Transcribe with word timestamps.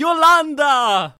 Jolanda! 0.00 1.12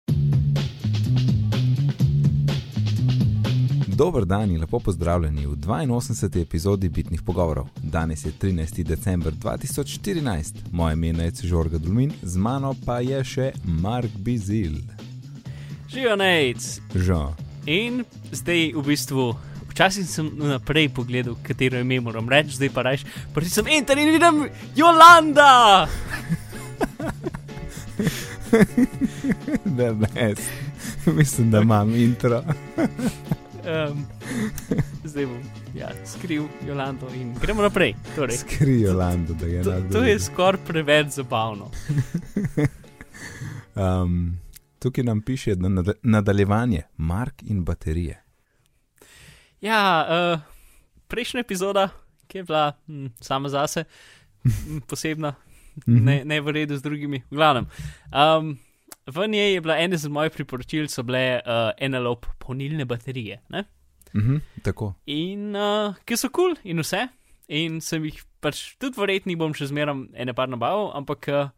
Dober 3.86 4.24
dan 4.24 4.50
in 4.50 4.60
lepo 4.60 4.80
pozdravljeni 4.80 5.46
v 5.46 5.56
82. 5.56 6.42
epizodi 6.42 6.88
Bitnih 6.88 7.22
pogovorov. 7.22 7.66
Danes 7.76 8.24
je 8.24 8.32
13. 8.32 8.82
december 8.82 9.32
2014, 9.32 10.54
moje 10.72 10.92
ime 10.92 11.24
je 11.24 11.32
Žorga 11.42 11.78
Dulmin, 11.78 12.12
z 12.22 12.36
mano 12.36 12.74
pa 12.86 13.00
je 13.00 13.24
še 13.24 13.52
Mark 13.64 14.10
Bizil. 14.16 14.80
Živijo 15.88 16.16
nec. 16.16 16.80
Žal. 16.94 17.34
In 17.66 18.04
zdaj 18.32 18.72
v 18.76 18.86
bistvu, 18.86 19.36
včasih 19.68 20.08
sem 20.08 20.32
naprej 20.38 20.88
pogledal, 20.88 21.36
katero 21.42 21.76
ime 21.76 22.00
moram 22.00 22.28
reči, 22.28 22.56
zdaj 22.56 22.72
pa 22.72 22.88
rečem, 22.88 23.12
pa 23.34 23.44
sem 23.44 23.68
enter 23.68 23.98
in 23.98 24.08
vidim 24.16 24.48
Jolanda! 24.74 25.84
Da, 29.76 29.92
best. 29.92 30.50
Mislim, 31.06 31.50
da 31.50 31.60
imam 31.60 31.94
intro. 31.94 32.42
Um, 33.60 34.06
zdaj 35.04 35.26
bom 35.26 35.40
ja, 35.74 35.90
skril 36.06 36.44
Jolando 36.66 37.08
in 37.14 37.34
gremo 37.40 37.62
naprej. 37.62 37.94
Torej, 38.16 38.36
Skri 38.36 38.80
Jolando, 38.80 39.34
da 39.34 39.46
je 39.46 39.62
to, 39.62 39.72
enako. 39.72 39.92
to 39.92 40.02
je 40.04 40.20
skoraj 40.20 40.60
preveč 40.66 41.06
zabavno. 41.06 41.70
Um, 43.74 44.38
tukaj 44.78 45.04
nam 45.04 45.20
piše 45.20 45.54
nad 45.56 45.86
nadaljevanje, 46.02 46.82
Mark 46.96 47.42
in 47.42 47.64
baterije. 47.64 48.22
Ja, 49.60 50.06
uh, 50.08 50.40
prejšnja 51.08 51.40
epizoda, 51.40 51.88
ki 52.26 52.38
je 52.38 52.44
bila 52.44 52.72
hm, 52.86 53.06
sama 53.20 53.48
zase, 53.48 53.84
hm, 54.42 54.78
posebna, 54.86 55.34
Mhm. 55.86 56.04
ne, 56.04 56.16
ne 56.24 56.40
v 56.40 56.56
redu 56.56 56.76
z 56.76 56.82
drugimi, 56.82 57.22
v 57.30 57.36
glavnem. 57.36 57.66
Um, 58.12 58.58
v 59.06 59.26
njej 59.28 59.54
je 59.54 59.60
bila 59.60 59.78
ena 59.78 59.94
iz 59.94 60.06
mojih 60.06 60.32
priporočil, 60.32 60.88
so 60.88 61.02
bile 61.02 61.40
uh, 61.40 61.72
NLOP 61.88 62.26
polnilne 62.38 62.84
baterije. 62.84 63.40
Ne? 63.48 63.64
Mhm, 64.14 64.36
tako. 64.62 64.94
In 65.06 65.56
uh, 65.56 65.94
ki 66.04 66.16
so 66.16 66.28
kul 66.28 66.54
cool 66.54 66.56
in 66.64 66.82
vse. 66.82 67.08
In 67.50 67.80
sem 67.82 68.04
jih 68.06 68.20
pač 68.40 68.76
tudi 68.78 69.00
verjetno 69.00 69.34
bom 69.38 69.54
še 69.54 69.70
zmeram 69.70 70.08
ene 70.14 70.34
par 70.34 70.50
nabavil, 70.50 70.92
ampak 70.94 71.28
uh, 71.30 71.48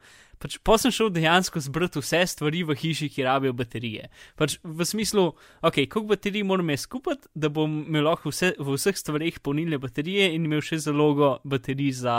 pač 0.42 0.56
pa 0.64 0.78
sem 0.80 0.92
šel 0.94 1.12
dejansko 1.14 1.60
zbrati 1.62 2.00
vse 2.02 2.22
stvari 2.32 2.62
v 2.66 2.76
hiši, 2.78 3.10
ki 3.12 3.26
rabijo 3.26 3.54
baterije. 3.56 4.08
Pač 4.40 4.56
v 4.64 4.86
smislu, 4.88 5.28
ok, 5.62 5.84
koliko 5.86 6.14
baterij 6.14 6.46
moram 6.48 6.72
jaz 6.74 6.86
skupati, 6.88 7.28
da 7.34 7.52
bom 7.52 7.82
imel 7.86 8.08
lahko 8.10 8.32
vse, 8.32 8.54
v 8.58 8.76
vseh 8.76 8.98
stvareh 8.98 9.38
polnilne 9.44 9.78
baterije 9.82 10.32
in 10.34 10.48
imel 10.48 10.64
še 10.64 10.80
zalogo 10.82 11.36
baterij 11.44 11.92
za, 12.02 12.18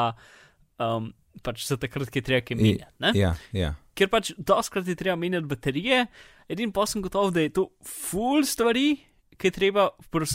um, 0.79 1.11
pač 1.41 1.65
za 1.67 1.77
takrat, 1.77 2.09
ki 2.09 2.19
je 2.21 2.23
treba 2.23 2.41
kaj 2.45 2.57
menjati. 2.57 2.93
ne? 2.99 3.11
Ja, 3.15 3.33
ja. 3.51 3.73
Ker 3.95 4.09
pač 4.09 4.31
doskrat 4.37 4.87
je 4.87 4.95
treba 4.95 5.15
menjati 5.15 5.49
baterije, 5.49 6.05
edin 6.49 6.71
pa 6.71 6.85
sem 6.85 7.01
gotov, 7.01 7.31
da 7.33 7.41
je 7.41 7.49
to 7.49 7.69
full 7.85 8.45
stvari, 8.45 8.97
ki 9.37 9.47
je 9.47 9.51
treba 9.51 9.89
pri 10.11 10.25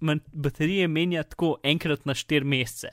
man- 0.00 0.20
baterije 0.32 0.88
menjati 0.88 1.30
tako 1.30 1.56
enkrat 1.62 2.04
na 2.06 2.14
4 2.14 2.44
mesece. 2.44 2.88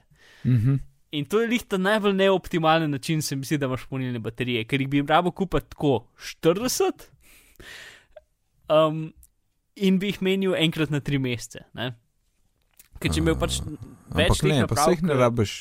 Mhm. 0.46 0.76
In 1.12 1.26
to 1.26 1.40
je 1.42 1.48
lih 1.48 1.64
ta 1.64 1.78
najbolj 1.78 2.14
neoptimalen 2.14 2.92
način, 2.92 3.22
se 3.22 3.36
mi 3.36 3.46
zdi, 3.46 3.58
da 3.58 3.66
imaš 3.66 3.86
polnilne 3.88 4.20
baterije, 4.20 4.66
ker 4.66 4.82
jih 4.82 4.90
bi 4.90 5.04
rabo 5.08 5.32
kupiti 5.32 5.70
tako 5.70 6.08
40 6.20 7.08
um, 8.70 9.14
in 9.76 10.00
bi 10.00 10.08
jih 10.08 10.22
menil 10.22 10.56
enkrat 10.56 10.90
na 10.90 11.00
3 11.00 11.20
mesece. 11.20 11.64
Ne? 11.74 11.94
Ker 13.00 13.12
če 13.12 13.22
imel 13.22 13.38
pač 13.40 13.62
več 14.16 14.30
Ampak 14.32 14.44
ne, 14.44 14.60
teh 14.60 14.68
pa 14.68 14.76
vseh 14.76 15.02
ne 15.02 15.08
naprav, 15.08 15.22
rabiš. 15.22 15.56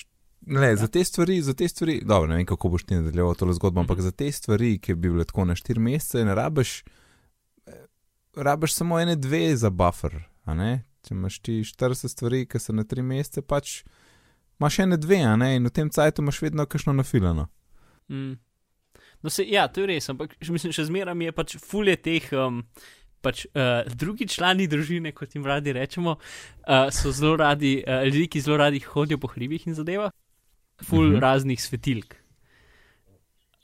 Ne, 0.46 0.66
ja. 0.66 0.76
za 0.76 0.86
te 0.86 1.04
stvari, 1.04 1.42
za 1.42 1.54
te 1.54 1.68
stvari, 1.68 2.02
dobro, 2.04 2.28
ne 2.28 2.36
vem, 2.36 2.46
kako 2.46 2.68
boš 2.68 2.84
ti 2.84 2.94
nadaljeval 2.94 3.34
to 3.34 3.52
zgodbo, 3.52 3.80
ampak 3.80 3.98
Mhm. 3.98 4.04
za 4.04 4.10
te 4.10 4.32
stvari, 4.32 4.78
ki 4.78 4.94
bi 4.94 5.08
bile 5.10 5.24
tako 5.24 5.44
na 5.44 5.54
4 5.54 5.78
mesece, 5.78 6.24
ne 6.24 6.34
rabiš, 6.34 6.82
eh, 7.66 7.72
rabiš 8.36 8.74
samo 8.74 9.00
ene 9.00 9.16
dve 9.16 9.56
za 9.56 9.70
buffer, 9.70 10.22
a 10.44 10.54
ne? 10.54 10.84
Če 11.02 11.14
imaš 11.14 11.38
ti 11.38 11.52
40 11.64 12.08
stvari, 12.08 12.46
ki 12.46 12.58
so 12.58 12.72
na 12.72 12.84
3 12.84 13.02
mesece, 13.02 13.42
pač 13.42 13.84
imaš 14.60 14.78
ene 14.78 14.96
dve, 14.96 15.22
a 15.22 15.36
ne? 15.36 15.56
In 15.56 15.64
v 15.66 15.70
tem 15.70 15.90
cajtu 15.90 16.22
imaš 16.22 16.42
vedno 16.42 16.66
kakšno 16.66 16.92
nafilano. 16.92 17.48
Mm. 18.08 18.36
No, 19.22 19.30
se, 19.30 19.44
ja, 19.48 19.68
to 19.68 19.80
je 19.80 19.86
res, 19.86 20.08
ampak 20.08 20.36
mislim, 20.40 20.72
še 20.72 20.84
zmeraj 20.84 21.16
je 21.24 21.32
pač 21.32 21.56
fulje 21.58 21.96
teh. 21.96 22.32
Um, 22.32 22.64
Pač, 23.24 23.46
uh, 23.56 23.88
drugi 23.88 24.26
člani 24.28 24.66
družine, 24.68 25.08
kot 25.16 25.32
jim 25.32 25.46
radi 25.48 25.72
rečemo, 25.72 26.18
uh, 26.68 26.90
so 26.92 27.08
zelo 27.08 27.38
radi, 27.40 27.78
uh, 27.80 28.04
ljudje, 28.04 28.26
ki 28.28 28.40
zelo 28.44 28.58
radi 28.60 28.82
hodijo 28.84 29.16
po 29.16 29.30
hribih 29.32 29.64
in 29.66 29.72
zadeva, 29.74 30.10
ful 30.82 31.06
Mhm. 31.06 31.12
mhm. 31.14 31.22
raznih 31.22 31.60
svetilk, 31.62 32.16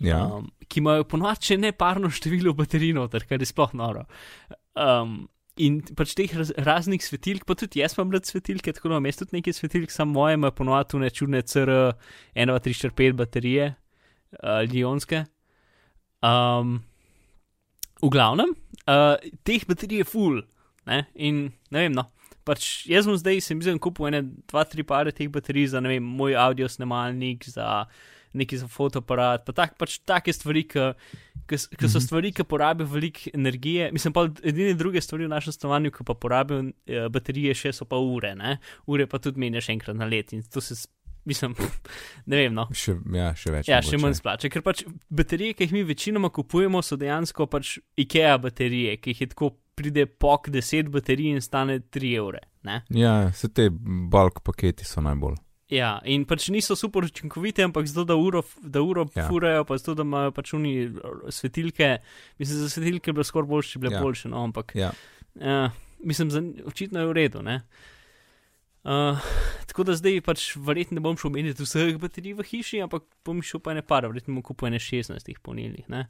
Ja, 0.00 0.22
um, 0.24 0.48
ki 0.68 0.80
imajo 0.80 1.04
ponovadi 1.04 1.58
neparno 1.60 2.08
število 2.08 2.54
baterij 2.56 2.94
noter, 2.96 3.26
kar 3.28 3.40
je 3.42 3.48
sploh 3.50 3.74
noro. 3.76 4.06
Um, 4.72 5.28
in 5.60 5.80
pač 5.96 6.14
teh 6.16 6.32
raz, 6.32 6.52
raznih 6.56 7.02
svetilk, 7.04 7.44
pa 7.44 7.56
tudi 7.58 7.82
jaz 7.82 7.98
imam 7.98 8.14
rad 8.14 8.24
svetilke, 8.24 8.72
tako 8.72 8.88
da 8.88 8.94
imam 8.96 9.10
jaz 9.10 9.20
tudi 9.20 9.36
nekaj 9.36 9.58
svetilk, 9.58 9.92
samo 9.92 10.16
moje 10.16 10.38
imajo 10.38 10.56
ponovadi 10.56 11.02
nečudne 11.02 11.42
CR 11.44 11.72
1, 12.32 12.48
2, 12.48 12.62
3, 12.64 12.78
4, 12.86 12.94
5 12.96 13.18
baterije, 13.18 13.66
uh, 14.40 14.62
lionske. 14.70 15.26
Um, 16.24 16.78
v 18.00 18.08
glavnem, 18.08 18.54
uh, 18.88 19.20
teh 19.44 19.68
baterij 19.68 20.00
je 20.00 20.08
full, 20.08 20.40
ne? 20.88 21.04
in 21.14 21.50
ne 21.70 21.84
vem, 21.84 21.92
no. 21.92 22.08
Pač 22.50 22.70
jaz 22.90 23.06
sem 23.06 23.14
zdaj, 23.16 23.38
sem 23.46 23.60
zdaj 23.62 23.78
kupil 23.78 24.10
ene, 24.10 24.24
dva, 24.50 24.64
tri 24.66 24.82
pare 24.82 25.14
teh 25.14 25.30
baterij 25.30 25.68
za, 25.70 25.80
ne 25.80 25.92
vem, 25.92 26.02
moj 26.18 26.34
audio 26.34 26.66
snemalnik, 26.68 27.46
za 27.46 27.84
neki 28.32 28.58
za 28.58 28.66
fotoaparat, 28.70 29.42
pa 29.42 29.52
tak, 29.52 29.72
pač 29.78 29.96
take 30.06 30.30
stvari, 30.30 30.62
ki 30.70 30.86
so 31.58 31.98
Mhm. 31.98 32.02
stvari, 32.04 32.30
ki 32.30 32.44
porabijo 32.46 32.86
veliko 32.86 33.30
energije. 33.34 33.88
Mislim 33.92 34.12
pa, 34.14 34.28
edine 34.42 34.74
druge 34.74 35.00
stvari 35.00 35.26
v 35.26 35.32
našem 35.32 35.52
stanovanju, 35.52 35.90
ki 35.90 36.04
pa 36.06 36.14
porabijo 36.14 36.60
eh, 36.86 37.08
baterije, 37.10 37.54
še 37.54 37.72
so 37.74 37.84
pa 37.84 37.98
ure, 37.98 38.34
ne? 38.34 38.58
ure 38.86 39.06
pa 39.06 39.18
tudi 39.18 39.40
menjaš 39.40 39.68
enkrat 39.68 39.96
na 39.96 40.06
let 40.06 40.32
in 40.32 40.42
to 40.46 40.60
se, 40.60 40.78
mislim, 41.26 41.54
ne 42.30 42.36
vem, 42.36 42.54
no. 42.54 42.68
še, 42.70 42.94
ja, 43.14 43.32
še 43.34 43.50
več. 43.50 43.66
Ja, 43.68 43.82
še 43.82 43.98
mogoče. 43.98 44.02
manj 44.06 44.14
splača, 44.22 44.48
ker 44.48 44.62
pač 44.62 44.84
baterije, 45.10 45.54
ki 45.58 45.66
jih 45.66 45.72
mi 45.74 45.82
večinoma 45.90 46.30
kupujemo, 46.30 46.82
so 46.86 46.94
dejansko 46.96 47.46
pač 47.50 47.80
IKEA 47.98 48.38
baterije, 48.38 48.94
ki 49.02 49.10
jih 49.10 49.20
je 49.26 49.30
tako 49.34 49.50
pride 49.80 50.04
pok 50.06 50.48
10 50.52 50.92
baterij 50.92 51.32
in 51.34 51.40
stane 51.44 51.80
3 51.80 52.14
evre. 52.20 52.44
Ne? 52.68 52.82
Ja, 52.92 53.32
se 53.32 53.48
te 53.48 53.70
bulk 54.12 54.42
paketi 54.44 54.84
so 54.84 55.00
najbolj. 55.00 55.38
Ja, 55.70 56.00
in 56.04 56.24
pač 56.26 56.48
niso 56.50 56.74
super 56.76 57.04
učinkovite, 57.06 57.62
ampak 57.62 57.86
zato, 57.86 58.02
da 58.10 58.16
uro, 58.18 58.42
da 58.60 58.80
uro 58.82 59.04
Ja. 59.14 59.28
furajo, 59.28 59.64
pa 59.64 59.76
zato, 59.78 59.94
da 59.94 60.02
imajo 60.02 60.32
pač 60.34 60.50
oni 60.58 60.72
svetilke. 61.30 61.92
Mislim, 62.42 62.58
za 62.64 62.68
svetilke 62.68 63.12
bi 63.14 63.24
skoraj 63.24 63.48
bi 63.48 63.78
bile 63.84 63.94
Ja. 63.94 64.02
boljše, 64.02 64.28
no, 64.28 64.42
ampak 64.44 64.74
Ja. 64.74 64.90
uh, 65.38 65.70
mislim, 66.04 66.30
za, 66.30 66.42
očitno 66.66 67.00
je 67.00 67.06
v 67.06 67.12
redu. 67.12 67.42
Ne? 67.42 67.60
Uh, 68.84 69.18
tako 69.68 69.84
da 69.84 69.94
zdaj 69.94 70.20
pač 70.24 70.56
verjetno 70.56 70.94
ne 70.98 71.00
bom 71.04 71.16
šel 71.16 71.30
meniti 71.30 71.62
vseh 71.62 71.98
baterij 72.00 72.32
v 72.34 72.42
hiši, 72.48 72.80
ampak 72.82 73.04
bom 73.24 73.42
šel 73.44 73.60
pa 73.60 73.74
ne 73.76 73.82
par, 73.84 74.06
verjetno 74.08 74.34
bom 74.34 74.42
kupil 74.42 74.72
ne 74.72 74.78
16 74.80 75.38
polnilnih, 75.44 75.84
ne? 75.88 76.06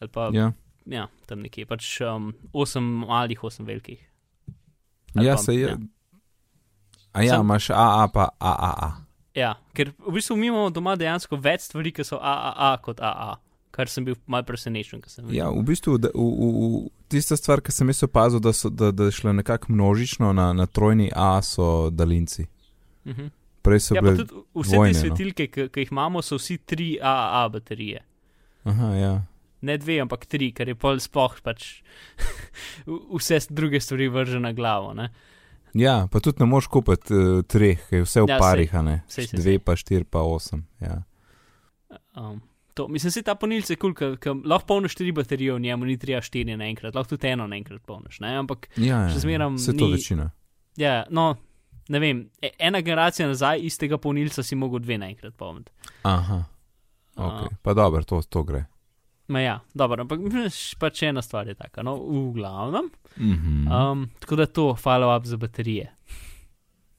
ali 0.00 0.10
pa 0.10 0.30
ja. 0.32 0.52
Ja, 0.86 1.06
tam 1.26 1.40
nekje, 1.40 1.64
pač 1.66 2.00
um, 2.00 2.32
8 2.52 2.80
malih, 3.06 3.40
8 3.40 3.64
velikih. 3.66 4.00
Ali 5.16 5.26
ja 5.26 5.34
pa- 5.34 5.42
se 5.42 5.54
je. 5.54 5.68
ja. 5.68 5.76
A 7.12 7.22
ja, 7.22 7.30
Sam- 7.36 7.44
imaš 7.46 7.70
AA 7.70 8.08
pa 8.12 8.28
AAA. 8.40 8.90
Ja, 9.34 9.54
ker 9.74 9.92
v 9.98 10.12
bistvu 10.14 10.36
mi 10.36 10.46
imamo 10.46 10.70
doma 10.70 10.96
dejansko 10.96 11.36
več 11.36 11.60
stvari, 11.60 11.92
ki 11.92 12.04
so 12.04 12.18
AAA 12.22 12.76
kot 12.82 13.00
AA, 13.00 13.36
kar 13.70 13.88
sem 13.88 14.04
bil 14.04 14.14
mal 14.26 14.42
presenečen, 14.46 15.00
Ja, 15.30 15.48
v 15.50 15.62
bistvu 15.62 15.98
da, 15.98 16.08
v, 16.14 16.20
v, 16.22 16.50
v, 16.84 16.90
tista 17.08 17.36
stvar, 17.36 17.60
ki 17.62 17.72
sem 17.72 17.88
jaz 17.88 18.02
opazil, 18.02 18.40
da, 18.40 18.52
so, 18.52 18.70
da, 18.70 18.90
da 18.90 19.04
je 19.04 19.10
šlo 19.12 19.32
nekako 19.32 19.72
množično 19.72 20.32
na, 20.32 20.52
na 20.52 20.66
trojni 20.66 21.10
A, 21.16 21.42
so 21.42 21.90
daljinci. 21.90 22.46
Uh 23.04 23.12
-huh. 23.12 23.30
Prej 23.62 23.80
so 23.80 23.94
Ja, 23.94 24.02
bile. 24.02 24.14
vse 24.54 24.74
dvojne, 24.74 24.92
te 24.92 25.08
no. 25.08 25.14
svetilke, 25.16 25.46
ki, 25.46 25.68
ki 25.68 25.80
jih 25.80 25.92
imamo, 25.92 26.22
so 26.22 26.36
vsi 26.36 26.58
3 26.58 26.98
AAA 27.02 27.48
baterije. 27.48 28.00
Aha, 28.64 28.86
ja. 28.86 29.22
Ne 29.64 29.76
dve, 29.76 29.96
ampak 30.00 30.26
tri, 30.26 30.52
ker 30.52 30.68
je 30.68 30.76
pol 30.76 31.00
spoh 31.00 31.38
pač 31.40 31.80
vse 33.10 33.38
druge 33.50 33.80
stvari 33.80 34.08
vrže 34.08 34.40
na 34.40 34.52
glavo. 34.52 34.92
Ne? 34.94 35.08
ja, 35.74 36.06
pa 36.06 36.20
tudi 36.20 36.38
ne 36.38 36.46
moš 36.46 36.68
kupiti 36.68 37.10
uh, 37.10 37.42
treh, 37.42 37.80
ker 37.88 37.98
je 37.98 38.04
vse 38.04 38.20
v 38.20 38.28
Ja, 38.28 38.36
sej. 38.36 38.40
parih, 38.40 38.74
a 38.74 38.82
ne. 38.82 38.96
Sej, 39.08 39.26
sej, 39.26 39.36
Dve, 39.36 39.52
sej. 39.52 39.58
pa 39.60 39.72
štiri, 39.74 40.04
pa 40.06 40.20
osem. 40.22 40.60
Ja. 40.78 41.00
Um, 42.14 42.38
to, 42.74 42.86
mislim, 42.88 43.10
da 43.16 43.22
ta 43.24 43.34
ponilce 43.34 43.72
je 43.72 43.76
kul, 43.76 43.94
cool, 43.94 44.14
ker 44.16 44.36
lahko 44.44 44.66
polniš 44.68 44.94
tri 44.94 45.10
baterije 45.10 45.52
v 45.52 45.60
njemu, 45.60 45.84
ni 45.84 45.96
treba 45.96 46.20
štiri 46.20 46.54
naenkrat, 46.54 46.94
lahko 46.94 47.08
tudi 47.10 47.26
eno 47.28 47.46
naenkrat 47.46 47.82
polniš. 47.82 48.20
Ne? 48.20 48.36
Ampak 48.36 48.68
Ja, 48.76 49.00
ja, 49.00 49.10
Še 49.10 49.20
zmeram 49.20 49.56
Vse 49.56 49.72
to 49.72 49.86
ni- 49.86 49.92
večina. 49.92 50.28
ja, 50.76 51.04
no, 51.10 51.34
ne 51.88 51.98
vem, 51.98 52.30
e- 52.40 52.54
ena 52.60 52.78
generacija 52.80 53.26
nazaj 53.26 53.60
istega 53.62 53.98
polnilca 53.98 54.42
si 54.42 54.54
mogel 54.54 54.78
dve 54.78 54.98
naenkrat 54.98 55.34
polniti. 55.34 55.72
Aha. 56.04 56.44
Okay. 57.16 57.50
Pa 57.62 57.74
dobro, 57.74 58.02
to, 58.02 58.22
to 58.22 58.42
gre. 58.42 58.64
Ma 59.28 59.40
ja, 59.40 59.60
dobro, 59.74 60.02
ampak 60.02 60.20
pač 60.78 61.02
ena 61.02 61.22
stvar 61.22 61.48
je 61.48 61.54
taka, 61.54 61.82
no, 61.82 61.96
v 61.96 62.32
glavnem. 62.34 62.90
Mhm. 63.16 63.68
Um, 63.68 64.10
tako 64.20 64.36
da 64.36 64.46
to, 64.46 64.74
follow-up 64.74 65.24
za 65.24 65.36
baterije. 65.36 65.88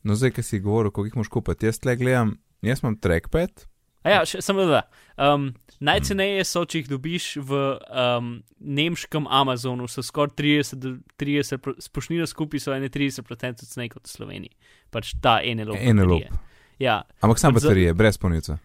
No, 0.03 0.15
zdaj, 0.15 0.31
ki 0.31 0.43
si 0.43 0.59
govoril, 0.59 0.91
koliko 0.91 1.11
jih 1.11 1.17
moš 1.17 1.29
kupiti, 1.29 1.65
jaz 1.65 1.79
tle 1.79 1.95
gledam, 1.95 2.35
jaz 2.61 2.83
imam 2.83 2.97
trackpad, 2.97 3.65
A 4.05 4.09
ja, 4.09 4.19
še, 4.21 4.37
samo 4.37 4.67
da. 4.69 4.83
Um, 5.17 5.47
najceneje 5.81 6.43
so, 6.45 6.61
če 6.61 6.83
jih 6.83 6.89
dobiš 6.91 7.39
v 7.41 7.61
um, 7.89 8.27
nemškem 8.59 9.25
Amazonu, 9.25 9.87
so 9.89 10.03
skoraj 10.05 10.35
30, 10.37 10.77
do 10.77 10.91
30 11.17 11.57
pro- 11.57 11.73
spošnino 11.81 12.27
skupaj 12.29 12.61
so 12.61 12.75
31% 12.75 13.65
cenej 13.65 13.89
kot 13.89 14.05
v 14.05 14.11
Sloveniji. 14.11 14.53
Pač 14.93 15.15
ta 15.17 15.39
ene 15.41 15.65
lop. 15.65 15.81
Enelope. 15.81 16.29
baterije. 16.29 16.53
Ja, 16.77 16.99
Ampak 17.17 17.41
sam 17.41 17.57
baterije, 17.57 17.95
brez 17.97 18.19
polnice. 18.21 18.59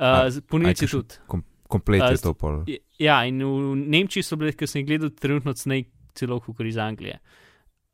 uh, 0.00 0.32
kakšen- 0.32 0.88
tudi. 0.90 1.20
Kom, 1.26 1.44
komplet 1.68 2.02
A, 2.02 2.10
je 2.12 2.22
to 2.22 2.34
pol. 2.34 2.62
Ja, 2.98 3.20
in 3.28 3.42
v 3.44 3.76
Nemčiji 3.76 4.24
so 4.26 4.38
bile, 4.40 4.54
ker 4.56 4.70
sem 4.70 4.82
jih 4.82 4.88
gledal, 4.88 5.12
trenutno 5.14 5.54
cenej 5.56 5.86
celo 6.18 6.40
kot 6.40 6.66
iz 6.66 6.78
Anglije. 6.80 7.20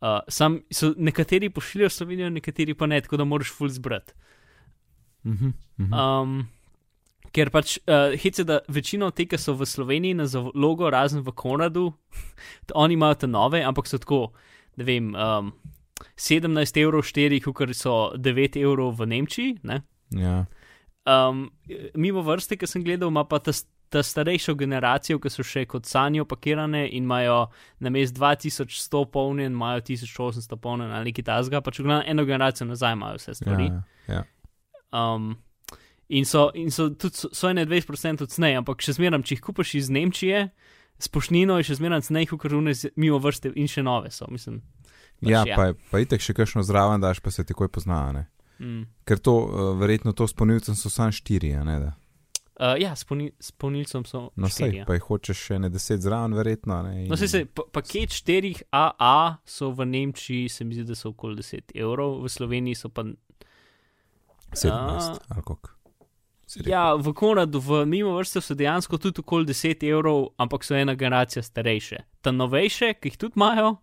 Uh, 0.04 0.20
sam 0.28 0.60
so 0.72 0.92
nekateri 0.96 1.50
pošiljajo 1.50 1.90
Slovenijo, 1.90 2.30
nekateri 2.30 2.74
pa 2.74 2.86
ne, 2.86 3.00
tako 3.00 3.16
da 3.20 3.24
moraš 3.24 3.52
full 3.52 3.72
zbrati. 3.72 4.12
Mhm, 5.24 5.52
mhm. 5.80 5.92
Um, 5.92 6.48
ker 7.34 7.50
pač 7.50 7.78
uh, 7.88 8.12
hece, 8.20 8.44
da 8.44 8.60
večino 8.68 9.10
teh, 9.10 9.28
ki 9.28 9.40
so 9.40 9.56
v 9.58 9.66
Sloveniji 9.66 10.18
na 10.18 10.26
zalogo, 10.30 10.90
razen 10.92 11.24
v 11.24 11.32
Konradu, 11.32 11.88
oni 12.84 12.98
imajo 12.98 13.24
te 13.24 13.30
nove, 13.30 13.62
ampak 13.64 13.88
so 13.90 13.98
tako, 13.98 14.26
ne 14.76 14.84
vem, 14.86 15.14
um, 15.16 15.54
17 16.20 16.80
evrov 16.82 17.06
štiri, 17.06 17.40
kot 17.40 17.72
so 17.74 18.12
9 18.18 18.60
evrov 18.60 18.94
v 19.00 19.08
Nemčiji. 19.14 19.56
Ne? 19.62 19.82
Ja. 20.14 20.44
Um, 21.04 21.50
mimo 21.94 22.22
vrste, 22.24 22.56
ki 22.56 22.66
sem 22.66 22.84
gledal, 22.84 23.10
ima 23.12 23.24
pa 23.28 23.38
ta, 23.38 23.52
ta 23.92 24.00
starejšo 24.02 24.54
generacijo, 24.56 25.18
ki 25.20 25.28
so 25.30 25.44
še 25.44 25.66
kot 25.68 25.84
sanjo 25.84 26.24
pakirane 26.24 26.86
in 26.88 27.04
imajo 27.04 27.50
na 27.78 27.90
mest 27.90 28.16
2100 28.16 29.04
polnjen, 29.12 29.52
imajo 29.52 29.82
1800 29.84 30.56
polnjen 30.56 30.90
ali 30.90 31.12
nekaj 31.12 31.24
tasga, 31.24 31.60
pač 31.60 31.80
glavnem 31.80 32.08
eno 32.08 32.24
generacijo 32.24 32.66
nazaj 32.66 32.96
imajo 32.96 33.20
vse 33.20 33.34
stvari. 33.34 33.68
Ja, 33.68 33.82
ja. 34.08 34.22
Um, 34.94 35.34
in 36.08 36.24
so, 36.24 36.48
in 36.54 36.70
so 36.70 36.88
tudi 36.88 37.16
so, 37.16 37.28
so 37.32 37.48
21% 37.48 38.24
ceneje, 38.26 38.56
ampak 38.56 38.80
še 38.80 38.96
zmeraj, 38.96 39.22
če 39.22 39.36
jih 39.36 39.44
kupiš 39.44 39.74
iz 39.74 39.90
Nemčije, 39.92 40.46
s 40.98 41.08
pošnino 41.10 41.58
je 41.58 41.68
še 41.68 41.76
zmeraj 41.82 42.06
ceneje, 42.08 42.32
kot 42.32 42.48
rune 42.48 42.72
mimo 42.96 43.18
vrste 43.20 43.52
in 43.54 43.68
še 43.68 43.82
nove 43.82 44.08
so. 44.10 44.24
Mislim, 44.32 44.62
pač 45.20 45.28
ja, 45.28 45.44
pa, 45.52 45.68
je- 45.68 45.76
pa 45.90 46.00
itek 46.00 46.22
še 46.22 46.32
kakšno 46.32 46.62
zraven 46.64 47.02
daš, 47.02 47.20
pa 47.20 47.28
se 47.30 47.44
takoj 47.44 47.68
pozna. 47.68 48.12
Ne? 48.12 48.24
Mm. 48.60 48.84
Ker 49.04 49.18
to, 49.18 49.34
uh, 49.44 49.78
verjetno 49.80 50.12
to 50.12 50.26
s 50.28 50.34
ponilcem 50.34 50.76
so 50.78 50.90
samo 50.90 51.12
štiri, 51.12 51.52
ne 51.64 51.78
da. 51.80 51.92
Uh, 52.54 52.76
ja, 52.78 52.92
s, 52.94 53.02
poni, 53.04 53.32
s 53.40 53.50
ponilcem 53.52 54.04
so. 54.06 54.28
No, 54.38 54.48
sej, 54.48 54.76
ja. 54.76 54.84
pa 54.86 54.94
jih 54.94 55.02
hočeš 55.02 55.40
še 55.48 55.56
ne 55.58 55.68
deset 55.74 56.04
zraven, 56.04 56.36
verjetno. 56.38 56.76
Ne? 56.86 56.92
In- 57.02 57.08
No, 57.10 57.18
sej 57.18 57.28
se, 57.28 57.40
pa, 57.50 57.64
paket 57.66 58.14
štirih 58.14 58.62
AA 58.70 59.38
so 59.42 59.72
v 59.74 59.86
Nemčiji, 59.90 60.48
se 60.48 60.64
mi 60.64 60.78
zdi, 60.78 60.84
da 60.86 60.94
so 60.94 61.10
okoli 61.10 61.42
10 61.42 61.74
evrov, 61.74 62.20
v 62.22 62.30
Sloveniji 62.30 62.78
so 62.78 62.92
pa. 62.94 63.02
17, 64.54 65.18
ali 65.28 65.42
koliko. 65.42 65.70
Si 66.46 66.58
rekel? 66.60 66.70
Ja, 66.72 66.94
v 66.94 67.10
Konradu, 67.12 67.58
v 67.58 67.82
mimo 67.90 68.14
vrste 68.14 68.38
so 68.38 68.54
dejansko 68.54 68.98
tudi 69.02 69.18
okoli 69.24 69.50
10 69.50 69.82
evrov, 69.90 70.28
ampak 70.38 70.62
so 70.62 70.76
ena 70.78 70.94
generacija 70.94 71.42
starejše. 71.42 72.04
Ta 72.22 72.30
novejše, 72.30 72.94
ki 73.00 73.10
jih 73.10 73.18
tudi 73.18 73.34
imajo, 73.34 73.76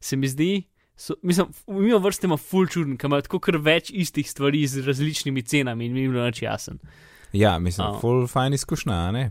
se 0.00 0.16
mi 0.16 0.26
zdi. 0.28 0.64
So, 0.96 1.14
mislim, 1.22 1.46
mimo 1.68 1.98
vrste 1.98 2.26
ima 2.26 2.38
full 2.40 2.70
čuden, 2.72 2.96
ker 2.96 3.10
ima 3.10 3.20
tako 3.20 3.40
kar 3.44 3.58
več 3.60 3.90
istih 3.92 4.28
stvari 4.30 4.62
z 4.66 4.80
različnimi 4.86 5.42
cenami 5.44 5.86
in 5.86 5.92
mi 5.92 6.06
je 6.06 6.12
bilo 6.14 6.24
nič 6.24 6.40
jasen. 6.42 6.78
Ja, 7.36 7.58
mislim, 7.58 7.86
A. 7.86 8.00
full 8.00 8.24
fajn 8.30 8.56
izkušnja, 8.56 9.00
ne? 9.12 9.30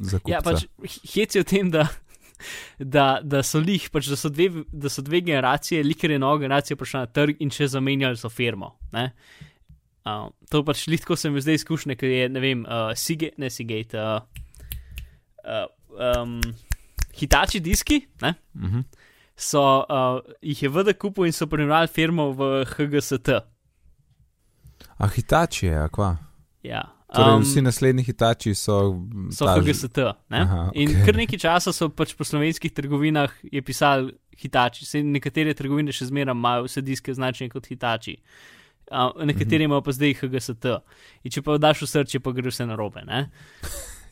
Za 0.00 0.18
kupca. 0.18 0.32
Ja, 0.32 0.42
pač 0.42 0.66
hec 1.12 1.36
je 1.36 1.44
v 1.44 1.46
tem, 1.46 1.70
da, 1.70 1.86
da, 2.78 3.06
da 3.22 3.44
so 3.46 3.62
lih, 3.62 3.86
pač, 3.94 4.10
da, 4.10 4.18
so 4.18 4.30
dve, 4.32 4.64
da 4.72 4.90
so 4.90 5.04
dve 5.06 5.22
generacije, 5.22 5.84
likar 5.86 6.10
je 6.10 6.18
nova 6.18 6.40
generacija 6.42 6.76
prišla 6.76 7.04
na 7.06 7.12
trg 7.14 7.44
in 7.44 7.54
še 7.54 7.70
zamenjali 7.76 8.18
so 8.18 8.30
firmo. 8.32 8.74
Ne? 8.96 9.12
Uh, 10.08 10.30
to 10.50 10.64
pač 10.66 10.86
litko 10.90 11.18
se 11.20 11.30
mi 11.30 11.42
zdaj 11.44 11.60
izkušnje, 11.60 11.98
ker 12.00 12.10
je, 12.10 12.28
ne 12.32 12.42
vem, 12.42 12.66
uh, 12.66 12.90
Seagate, 12.98 13.38
ne 13.38 13.52
Seagate, 13.54 14.02
uh, 14.02 14.22
uh, 15.44 15.66
um, 15.94 16.40
Hitachi 17.18 17.62
diski, 17.62 18.02
ne? 18.24 18.34
Mhm. 18.58 18.88
So 19.38 19.62
uh, 19.80 20.18
jih 20.42 20.58
je 20.58 20.68
VD 20.68 20.96
kupil 20.96 21.24
in 21.24 21.32
so 21.32 21.46
primerjali 21.46 21.86
firmo 21.88 22.32
v 22.32 22.40
HGST. 22.66 23.28
A 24.96 25.06
hitači 25.08 25.66
je, 25.66 25.76
a 25.76 25.88
kva? 25.88 26.16
Ja. 26.62 26.82
Torej, 27.08 27.34
Um, 27.34 27.42
vsi 27.42 27.62
naslednji 27.62 28.02
hitači 28.04 28.50
so. 28.54 28.98
so 29.30 29.46
ta- 29.46 29.54
HGST. 29.56 29.98
Ne? 30.28 30.40
Aha, 30.40 30.70
In 30.74 30.90
okej. 30.90 31.04
kar 31.04 31.16
nekaj 31.16 31.38
časa 31.38 31.72
so 31.72 31.88
pač 31.88 32.12
po 32.12 32.24
slovenskih 32.24 32.68
trgovinah 32.70 33.32
je 33.42 33.62
pisali 33.62 34.10
Hitači, 34.36 34.84
se 34.84 35.00
nekatere 35.02 35.50
trgovine 35.50 35.90
še 35.90 36.06
zmeraj 36.06 36.30
imajo 36.30 36.66
vse 36.66 36.82
diske 36.82 37.10
označene 37.10 37.48
kot 37.48 37.66
Hitači. 37.66 38.18
Uh, 38.86 39.24
nekateri 39.24 39.64
imajo 39.64 39.80
pa 39.82 39.92
zdaj 39.92 40.14
HGST. 40.16 40.66
In 41.22 41.30
če 41.30 41.42
pa 41.42 41.56
daš 41.58 41.82
v 41.82 41.88
srce, 41.88 42.20
pa 42.20 42.30
gre 42.32 42.48
vse 42.48 42.66
narobe. 42.66 43.02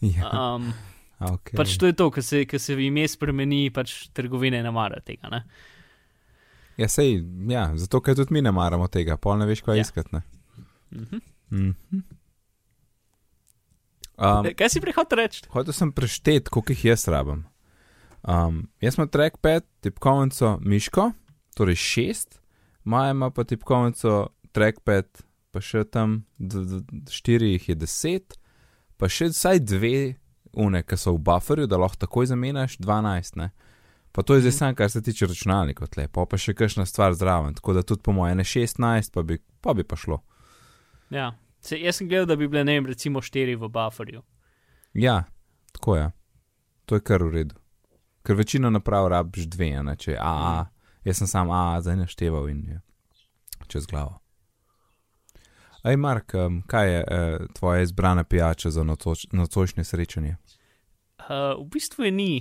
Ja, 0.02 0.28
Um, 0.56 0.72
okay. 1.20 1.56
pač 1.56 1.76
to 1.80 1.86
je 1.86 1.92
to, 1.96 2.10
ker 2.10 2.22
se, 2.22 2.44
ker 2.46 2.60
se 2.60 2.76
ime 2.76 3.06
spremeni, 3.08 3.70
pač 3.70 4.08
trgovine 4.12 4.62
ne 4.62 4.70
marajo 4.70 5.00
tega. 5.06 5.30
Ne? 5.32 5.44
ja, 6.76 6.88
sej, 6.88 7.22
ja, 7.48 7.70
zato 7.76 8.00
ker 8.00 8.14
tudi 8.18 8.34
mi 8.36 8.42
ne 8.44 8.52
maramo 8.52 8.88
tega, 8.88 9.16
pol 9.16 9.38
ne 9.40 9.46
veš, 9.48 9.62
kaj 9.64 9.76
Ja. 9.76 9.82
iskati. 9.82 10.12
ne. 10.12 10.22
Mhm. 10.92 11.20
Mhm. 11.50 12.02
Um, 14.16 14.46
Kaj 14.56 14.70
si 14.72 14.80
prihodil 14.80 15.18
reči? 15.18 15.42
Hotel 15.52 15.72
sem 15.76 15.92
preštet, 15.92 16.48
koliko 16.48 16.72
jih 16.72 16.84
jaz 16.84 17.04
rabim. 17.08 17.44
Um, 18.24 18.62
jaz 18.80 18.96
imam 18.96 19.08
trackpad, 19.12 19.64
tipkovnico, 19.84 20.56
miško, 20.64 21.12
torej 21.54 21.76
šest, 21.76 22.40
Maja 22.86 23.10
ima 23.10 23.30
pa 23.30 23.42
tipkovnico, 23.44 24.28
trackpad, 24.54 25.08
pa 25.50 25.60
še 25.60 25.82
tam 25.90 26.20
štiri 27.10 27.56
jih 27.56 27.68
je 27.68 27.74
deset, 27.74 28.36
pa 28.96 29.08
še 29.10 29.32
vsaj 29.32 29.58
dve 29.66 30.14
une, 30.56 30.82
ki 30.82 30.96
so 30.96 31.12
v 31.12 31.18
bufferju, 31.20 31.66
da 31.66 31.76
lahko 31.76 31.96
takoj 31.98 32.26
zamenjaš, 32.26 32.78
12. 32.78 33.36
Ne? 33.36 33.50
Pa 34.12 34.22
to 34.22 34.34
je 34.34 34.40
zdaj 34.40 34.50
Mhm. 34.50 34.58
samo, 34.58 34.74
kar 34.74 34.90
se 34.90 35.02
tiče 35.02 35.26
računalnikov, 35.26 35.88
tle, 35.88 36.08
pa, 36.08 36.36
še 36.36 36.54
kakšna 36.54 36.86
stvar 36.86 37.12
zraven, 37.14 37.54
tako 37.54 37.72
da 37.72 37.82
tudi 37.82 38.02
po 38.02 38.12
mojem, 38.12 38.36
ne 38.36 38.44
16, 38.44 39.12
pa 39.12 39.22
bi 39.22 39.38
pa, 39.60 39.74
bi 39.74 39.84
pa 39.84 39.96
šlo. 39.96 40.22
Ja. 41.10 41.34
Se, 41.60 41.76
jaz 41.76 41.96
sem 41.96 42.08
gledal, 42.08 42.26
da 42.26 42.36
bi 42.36 42.48
bile, 42.48 42.64
ne 42.64 42.72
vem, 42.72 42.86
recimo 42.86 43.20
štiri 43.20 43.56
v 43.56 43.68
bufferju. 43.68 44.22
Ja, 44.94 45.24
tako 45.72 45.96
je. 45.96 46.10
To 46.84 46.94
je 46.94 47.00
kar 47.00 47.22
v 47.22 47.30
redu. 47.30 47.54
Ker 48.22 48.36
večino 48.36 48.70
naprav 48.70 49.08
rabiš 49.08 49.46
dve, 49.46 49.72
a 49.74 49.82
ne 49.82 49.96
če 49.96 50.12
je 50.12 50.18
AA. 50.18 50.66
Jaz 51.04 51.18
sem 51.18 51.26
sam 51.26 51.50
AA 51.50 51.80
zdaj 51.80 51.96
našteval 51.96 52.48
in 52.48 52.64
je 52.64 52.80
čez 53.68 53.86
glavo. 53.86 54.20
Aj, 55.82 55.96
Mark, 55.96 56.34
um, 56.34 56.62
kaj 56.62 56.88
je 56.88 57.00
eh, 57.00 57.38
tvoja 57.52 57.82
izbrana 57.82 58.24
pijača 58.24 58.70
za 58.70 58.82
nocoč, 58.82 59.26
nocočne 59.32 59.84
srečanje? 59.84 60.36
Uh, 61.26 61.58
v 61.64 61.68
bistvu 61.74 62.06
je 62.06 62.10
ni. 62.14 62.32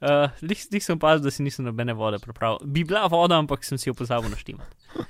Uh, 0.00 0.28
Lih 0.42 0.60
lih 0.72 0.84
sem 0.84 0.98
opazil, 0.98 1.24
da 1.24 1.30
si 1.30 1.44
nisem 1.46 1.64
nobene 1.64 1.94
vode 1.96 2.18
pripravil. 2.20 2.58
Bi 2.66 2.84
bila 2.84 3.06
voda, 3.08 3.38
ampak 3.38 3.64
sem 3.64 3.78
si 3.78 3.88
jo 3.88 3.94
pozabil 3.94 4.30
naštimati. 4.30 4.76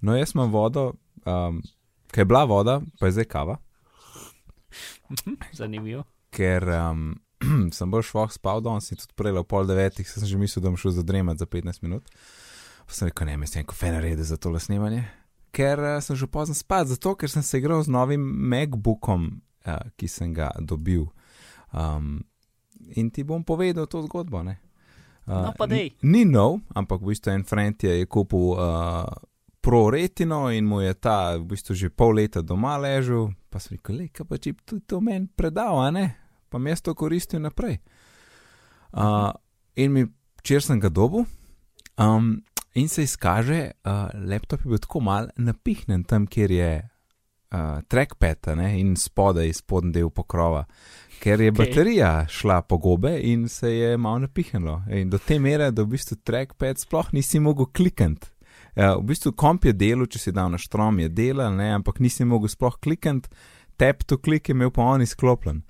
No, 0.00 0.14
jaz 0.16 0.32
imam 0.34 0.48
vodo, 0.52 0.94
um, 1.28 1.60
kaj 2.08 2.22
je 2.22 2.24
bila 2.24 2.44
voda, 2.48 2.78
pa 3.00 3.06
je 3.08 3.12
zdaj 3.12 3.26
kava, 3.28 3.56
Zanimivo. 5.52 6.04
ker 6.32 6.64
um, 6.68 7.20
sem 7.76 7.90
bolj 7.90 8.06
šloh 8.08 8.32
spal 8.32 8.62
danes 8.64 8.88
in 8.92 9.00
tudi 9.00 9.12
prej 9.16 9.36
ob 9.36 9.48
pol 9.48 9.68
devetih, 9.68 10.08
sem 10.08 10.24
že 10.24 10.40
mislil, 10.40 10.64
da 10.64 10.72
bom 10.72 10.80
šel 10.80 10.94
zadremat 10.96 11.40
za 11.40 11.46
15 11.46 11.84
minut. 11.84 12.08
Pa 12.88 12.96
sem 12.96 13.10
rekel, 13.10 13.28
ne, 13.28 13.36
mislim, 13.40 13.66
ko 13.68 13.76
fe 13.76 13.92
naredi 13.92 14.24
za 14.24 14.40
tole 14.40 14.60
snemanje. 14.60 15.04
Ker 15.52 15.80
uh, 15.80 15.98
sem 16.00 16.16
že 16.16 16.28
pozno 16.32 16.56
spat, 16.56 16.88
zato 16.94 17.12
ker 17.12 17.28
sem 17.28 17.44
se 17.44 17.60
igral 17.60 17.84
z 17.84 17.92
novim 17.92 18.24
MacBookom, 18.24 19.28
uh, 19.68 19.84
ki 20.00 20.08
sem 20.08 20.32
ga 20.32 20.48
dobil. 20.60 21.10
Um, 21.72 22.24
in 22.96 23.10
ti 23.10 23.22
bom 23.22 23.44
povedal 23.44 23.86
to 23.86 24.02
zgodbo. 24.02 24.42
Ne? 24.42 24.58
Uh, 25.26 25.50
No, 25.50 25.52
pa 25.54 25.66
dej. 25.70 25.94
Ni 26.02 26.24
nov, 26.24 26.64
ampak 26.74 27.02
v 27.02 27.14
bistvu 27.14 27.30
en 27.34 27.44
friend 27.46 27.78
je, 27.82 28.02
je 28.02 28.06
kupil 28.10 28.56
uh, 28.58 29.06
Pro 29.60 29.90
Retino 29.92 30.48
in 30.50 30.64
mu 30.64 30.80
je 30.80 30.94
ta 30.96 31.36
v 31.36 31.44
bistvu 31.52 31.76
že 31.76 31.92
pol 31.92 32.16
leta 32.16 32.40
doma 32.40 32.80
ležal. 32.80 33.30
Pa 33.52 33.60
sem 33.60 33.76
rekel, 33.76 33.96
le, 33.96 34.06
kaj 34.08 34.24
pa 34.26 34.38
če 34.40 34.54
bi 34.56 34.62
tudi 34.64 34.84
to 34.88 35.02
meni 35.04 35.28
predal, 35.28 35.82
a 35.82 35.90
ne? 35.92 36.06
Pa 36.50 36.58
mi 36.58 36.70
jaz 36.72 36.82
to 36.82 36.94
koristil 36.94 37.42
naprej. 37.42 37.78
Uh, 38.90 39.30
in 39.78 39.92
mi, 39.94 40.06
včeraj 40.40 40.66
sem 40.66 40.80
ga 40.82 40.90
dobil, 40.90 41.26
um, 41.98 42.40
in 42.74 42.88
se 42.88 43.04
izkaže, 43.06 43.74
uh, 43.86 44.08
laptop 44.14 44.64
je 44.64 44.70
bil 44.72 44.82
tako 44.82 45.02
mal 45.04 45.28
napihnen 45.38 46.02
tam, 46.06 46.26
kjer 46.26 46.50
je 46.50 46.70
uh, 46.80 47.82
trackpad 47.86 48.50
ne, 48.58 48.72
in 48.80 48.96
spodaj, 48.98 49.52
spodnji 49.60 49.98
del 49.98 50.10
pokrova, 50.10 50.64
ker 51.20 51.40
je 51.40 51.50
Okej. 51.50 51.58
baterija 51.58 52.26
šla 52.28 52.62
po 52.62 52.78
gobe 52.78 53.20
in 53.22 53.48
se 53.48 53.70
je 53.70 53.96
malo 53.96 54.18
napihnilo. 54.18 54.82
In 54.90 55.10
do 55.10 55.18
te 55.18 55.38
mere, 55.38 55.70
da 55.70 55.82
v 55.82 55.92
bistvu 55.94 56.16
trackpad 56.24 56.78
sploh 56.78 57.12
nisi 57.12 57.40
mogel 57.40 57.66
klikati. 57.66 58.26
Ja, 58.76 58.94
v 58.96 59.02
bistvu 59.02 59.32
komp 59.32 59.64
je 59.64 59.72
delal, 59.72 60.06
če 60.06 60.18
si 60.18 60.32
dal 60.32 60.50
na 60.50 60.58
štrom, 60.58 60.98
je 60.98 61.08
delal, 61.08 61.52
ne, 61.54 61.72
ampak 61.74 61.98
nisi 62.00 62.24
mogel 62.24 62.48
sploh 62.48 62.78
klikati, 62.78 63.28
tap 63.76 64.04
to 64.04 64.16
klik 64.18 64.48
je 64.48 64.54
imel 64.54 64.70
pa 64.70 64.82
on 64.84 65.02
izklopljen. 65.02 65.62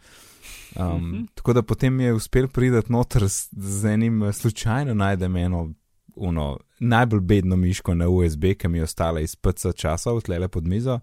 Um, 0.77 0.87
Mhm. 0.87 1.25
tako 1.35 1.53
da 1.53 1.63
potem 1.63 2.01
je 2.01 2.13
uspel 2.15 2.49
priti 2.49 2.93
noter 2.93 3.29
z, 3.29 3.49
z 3.53 3.85
enim, 3.87 4.23
eh, 4.23 4.33
slučajno 4.33 4.95
najdem 4.95 5.37
eno 5.37 5.73
uno, 6.17 6.59
najbolj 6.81 7.21
bedno 7.21 7.57
miško 7.57 7.95
na 7.95 8.09
USB, 8.09 8.55
ki 8.55 8.69
mi 8.69 8.79
je 8.79 8.85
ostala 8.85 9.21
iz 9.21 9.37
PC 9.37 9.73
časov, 9.75 10.21
tle 10.21 10.39
le 10.39 10.49
pod 10.49 10.67
mizo, 10.67 11.01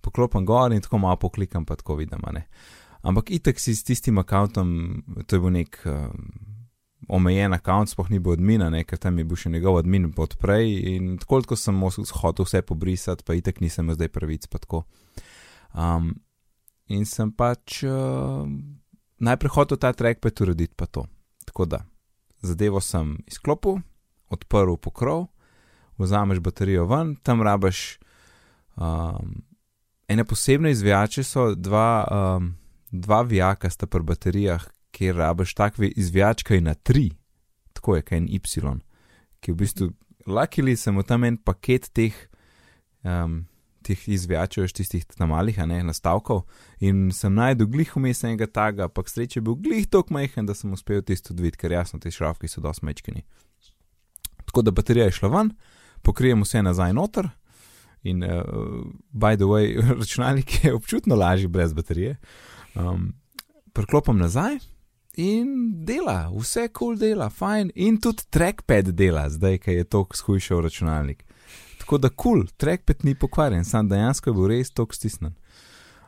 poklopim 0.00 0.46
gor 0.46 0.72
in 0.72 0.80
tako 0.80 0.98
malo 0.98 1.16
poklikam, 1.16 1.64
pa 1.64 1.76
tako 1.76 1.94
vidim. 1.96 2.20
Ne. 2.32 2.46
Ampak 3.02 3.30
itek 3.30 3.60
si 3.60 3.74
s 3.74 3.84
tistim 3.84 4.18
računom, 4.20 5.02
to 5.26 5.36
je 5.36 5.40
bil 5.40 5.52
nek 5.54 5.78
um, 5.88 6.30
omejen 7.08 7.52
račun, 7.52 7.88
spoh 7.88 8.10
ni 8.10 8.18
bil 8.18 8.36
odmina, 8.36 8.70
ne, 8.70 8.84
ker 8.84 8.98
tam 9.00 9.18
je 9.18 9.24
bil 9.24 9.38
še 9.40 9.52
njegov 9.52 9.80
odmin 9.80 10.10
podprej 10.12 10.74
in 10.94 11.14
tako, 11.20 11.42
ko 11.48 11.56
sem 11.56 11.80
hotel 11.80 12.44
vse 12.44 12.62
pobrisati, 12.66 13.24
pa 13.24 13.36
itek 13.38 13.62
nisem 13.64 13.88
zdaj 13.96 14.12
pravic, 14.12 14.46
pa 14.52 14.60
tako. 14.60 14.84
Um, 15.72 16.12
in 16.90 17.06
sem 17.08 17.32
pač 17.32 17.82
uh, 17.88 18.44
najprej 19.18 19.54
hotel 19.56 19.80
ta 19.80 19.94
trackpad 19.96 20.44
urediti, 20.44 20.76
pa 20.76 20.86
to. 20.86 21.06
Tako 21.48 21.66
da, 21.66 21.84
zadevo 22.44 22.82
sem 22.84 23.16
izklopil, 23.30 23.80
odprl 24.30 24.76
pokrov, 24.76 25.28
vzameš 25.98 26.40
baterijo 26.44 26.86
ven, 26.90 27.16
tam 27.24 27.42
rabaš. 27.42 27.98
Um, 28.76 29.40
ene 30.08 30.24
posebne 30.24 30.70
izvijače 30.70 31.22
so 31.22 31.54
dva, 31.54 32.04
um, 32.10 32.54
dva 32.90 33.22
vijaka, 33.22 33.70
sta 33.70 33.86
pri 33.86 34.02
baterijah, 34.02 34.64
kjer 34.90 35.16
rabaš 35.16 35.54
takve 35.54 35.88
izvijačke 35.88 36.60
na 36.60 36.74
tri, 36.74 37.10
tako 37.72 37.96
je, 37.96 38.02
en 38.10 38.28
Y, 38.28 38.40
ki 39.40 39.52
v 39.52 39.56
bistvu, 39.56 39.92
lakili 40.26 40.76
sem 40.76 40.96
v 40.96 41.04
tam 41.06 41.24
en 41.24 41.36
paket 41.36 41.90
teh. 41.92 42.14
Um, 43.04 43.46
Tih 43.80 43.96
izvijačev, 44.12 44.66
tistih 44.76 45.06
tam 45.08 45.30
malih, 45.32 45.56
a 45.56 45.64
ne 45.64 45.78
nastavkov, 45.82 46.42
in 46.84 47.08
sem 47.16 47.32
najdel 47.32 47.64
glih 47.72 47.94
vmes 47.96 48.18
enega 48.28 48.44
taga, 48.44 48.90
pa 48.92 49.00
sreče 49.08 49.38
je 49.38 49.42
bil 49.46 49.56
glih 49.56 49.86
tako 49.88 50.12
majhen, 50.12 50.44
da 50.44 50.52
sem 50.54 50.68
uspel 50.76 51.00
tisto 51.00 51.32
videti, 51.32 51.56
ker 51.62 51.72
jasno, 51.72 51.96
te 51.98 52.12
šrafki 52.12 52.48
so 52.48 52.60
dosti 52.60 52.84
mečkini. 52.84 53.24
Tako 54.44 54.66
da 54.68 54.74
baterija 54.76 55.08
je 55.08 55.16
šla 55.16 55.32
ven, 55.32 55.54
pokrijem 56.04 56.44
vse 56.44 56.60
nazaj 56.62 56.92
noter. 56.92 57.30
In, 58.02 58.20
uh, 58.20 58.84
by 59.16 59.40
the 59.40 59.48
way, 59.48 59.80
računalnik 60.00 60.64
je 60.64 60.74
občutno 60.74 61.16
lažji 61.16 61.48
brez 61.48 61.72
baterije. 61.72 62.18
Um, 62.74 63.12
Preklopim 63.72 64.18
nazaj 64.18 64.58
in 65.14 65.72
dela, 65.84 66.30
vse 66.34 66.68
kul 66.68 66.94
cool 66.94 66.98
dela, 66.98 67.30
fajn. 67.30 67.70
In 67.74 67.98
tudi 68.00 68.26
trackpad 68.30 68.92
dela, 68.96 69.28
zdaj, 69.30 69.58
ki 69.58 69.76
je 69.80 69.84
to 69.84 70.04
shujšal 70.14 70.62
računalnik. 70.64 71.24
Tako 71.78 71.98
da 71.98 72.08
kul, 72.08 72.40
cool, 72.40 72.46
trackpad 72.56 73.04
ni 73.04 73.14
pokvarjen, 73.14 73.64
sam 73.64 73.88
dejansko 73.88 74.30
je 74.30 74.34
bil 74.34 74.48
res 74.52 74.70
tok 74.70 74.94
stisnen. 74.94 75.34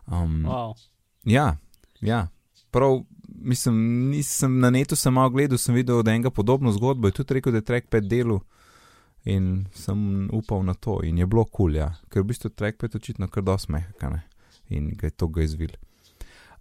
Um, 0.07 0.43
Wow. 0.47 0.75
Ja, 1.25 1.57
ja. 2.01 2.29
Prav, 2.71 3.03
mislim, 3.29 4.09
nisem 4.11 4.59
na 4.61 4.71
netu 4.71 4.97
samo 4.97 5.21
malo 5.21 5.31
gledal, 5.31 5.59
sem 5.59 5.75
videl, 5.75 6.03
da 6.03 6.11
je 6.11 6.15
enega 6.15 6.31
podobno 6.31 6.73
zgodbo, 6.73 7.09
je 7.09 7.13
tudi 7.13 7.35
rekel, 7.35 7.53
da 7.53 7.59
je 7.59 7.65
trackpad 7.65 8.09
delu 8.09 8.41
in 9.25 9.67
sem 9.75 10.29
upal 10.33 10.65
na 10.65 10.75
to 10.75 11.01
in 11.05 11.19
je 11.19 11.27
bilo 11.27 11.45
kul, 11.45 11.53
cool, 11.57 11.77
ja. 11.77 11.93
ker 12.11 12.23
v 12.23 12.33
bistvu 12.33 12.51
trackpad 12.51 12.97
očitno 12.97 13.29
kar 13.29 13.43
dosmehka 13.43 14.11
ne 14.11 14.23
in 14.69 14.91
ga 14.99 15.07
je 15.07 15.11
to 15.11 15.29
ga 15.29 15.43
izvil. 15.43 15.71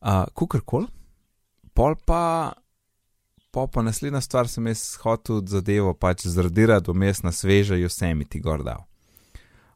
Uh, 0.02 0.26
Kukorkoli, 0.34 0.88
pol 1.78 1.96
pa, 2.06 2.54
pol 3.54 3.68
pa 3.70 3.84
naslednja 3.86 4.22
stvar 4.22 4.48
sem 4.50 4.66
jaz 4.72 4.96
hotel 5.04 5.44
zadevo 5.46 5.94
pač 5.94 6.26
zradirati 6.26 6.90
vmes 6.90 7.22
na 7.22 7.32
sveže 7.32 7.78
Yosemite 7.78 8.42
gor 8.42 8.64
dal. 8.66 8.82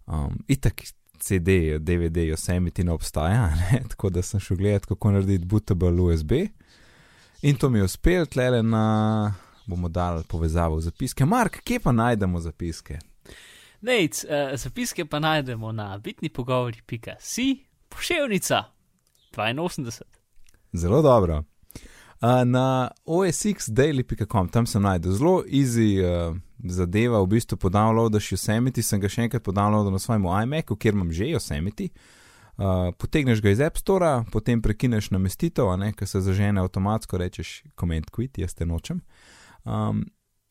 Um, 0.10 0.40
itak 0.50 0.82
CD, 1.22 1.78
DVD, 1.78 2.26
Yosemite 2.32 2.84
ne 2.84 2.96
obstaja, 2.98 3.52
ne? 3.54 3.84
tako 3.94 4.10
da 4.10 4.26
sem 4.26 4.42
šel 4.42 4.58
gledati, 4.58 4.88
kako 4.88 5.12
narediti 5.12 5.46
bootable 5.46 6.02
USB. 6.02 6.32
In 7.46 7.62
to 7.62 7.70
mi 7.70 7.80
je 7.80 7.86
uspelo, 7.86 8.26
tle 8.26 8.64
na, 8.64 9.34
bomo 9.66 9.90
dali 9.90 10.24
povezavo 10.28 10.82
v 10.82 10.88
zapiske. 10.90 11.26
Mark, 11.26 11.62
kje 11.64 11.80
pa 11.80 11.92
najdemo 11.92 12.42
zapiske? 12.42 12.98
Nec, 13.82 14.26
uh, 14.26 14.58
zapiske 14.58 15.06
pa 15.06 15.20
najdemo 15.20 15.72
na 15.72 15.98
bitni 15.98 16.30
pogovori.si, 16.30 17.66
pošiljnica 17.90 18.75
82. 19.38 20.04
Zelo 20.74 21.02
dobro. 21.02 21.44
Uh, 22.22 22.46
na 22.46 22.92
osxdaily.com, 23.06 24.48
tam 24.50 24.66
sem 24.66 24.82
najdel 24.82 25.12
zelo 25.12 25.44
easy 25.52 26.00
uh, 26.00 26.36
zadeva, 26.64 27.20
v 27.22 27.28
bistvu 27.36 27.58
podownloadaš 27.60 28.32
Yosemite, 28.32 28.84
sem 28.84 29.02
ga 29.04 29.12
še 29.12 29.28
enkrat 29.28 29.44
podownloadil 29.44 29.92
na 29.92 30.00
svojem 30.00 30.24
iMacu, 30.24 30.78
kjer 30.80 30.96
imam 30.96 31.12
že 31.12 31.28
Yosemite. 31.34 31.90
Uh, 32.56 32.96
potegneš 32.96 33.44
ga 33.44 33.52
iz 33.52 33.60
App 33.60 33.78
Store, 33.78 34.24
potem 34.32 34.62
prekineš 34.64 35.12
namestitev, 35.12 35.68
ki 36.00 36.08
se 36.08 36.22
zažene 36.24 36.64
avtomatsko, 36.64 37.20
rečeš 37.20 37.66
command 37.76 38.08
quit, 38.16 38.40
jaz 38.40 38.56
te 38.56 38.66
nočem. 38.66 39.02
Um, 39.66 40.06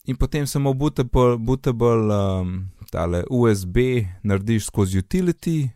in 0.05 0.21
potem 0.21 0.45
samo 0.47 0.75
bootable, 0.77 1.39
bootable 1.41 2.13
um, 2.13 2.69
USB 3.31 4.05
narediš 4.23 4.69
skozi 4.69 5.01
utility, 5.01 5.71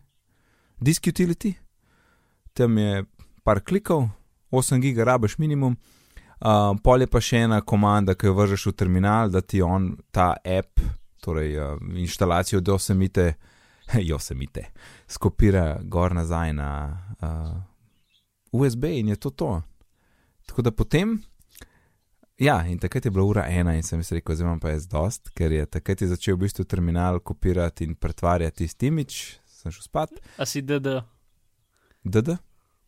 disk 0.85 1.09
utility, 1.09 1.55
tam 2.59 2.79
je 2.79 3.05
par 3.47 3.61
klikov, 3.62 4.09
8 4.50 4.83
giga 4.83 5.05
rabiš 5.05 5.38
minimum. 5.38 5.77
Uh, 6.38 6.75
pol 6.83 7.03
je 7.03 7.09
pa 7.11 7.21
še 7.23 7.45
ena 7.47 7.61
komanda, 7.67 8.15
ki 8.15 8.29
jo 8.29 8.35
vržeš 8.38 8.69
v 8.71 8.75
terminal, 8.79 9.31
da 9.31 9.43
ti 9.43 9.62
on 9.62 9.91
ta 10.15 10.33
app, 10.38 10.83
torej 11.23 11.57
uh, 11.59 11.79
instalacijo 11.99 12.61
do 12.62 12.79
semite, 12.79 13.33
Yosemite, 14.11 14.69
skopira 15.09 15.81
gor 15.83 16.15
nazaj 16.15 16.53
na 16.53 16.71
uh, 17.23 17.57
USB 18.53 18.85
in 19.00 19.09
je 19.15 19.17
to 19.17 19.31
to. 19.31 19.50
Tako 20.47 20.62
da 20.62 20.71
potem, 20.71 21.17
ja, 22.38 22.61
in 22.67 22.79
takrat 22.79 23.05
je 23.05 23.11
bila 23.11 23.25
ura 23.25 23.47
ena 23.49 23.75
in 23.75 23.83
sem 23.83 24.03
si 24.05 24.15
rekel, 24.15 24.37
zdaj 24.37 24.47
imam 24.47 24.61
pa 24.61 24.75
jaz 24.77 24.87
dost, 24.88 25.33
ker 25.35 25.53
je 25.53 25.67
takrat 25.67 26.05
je 26.05 26.11
začel 26.12 26.37
v 26.37 26.47
bistvu 26.47 26.65
terminal 26.65 27.21
kopirati 27.21 27.88
in 27.88 27.97
pretvarjati 27.99 28.65
tisti 28.65 28.93
imič, 28.93 29.38
sem 29.59 29.75
šel 29.75 29.88
spat. 29.88 30.21
A 30.38 30.47
si 30.47 30.62
DD, 30.62 31.00
DD? 32.05 32.38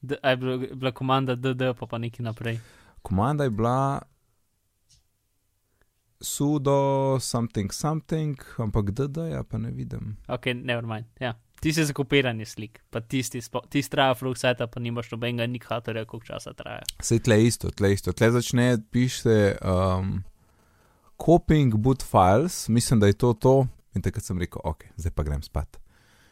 D, 0.00 0.16
je 0.24 0.36
bila, 0.36 0.56
bila 0.58 0.92
komanda 0.92 1.34
DD, 1.36 1.74
pa 1.78 1.86
pa 1.86 1.98
nekaj 1.98 2.24
naprej. 2.24 2.60
Komanda 3.02 3.44
je 3.44 3.50
bila 3.50 4.00
sudo 6.20 7.18
something 7.20 7.72
something, 7.72 8.36
ampak 8.58 8.90
DD 8.90 9.16
ja 9.32 9.42
pa 9.42 9.58
ne 9.58 9.70
vidim. 9.70 10.16
Ok, 10.28 10.46
never 10.54 10.86
mind. 10.86 11.06
Ja. 11.20 11.34
Ti 11.60 11.72
si 11.72 11.84
za 11.84 11.92
kopiranje 11.92 12.44
slik, 12.46 12.80
pa 12.90 13.00
tisti, 13.00 13.40
spo- 13.40 13.66
tisti 13.68 13.92
traja 13.92 14.14
flug 14.14 14.38
seta, 14.38 14.66
pa 14.66 14.80
nimaš 14.80 15.10
nobenega 15.10 15.44
indikatorja, 15.44 16.04
koliko 16.04 16.26
časa 16.26 16.54
traja. 16.56 16.86
Sej 17.04 17.20
tle 17.26 17.36
isto, 17.44 17.70
tle 17.70 17.92
isto. 17.92 18.12
Tle 18.16 18.30
začne, 18.32 18.78
piše 18.90 19.56
um, 19.60 20.22
copying 21.20 21.76
boot 21.76 22.02
files, 22.02 22.68
mislim, 22.68 23.00
da 23.00 23.06
je 23.06 23.12
to 23.12 23.32
to. 23.32 23.66
In 23.94 24.02
takrat 24.02 24.24
sem 24.24 24.38
rekel, 24.40 24.60
ok, 24.64 24.86
zdaj 24.96 25.12
pa 25.12 25.22
grem 25.22 25.42
spat. 25.42 25.76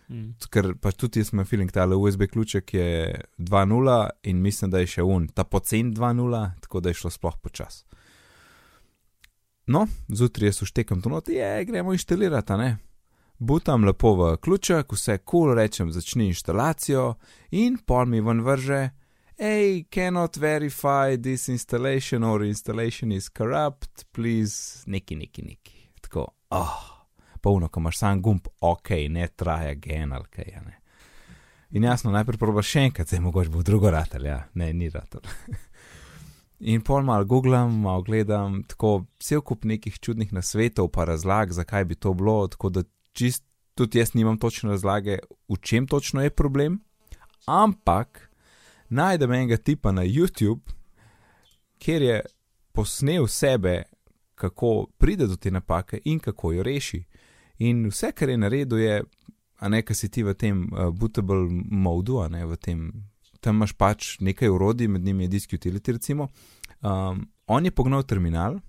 Mm. 0.09 0.33
Ker 0.49 0.71
pač 0.81 0.97
tudi 0.97 1.21
jaz 1.21 1.35
imam 1.35 1.47
feeling, 1.47 1.73
ta 1.73 1.85
USB 1.85 2.25
ključek 2.33 2.75
je 2.75 3.21
2.0 3.39 4.09
in 4.23 4.41
mislim, 4.43 4.71
da 4.73 4.81
je 4.81 4.95
še 4.97 5.05
un, 5.05 5.29
ta 5.29 5.45
pocen 5.45 5.93
2.0, 5.95 6.43
tako 6.65 6.81
da 6.81 6.89
je 6.93 7.01
šlo 7.03 7.13
sploh 7.13 7.37
počas. 7.43 7.83
No, 9.69 9.85
zjutraj 10.09 10.49
jaz 10.49 10.63
uštekam 10.65 11.03
to 11.05 11.13
not, 11.13 11.29
je, 11.29 11.65
gremo 11.69 11.93
inštalirati, 11.93 12.57
ne. 12.57 12.71
Butam 13.39 13.85
lepo 13.85 14.15
v 14.17 14.31
ključek, 14.43 14.97
vse 14.97 15.19
kul, 15.19 15.51
cool, 15.51 15.55
rečem, 15.55 15.93
začni 15.93 16.33
inštalacijo 16.33 17.13
in 17.55 17.77
pol 17.87 18.09
mi 18.09 18.25
ven 18.25 18.41
vrže, 18.43 18.81
hej, 19.39 19.85
cannot 19.93 20.41
verify 20.41 21.21
this 21.21 21.51
installation 21.53 22.25
or 22.25 22.43
installation 22.49 23.13
is 23.13 23.29
corrupt, 23.29 24.09
please, 24.17 24.89
neki, 24.89 25.21
neki, 25.21 25.51
neki. 25.53 25.83
Tako, 26.01 26.33
ah. 26.49 26.65
Oh 26.65 26.98
polno, 27.39 27.69
ko 27.69 27.81
imaš 27.81 27.99
sam 27.99 28.23
gumb, 28.23 28.47
ok, 28.61 28.91
ne 29.09 29.29
traja 29.29 29.75
gen 29.75 30.13
ali 30.13 30.29
kaj. 30.31 30.53
Ne. 30.67 30.79
In 31.71 31.85
jasno, 31.85 32.13
najprej 32.13 32.39
probaš 32.41 32.71
še 32.73 32.87
enkrat, 32.89 33.11
zdaj 33.11 33.21
mogoče 33.21 33.53
bo 33.53 33.63
drugo 33.63 33.91
ratelj, 33.91 34.27
ja, 34.31 34.39
ne, 34.55 34.73
ni 34.73 34.89
ratelj. 34.91 35.29
In 36.73 36.83
pol 36.83 37.05
malo 37.07 37.25
googlam, 37.29 37.75
malo 37.85 38.03
gledam, 38.03 38.63
tako 38.67 39.05
cel 39.23 39.45
kup 39.47 39.65
nekih 39.69 40.01
čudnih 40.01 40.33
nasvetov, 40.35 40.89
pa 40.91 41.05
razlag, 41.07 41.53
zakaj 41.55 41.85
bi 41.85 41.95
to 41.95 42.15
bilo, 42.19 42.41
tako 42.51 42.73
da 42.75 42.83
čist, 43.13 43.45
tudi 43.79 44.01
jaz 44.01 44.15
nimam 44.15 44.39
točne 44.39 44.73
razlage, 44.73 45.21
v 45.49 45.59
čem 45.63 45.87
točno 45.87 46.25
je 46.25 46.35
problem. 46.35 46.81
Ampak 47.47 48.25
najdem 48.89 49.33
enega 49.33 49.57
tipa 49.57 49.93
na 49.93 50.03
YouTube, 50.03 50.75
kjer 51.79 52.03
je 52.03 52.19
posnel 52.73 53.27
sebe, 53.27 53.83
kako 54.35 54.87
pride 54.99 55.27
do 55.27 55.37
te 55.37 55.51
napake 55.51 56.01
in 56.05 56.19
kako 56.19 56.53
jo 56.53 56.63
reši. 56.63 57.05
In 57.59 57.89
vse, 57.91 58.13
kar 58.13 58.29
je 58.29 58.37
naredil, 58.39 58.79
je, 58.79 59.03
a 59.59 59.69
ne, 59.69 59.83
kar 59.83 59.97
si 59.97 60.09
ti 60.09 60.23
v 60.23 60.35
tem 60.39 60.67
uh, 60.73 60.89
bootable 60.95 61.49
modu, 61.71 62.21
a 62.23 62.29
ne 62.31 62.45
v 62.47 62.57
tem, 62.57 62.85
tam 63.41 63.59
imaš 63.59 63.75
pač 63.79 64.17
nekaj 64.23 64.51
urodij, 64.55 64.89
med 64.89 65.05
njimi 65.05 65.27
je 65.27 65.35
disk 65.35 65.55
utility, 65.59 65.97
recimo. 65.99 66.29
Um, 66.81 67.27
on 67.47 67.65
je 67.65 67.75
pognal 67.75 68.05
terminal 68.07 68.61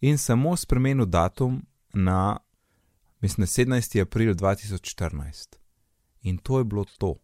in 0.00 0.18
samo 0.18 0.54
spremenil 0.56 1.06
datum 1.06 1.62
na, 1.94 2.38
mislim, 3.20 3.46
17. 3.46 4.00
april 4.00 4.34
2014. 4.34 5.58
In 6.22 6.38
to 6.38 6.58
je 6.58 6.64
bilo 6.64 6.84
to. 6.98 7.16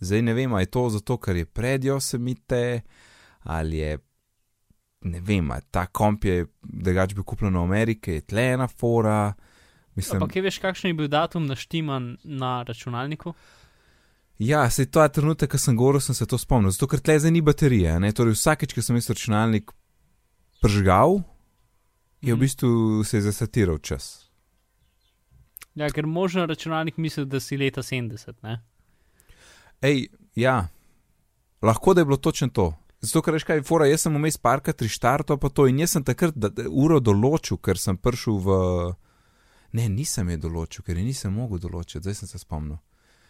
Zdaj 0.00 0.22
ne 0.22 0.34
vem, 0.34 0.52
ali 0.52 0.62
je 0.62 0.70
to 0.74 0.88
zato, 0.90 1.18
ker 1.18 1.36
je 1.36 1.46
pred 1.46 1.84
Yosemite 1.84 2.80
ali 3.42 3.76
je 3.76 3.98
ne 5.00 5.20
vem, 5.20 5.50
ta 5.70 5.86
komp 5.86 6.24
je, 6.24 6.46
da 6.62 6.92
ga 6.92 7.06
bi 7.06 7.22
kupil 7.22 7.50
na 7.50 7.62
Ameriki, 7.62 8.18
je 8.18 8.26
tle 8.26 8.44
ena 8.54 8.66
fora. 8.68 9.32
Mislim, 9.98 10.22
Ampak, 10.22 10.36
veš, 10.38 10.58
kakšen 10.62 10.92
je 10.92 10.94
bil 10.94 11.08
datum 11.10 11.46
naštiman 11.50 12.12
na 12.22 12.62
računalniku? 12.62 13.32
Ja, 14.38 14.62
se 14.70 14.86
to 14.86 15.02
trenutek, 15.08 15.50
ko 15.50 15.58
sem 15.58 15.74
govoril, 15.76 15.98
sem 16.00 16.14
se 16.14 16.26
to 16.26 16.38
spomnil. 16.38 16.70
Zato, 16.70 16.86
ker 16.86 17.00
tle 17.02 17.16
zdaj 17.18 17.32
ni 17.34 17.42
baterije. 17.42 17.96
Ne? 17.98 18.12
Torej, 18.14 18.36
vsakeč, 18.38 18.70
ko 18.76 18.82
sem 18.82 18.94
jaz 18.94 19.10
računalnik 19.10 19.72
pržgal, 20.62 21.18
je 22.22 22.30
v 22.30 22.36
Mhm. 22.36 22.40
bistvu 22.40 22.70
se 23.04 23.20
zasatiral 23.20 23.78
čas. 23.78 24.28
Ja, 25.74 25.90
ker 25.90 26.06
možno 26.06 26.46
računalnik 26.46 26.96
misli, 26.98 27.26
da 27.26 27.40
si 27.40 27.56
leta 27.56 27.82
70, 27.82 28.38
ne? 28.42 28.60
Ej, 29.82 30.08
ja, 30.34 30.68
lahko 31.62 31.94
da 31.94 32.00
je 32.00 32.04
bilo 32.04 32.16
točno 32.16 32.48
to. 32.48 32.74
Zato, 33.00 33.22
ker 33.22 33.34
veš 33.34 33.44
kaj, 33.46 33.62
fora, 33.62 33.86
jaz 33.86 34.00
sem 34.06 34.14
vmes 34.14 34.36
parka 34.38 34.72
tri 34.72 34.88
štarto 34.88 35.36
pa 35.38 35.48
to 35.48 35.66
in 35.66 35.78
jaz 35.78 35.90
sem 35.94 36.02
takrat 36.04 36.34
da, 36.34 36.48
da, 36.48 36.66
uro 36.66 36.98
določil, 37.00 37.58
ker 37.62 37.78
sem 37.78 37.96
prišel 37.96 38.38
v. 38.38 38.48
Ne, 39.72 39.88
nisem 39.88 40.30
je 40.32 40.38
določil, 40.40 40.84
ker 40.84 40.96
je 40.96 41.04
nisem 41.04 41.34
mogel 41.34 41.60
določiti, 41.60 42.00
zdaj 42.00 42.22
sem 42.22 42.30
se 42.30 42.40
spomnil. 42.40 42.78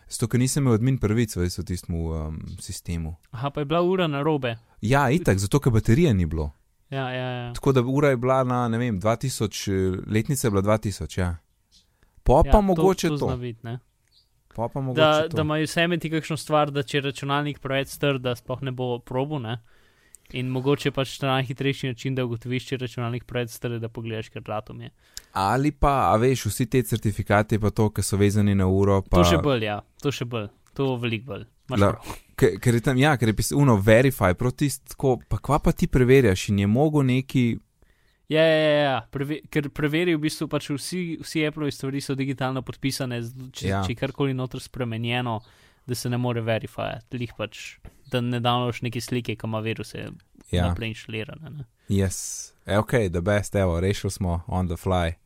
Zato, 0.08 0.28
ker 0.30 0.40
nisem 0.40 0.64
imel 0.64 0.78
admin 0.78 0.96
prvic 0.98 1.34
v 1.36 1.48
tistem 1.68 1.96
um, 1.98 2.38
sistemu. 2.64 3.16
Aha, 3.36 3.50
pa 3.50 3.60
je 3.60 3.68
bila 3.68 3.82
ura 3.84 4.06
na 4.08 4.22
robe. 4.24 4.54
Ja, 4.80 5.10
itak, 5.12 5.40
zato, 5.42 5.60
ker 5.60 5.74
baterije 5.74 6.14
ni 6.14 6.26
bilo. 6.26 6.52
Ja, 6.90 7.10
ja, 7.12 7.28
ja. 7.28 7.52
Tako 7.52 7.72
da 7.72 7.82
ura 7.82 8.14
je 8.14 8.16
bila 8.16 8.44
na, 8.44 8.68
ne 8.68 8.78
vem, 8.78 9.00
2000, 9.00 9.68
eh, 9.68 9.98
letnica 10.06 10.46
je 10.46 10.50
bila 10.50 10.62
2000, 10.62 11.18
ja. 11.20 11.36
Pa 12.22 12.42
ja 12.44 12.52
pa 12.52 12.60
mogoče 12.60 13.08
to. 13.08 13.18
to. 13.18 13.36
ne? 13.62 13.78
Pa 14.54 14.68
pa 14.68 14.80
mogoče 14.80 15.00
Da, 15.00 15.28
to. 15.28 15.36
da 15.36 15.42
imajo 15.42 15.64
vse 15.64 15.98
ti 16.00 16.10
kakšno 16.10 16.36
stvar, 16.36 16.70
da 16.70 16.82
če 16.82 17.00
računalnik 17.00 17.60
preveč 17.60 17.88
strd, 17.88 18.22
da 18.22 18.36
sploh 18.36 18.62
ne 18.62 18.72
bo 18.72 18.98
probo, 18.98 19.38
ne? 19.38 19.58
In 20.36 20.48
mogoče 20.52 20.90
pač 20.92 21.14
ta 21.18 21.26
najhitrejši 21.30 21.86
način, 21.88 22.14
da 22.14 22.24
ugotoviš, 22.24 22.66
če 22.68 22.76
računalnik 22.82 23.24
preveč 23.24 23.54
strd, 23.56 23.78
da 23.80 23.88
pogledaš, 23.88 24.28
ker 24.28 24.42
datum 24.44 24.80
je. 24.84 24.90
Ali 25.32 25.70
pa, 25.72 26.12
a 26.12 26.16
veš, 26.20 26.46
vsi 26.50 26.66
te 26.66 26.82
certifikati, 26.82 27.58
pa 27.58 27.70
to, 27.70 27.88
ki 27.90 28.02
so 28.02 28.16
vezani 28.20 28.54
na 28.54 28.66
uro. 28.68 29.00
Pa, 29.02 29.22
To 29.22 29.24
še 29.24 29.38
bolj, 29.40 29.64
ja, 29.64 29.78
to 30.02 30.12
še 30.12 30.26
bolj, 30.28 30.50
to 30.76 30.96
veliko 31.00 31.32
bolj. 31.32 31.46
La-. 31.76 31.94
Ker, 32.38 32.58
ker 32.60 32.74
je 32.74 32.80
tam, 32.80 32.96
ja, 33.00 33.16
ker 33.16 33.28
je 33.32 33.34
pisalo, 33.40 33.78
verify, 33.80 34.34
proti 34.34 34.68
tako, 34.92 35.16
pa 35.28 35.40
kva 35.40 35.58
pa 35.64 35.72
ti 35.72 35.88
preverjaš 35.90 36.48
in 36.52 36.58
je 36.62 36.68
mogo 36.70 37.02
neki. 37.02 37.58
Ja, 38.28 38.42
ja, 38.44 38.56
ja, 38.60 38.80
ja. 38.84 38.96
Preve, 39.10 39.40
ker 39.48 39.70
preveri 39.72 40.12
v 40.14 40.20
bistvu 40.20 40.48
pač 40.52 40.68
vsi, 40.68 41.16
vsi 41.24 41.46
Apple 41.48 41.70
stvari 41.72 42.00
so 42.04 42.12
digitalno 42.14 42.60
podpisane, 42.62 43.22
če, 43.56 43.68
Ja. 43.68 43.80
če 43.84 43.96
karkoli 43.96 44.34
noter 44.36 44.60
spremenjeno, 44.60 45.38
da 45.88 45.94
se 45.96 46.10
ne 46.12 46.18
more 46.20 46.40
verifirati, 46.44 47.18
lih 47.18 47.32
pač, 47.38 47.78
da 48.12 48.20
ne 48.20 48.40
downloadiš 48.40 48.82
neke 48.84 49.00
slike, 49.00 49.36
ki 49.36 49.46
ima 49.48 49.60
viruse 49.64 49.98
ja. 49.98 50.10
Ja, 50.50 50.66
naprej 50.68 50.88
inštalirane. 50.94 51.50
Ne? 51.50 51.64
yes, 51.88 52.18
e, 52.66 52.76
ok, 52.78 52.92
the 53.12 53.20
best, 53.20 53.54
evo, 53.56 53.80
rešili 53.80 54.10
smo 54.10 54.42
on 54.46 54.68
the 54.68 54.76
fly. 54.76 55.16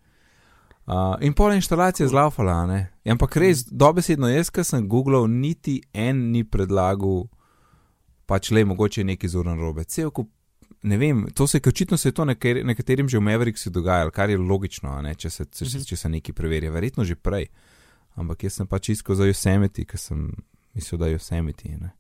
Uh, 0.87 1.15
in 1.23 1.33
pol 1.33 1.53
instalacije 1.55 2.09
zlaufala, 2.09 2.67
ne. 2.67 2.81
Ja, 3.05 3.13
Ampak 3.15 3.37
res, 3.39 3.65
dobesedno 3.71 4.27
jaz, 4.29 4.51
ki 4.51 4.65
sem 4.67 4.89
googlal, 4.91 5.29
niti 5.31 5.77
en 5.95 6.25
ni 6.33 6.43
predlagal, 6.45 7.29
pač 8.27 8.51
le 8.51 8.65
mogoče 8.67 9.05
neki 9.07 9.29
zoren 9.31 9.61
robe. 9.61 9.85
Cel 9.85 10.11
kup, 10.11 10.31
ne 10.83 10.99
vem, 10.99 11.29
to 11.35 11.47
se, 11.47 11.61
ker 11.63 11.71
očitno 11.71 11.97
se 11.97 12.11
je 12.11 12.17
to 12.19 12.25
neker, 12.27 12.65
nekaterim 12.67 13.09
že 13.09 13.19
v 13.19 13.27
Mavericks 13.29 13.69
dogajalo, 13.71 14.11
kar 14.11 14.31
je 14.31 14.39
logično, 14.39 14.97
ne, 15.03 15.15
če 15.15 15.31
se, 15.31 15.45
če, 15.45 15.65
Mhm. 15.65 15.71
se, 15.71 15.85
če 15.87 15.97
se 15.97 16.09
nekaj 16.09 16.35
preverja, 16.35 16.71
verjetno 16.75 17.05
že 17.05 17.15
prej. 17.15 17.47
Ampak 18.21 18.45
jaz 18.45 18.61
sem 18.61 18.69
pač 18.69 18.93
iskal 18.93 19.17
za 19.17 19.27
Yosemite, 19.29 19.85
ker 19.89 20.01
sem 20.01 20.31
mislil, 20.77 21.01
da 21.01 21.09
je 21.09 21.17
Yosemite. 21.17 21.71
Ne. 21.81 21.93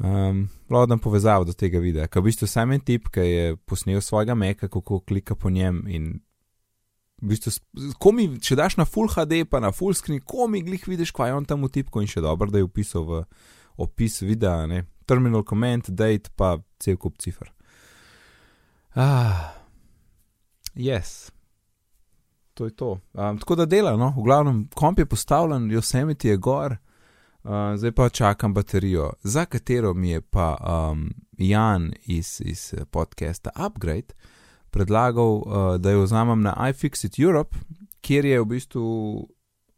Um, 0.00 0.48
Lahko 0.70 0.96
povezavo 0.96 1.44
do 1.44 1.52
tega 1.52 1.80
videa, 1.80 2.08
ker 2.08 2.22
v 2.22 2.30
bistvu 2.30 2.48
sam 2.48 2.72
en 2.72 2.80
tip, 2.80 3.10
ki 3.12 3.24
je 3.24 3.56
posnel 3.68 4.00
svojega 4.00 4.34
meka, 4.34 4.68
kako 4.68 5.00
klika 5.04 5.36
po 5.36 5.50
njem 5.52 5.82
in 5.88 6.12
v 7.20 7.34
bistvu, 7.34 7.52
komi, 8.00 8.30
če 8.40 8.56
daš 8.56 8.78
na 8.80 8.86
full 8.88 9.12
HD, 9.12 9.42
pa 9.44 9.60
na 9.60 9.72
full 9.76 9.96
screen, 9.96 10.22
komi 10.24 10.62
glih 10.64 10.86
vidiš, 10.88 11.12
kaj 11.16 11.32
je 11.32 11.36
on 11.36 11.48
tam 11.48 11.66
v 11.66 11.72
tipku 11.74 12.00
in 12.00 12.08
še 12.08 12.24
dobro, 12.24 12.48
da 12.48 12.60
je 12.60 12.68
upisal 12.68 13.04
v 13.04 13.24
opis 13.80 14.22
videa, 14.24 14.64
ne? 14.70 14.86
terminal 15.10 15.44
command, 15.44 15.90
date, 15.90 16.30
pa 16.38 16.54
cel 16.80 16.96
kup 16.96 17.18
cifr. 17.18 17.50
Ah, 18.94 19.52
yes. 20.74 21.30
To 22.60 22.64
je 22.64 22.76
to. 22.76 23.00
Um, 23.12 23.38
tako 23.38 23.54
da 23.54 23.66
dela, 23.66 23.96
no, 23.96 24.14
v 24.16 24.22
glavnem, 24.22 24.68
komp 24.74 24.98
je 24.98 25.06
postavljen, 25.06 25.70
Yosemite 25.70 26.28
je 26.28 26.36
gor, 26.36 26.72
uh, 26.72 26.78
zdaj 27.76 27.92
pa 27.92 28.08
čakam 28.08 28.54
baterijo, 28.54 29.12
za 29.22 29.44
katero 29.44 29.94
mi 29.94 30.10
je 30.10 30.20
pa 30.20 30.56
um, 30.92 31.10
Jan 31.38 31.92
iz, 32.02 32.42
iz 32.44 32.74
eh, 32.76 32.84
podcasta 32.84 33.50
Upgrade 33.66 34.14
predlagal, 34.70 35.36
uh, 35.36 35.42
da 35.78 35.90
jo 35.90 36.02
vzamem 36.02 36.42
na 36.42 36.68
iFixit 36.68 37.24
Europe, 37.24 37.56
kjer 38.00 38.24
je 38.24 38.40
v 38.40 38.44
bistvu 38.44 39.28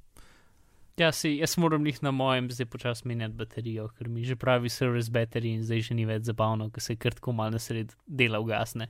Ja, 0.98 1.12
si, 1.14 1.36
jaz 1.38 1.52
moram 1.62 1.84
jih 1.86 2.00
na 2.02 2.10
mojem 2.10 2.48
zdaj 2.50 2.66
počasi 2.72 3.06
menjati 3.06 3.36
baterijo, 3.38 3.84
ker 3.94 4.08
mi 4.10 4.24
že 4.26 4.34
pravi 4.36 4.68
service 4.72 5.12
battery 5.14 5.52
in 5.54 5.62
zdaj 5.62 5.84
že 5.88 5.94
ni 5.94 6.06
več 6.08 6.26
zabavno, 6.26 6.70
ker 6.74 6.82
se 6.82 6.96
kar 6.98 7.14
tako 7.14 7.32
malo 7.38 7.54
na 7.54 7.60
sred 7.62 7.92
dela 8.06 8.40
ugasne. 8.42 8.88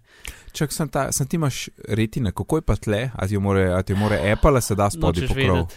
Čak, 0.57 0.73
sem, 0.73 0.89
ta, 0.89 1.09
sem 1.13 1.29
ti 1.29 1.37
imaš 1.37 1.67
retine, 1.85 2.33
kako 2.33 2.63
je 2.63 2.65
pa 2.65 2.77
tle, 2.81 3.03
a 3.13 3.29
ti 3.29 3.37
jo 3.37 3.43
more, 3.45 3.67
a 3.77 3.83
ti 3.85 3.93
jo 3.93 4.01
more 4.01 4.17
Apple, 4.33 4.63
se 4.65 4.77
da 4.79 4.89
spodaj 4.91 5.29
pokrov. 5.29 5.67
vedeti. 5.67 5.75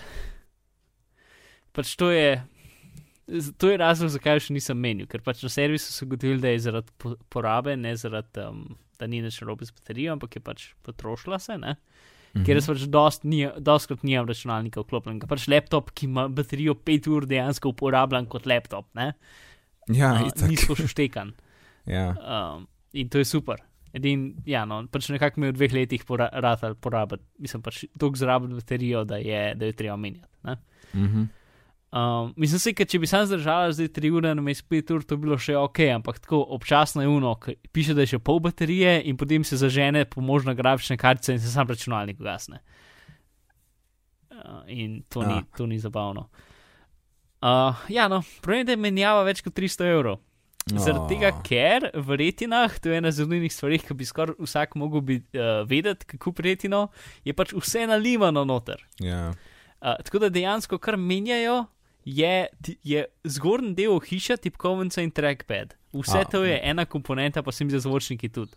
Pač 1.76 1.96
to 2.00 2.12
je, 2.12 2.44
to 3.58 3.72
je 3.72 3.78
razlog, 3.80 4.12
zakaj 4.16 4.40
še 4.48 4.56
nisem 4.56 4.80
menil, 4.80 5.08
ker 5.12 5.24
pač 5.24 5.44
na 5.44 5.52
servisu 5.52 5.92
so 5.92 6.08
ugotovili, 6.08 6.40
da 6.44 6.56
je 6.56 6.64
zaradi 6.68 6.96
po- 7.00 7.18
porabe, 7.32 7.76
ne 7.80 7.92
zaradi, 8.00 8.48
um, 8.48 8.64
da 9.00 9.08
ni 9.08 9.20
več 9.24 9.42
robe 9.44 9.68
z 9.68 9.76
baterijo, 9.76 10.16
ampak 10.16 10.36
je 10.40 10.42
pač 10.48 10.66
potrošila 10.88 11.40
se, 11.40 11.60
ne. 11.60 11.76
Mhm. 12.34 12.46
Ker 12.48 12.56
jaz 12.56 12.68
pač 12.70 12.84
dost 12.88 13.26
ni, 13.28 13.44
dostkrat 13.60 14.04
nimam 14.08 14.30
računalnika 14.30 14.84
vklopljenega. 14.86 15.28
Pač 15.28 15.48
laptop, 15.52 15.92
ki 15.92 16.08
ima 16.08 16.28
baterijo 16.32 16.76
5 16.76 17.10
ur, 17.12 17.26
dejansko 17.28 17.74
uporabljam 17.74 18.30
kot 18.32 18.48
laptop, 18.48 18.88
ne. 18.96 19.14
Ja, 19.92 20.14
Uh, 20.16 20.28
itak. 20.30 20.50
Nizko 20.50 20.76
štekan. 20.76 21.34
Ja. 21.90 22.12
Um, 22.14 22.68
in 22.94 23.10
to 23.10 23.18
je 23.18 23.26
super. 23.26 23.58
Edin, 23.92 24.36
ja, 24.46 24.62
no, 24.70 24.84
pač 24.88 25.08
nekako 25.10 25.42
mi 25.42 25.48
je 25.48 25.52
v 25.52 25.58
dveh 25.58 25.74
letih 25.74 26.04
pora, 26.06 26.28
ratal 26.32 26.76
porabiti, 26.78 27.26
mislim 27.42 27.64
pač 27.66 27.80
toliko 28.00 28.22
zraben 28.22 28.54
baterijo, 28.54 29.02
da 29.04 29.18
je, 29.18 29.56
da 29.58 29.66
je 29.66 29.74
treba 29.74 29.98
menjati. 29.98 30.30
Ne? 30.48 30.56
Mhm. 30.94 31.26
Um, 31.92 32.30
mislim 32.40 32.60
se, 32.60 32.72
ker 32.72 32.88
če 32.88 33.00
bi 33.00 33.08
sam 33.08 33.26
zdržala 33.28 33.74
zdaj 33.76 33.90
3 33.92 34.12
ure 34.16 34.30
na 34.32 34.42
mestu 34.42 34.64
5 34.72 34.94
ur, 34.96 35.04
to 35.04 35.18
bi 35.18 35.26
bilo 35.28 35.36
še 35.38 35.58
ok, 35.60 35.80
ampak 35.92 36.22
tako 36.24 36.40
občasno 36.56 37.02
je 37.02 37.10
uno, 37.10 37.34
piše, 37.72 37.92
da 37.94 38.06
je 38.06 38.14
še 38.14 38.20
pol 38.20 38.40
baterije 38.40 39.02
in 39.04 39.18
potem 39.20 39.44
se 39.44 39.60
zažene 39.60 40.06
pomožna 40.08 40.54
grafična 40.56 40.96
kartica 40.98 41.34
in 41.36 41.42
se 41.44 41.52
sam 41.52 41.68
računalnik 41.68 42.16
ugasne. 42.20 42.62
Uh, 44.32 44.64
in 44.68 45.04
to 45.10 45.22
ni, 45.22 45.34
Ah. 45.34 45.44
to 45.58 45.66
ni 45.66 45.80
zabavno. 45.80 46.30
Uh, 47.42 47.76
ja, 47.90 48.08
no, 48.08 48.22
problem 48.42 48.60
je, 48.60 48.64
da 48.66 48.72
je 48.72 48.78
menjava 48.78 49.24
več 49.24 49.42
kot 49.42 49.54
300 49.54 49.92
evrov. 49.92 50.20
Zaradi 50.72 51.16
tega, 51.16 51.34
Oh. 51.34 51.42
ker 51.44 51.90
v 51.92 52.16
retinah, 52.16 52.80
to 52.80 52.90
je 52.90 52.98
ena 52.98 53.12
zelo 53.12 53.30
nujnih 53.30 53.52
stvari, 53.52 53.80
ki 53.82 53.94
bi 53.94 54.06
skoraj 54.06 54.38
vsak 54.40 54.76
mogel 54.78 55.02
bi, 55.02 55.18
uh, 55.36 55.66
vedeti, 55.68 56.06
kako 56.06 56.32
retino, 56.40 56.88
je 57.26 57.34
pač 57.34 57.52
vse 57.52 57.84
nalimano 57.90 58.46
noter. 58.46 58.80
Ja. 59.02 59.34
Uh, 59.82 59.98
tako 60.06 60.20
da 60.20 60.30
dejansko, 60.30 60.78
kar 60.78 60.96
menjajo, 60.96 61.66
je, 62.06 62.48
je 62.84 63.06
zgornji 63.24 63.74
del 63.76 64.00
hiša, 64.00 64.38
tipkovnica 64.38 65.02
in 65.02 65.12
trackpad. 65.12 65.76
Vse 65.94 66.24
A, 66.24 66.26
to 66.26 66.44
je 66.44 66.60
ena 66.64 66.86
komponenta, 66.86 67.44
pa 67.44 67.52
se 67.52 67.66
mi 67.66 67.72
zdi 67.72 67.80
zvočniki 67.84 68.30
tudi. 68.30 68.56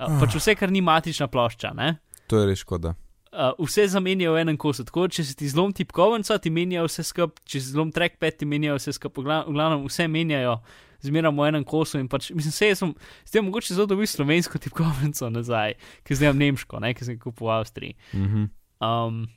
Uh, 0.00 0.16
pač 0.20 0.34
vse, 0.38 0.54
kar 0.56 0.72
ni 0.72 0.80
matična 0.80 1.28
plošča. 1.28 1.74
Ne? 1.76 1.98
To 2.26 2.40
je 2.40 2.46
res 2.48 2.62
škoda. 2.64 2.94
Uh, 3.30 3.52
vse 3.62 3.84
zamenjajo 3.92 4.32
v 4.34 4.40
enem 4.42 4.56
kosu. 4.58 4.84
Tako, 4.84 5.06
če 5.12 5.22
se 5.24 5.34
ti 5.38 5.48
zlom 5.48 5.74
tipkovnica, 5.76 6.38
ti 6.42 6.50
menjajo 6.50 6.88
vse 6.88 7.04
skupaj, 7.04 7.44
če 7.44 7.60
se 7.60 7.74
zlom 7.76 7.92
trackpad, 7.94 8.38
ti 8.40 8.48
menjajo 8.48 8.78
vse 8.80 8.94
skupaj. 8.96 9.22
V 9.22 9.26
gla- 9.28 9.44
v 9.46 9.52
glavnem 9.54 9.84
vse 9.86 10.08
menjajo, 10.08 10.56
zmeraj 11.04 11.34
v 11.36 11.50
enem 11.52 11.64
kosu. 11.68 12.00
Pač, 12.10 12.30
mislim, 12.34 12.52
se 12.52 12.72
jaz 12.72 12.80
sem, 12.82 12.94
zdaj 13.28 13.44
mogoče 13.46 13.76
zelo 13.76 13.86
dobil 13.92 14.08
slovensko 14.08 14.58
tipkovnico 14.64 15.30
nazaj, 15.30 15.76
ki 16.02 16.16
zdaj 16.16 16.32
imam 16.32 16.42
nemško, 16.42 16.80
ne, 16.80 16.94
ki 16.96 17.06
sem 17.06 17.20
jo 17.20 17.28
kupil 17.28 17.46
v 17.46 17.54
Avstriji. 17.60 17.94
Mhm. 18.16 18.48
Um, 18.80 19.28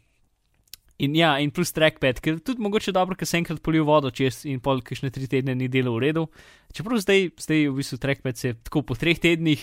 In 1.01 1.15
ja, 1.17 1.31
in 1.41 1.49
plus 1.49 1.73
trackpad, 1.73 2.19
ker 2.21 2.35
tudi 2.45 2.61
mogoče 2.61 2.93
dobro, 2.93 3.15
ker 3.17 3.25
se 3.25 3.39
enkrat 3.39 3.63
polil 3.65 3.85
vodo 3.87 4.11
čez 4.13 4.43
in 4.45 4.59
pol, 4.61 4.77
kišne 4.85 5.09
tri 5.13 5.25
tedne 5.27 5.55
ni 5.57 5.65
delo 5.71 5.95
v 5.95 6.03
redu. 6.05 6.27
Čeprav 6.73 7.01
zdaj, 7.01 7.31
zdaj 7.41 7.65
v 7.65 7.77
bistvu 7.79 7.97
trackpad 8.03 8.37
se 8.37 8.53
tako 8.61 8.83
po 8.85 8.97
treh 8.97 9.17
tednih 9.17 9.61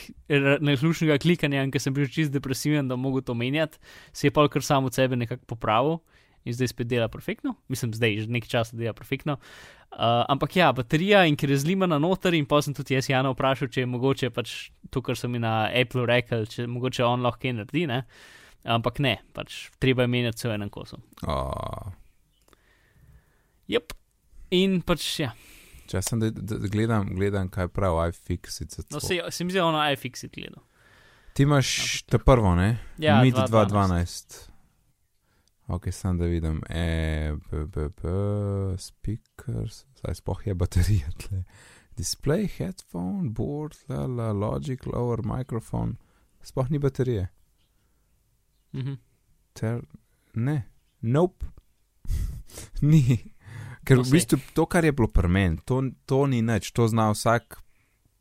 najhlušnega 0.67 1.21
klikanja, 1.23 1.63
ker 1.71 1.83
sem 1.83 1.95
bil 1.95 2.11
čist 2.11 2.35
depresiven, 2.35 2.91
da 2.91 2.99
mogo 2.99 3.23
to 3.23 3.37
menjati, 3.39 3.79
se 4.13 4.27
je 4.27 4.35
pol 4.35 4.51
kar 4.51 4.67
sam 4.67 4.91
od 4.91 4.99
sebe 4.99 5.19
nekako 5.19 5.55
popravil 5.55 6.01
in 6.45 6.57
zdaj 6.57 6.73
spet 6.73 6.89
dela 6.91 7.09
perfektno. 7.09 7.55
Mislim, 7.69 7.93
zdaj 7.95 8.25
že 8.25 8.33
nekaj 8.33 8.51
časa 8.51 8.77
dela 8.77 8.93
perfektno. 8.97 9.39
Uh, 9.91 10.25
ampak 10.31 10.57
ja, 10.57 10.73
baterija 10.73 11.25
in 11.27 11.37
ker 11.37 11.51
je 11.51 11.59
zlimana 11.63 11.99
noter 11.99 12.35
in 12.35 12.47
pa 12.47 12.63
sem 12.63 12.75
tudi 12.75 12.95
jaz 12.95 13.11
Jana 13.11 13.33
vprašal, 13.35 13.69
če 13.69 13.83
je 13.83 13.89
mogoče 13.91 14.31
pač 14.31 14.71
to, 14.91 15.03
kar 15.03 15.19
so 15.19 15.29
mi 15.29 15.43
na 15.43 15.69
Apple 15.75 16.07
rekli, 16.07 16.47
če 16.47 16.67
mogoče 16.71 17.05
on 17.05 17.27
lahko 17.27 17.43
kaj 17.43 17.59
naredi, 17.59 17.87
ne. 17.91 18.05
Ampak 18.65 18.99
ne, 19.01 19.15
pač 19.33 19.71
treba 19.81 20.05
je 20.05 20.13
menjati 20.13 20.37
vse 20.37 20.49
v 20.51 20.57
enem 20.59 20.71
kosu. 20.71 20.99
Oh. 21.25 21.93
Jep. 23.71 23.95
In 24.51 24.81
pač 24.83 25.07
ja. 25.23 25.31
Če 25.91 26.03
sem 26.03 26.21
da, 26.23 26.29
da, 26.31 26.59
gledam, 26.71 27.09
gledam, 27.17 27.49
kaj 27.51 27.71
pravi 27.75 28.11
iFixit. 28.13 28.77
No, 28.93 29.01
se, 29.03 29.19
se 29.31 29.45
mi 29.47 29.55
zdi, 29.55 29.63
ono 29.63 29.81
iFixit 29.95 30.35
gledal. 30.37 30.63
Ti 31.35 31.47
imaš 31.47 31.71
Ampak- 31.71 32.11
te 32.11 32.19
prvo, 32.19 32.55
ne? 32.59 32.71
Ja, 32.99 33.21
Mid 33.23 33.35
2012. 33.35 33.71
2012. 33.71 34.47
Ok, 35.71 35.91
sem 35.95 36.19
da 36.19 36.27
vidim. 36.27 36.61
E, 36.69 37.33
b, 37.51 37.65
b, 37.71 37.89
b, 37.95 38.15
speakers, 38.79 39.85
zdaj 40.01 40.19
spoh 40.19 40.47
je 40.47 40.55
baterija 40.55 41.11
tle. 41.23 41.45
Display, 41.97 42.49
headphone, 42.59 43.31
board, 43.31 43.77
la, 43.89 44.07
la, 44.07 44.33
logic, 44.33 44.87
lower, 44.87 45.23
microphone. 45.23 45.95
Spoh 46.43 46.71
ni 46.71 46.79
baterije. 46.83 47.29
Mhm. 48.73 48.99
Ter, 49.53 49.81
ne, 50.35 50.63
nope. 51.03 51.47
ni. 52.83 53.19
Ker 53.85 53.99
v 53.99 54.11
bistvu 54.11 54.39
to, 54.55 54.67
kar 54.67 54.85
je 54.85 54.93
bilo 54.93 55.09
pri 55.09 55.29
meni, 55.29 55.59
to, 55.65 55.79
to 56.07 56.27
ni 56.27 56.43
nič, 56.43 56.71
to 56.71 56.87
zna 56.87 57.09
vsak, 57.11 57.57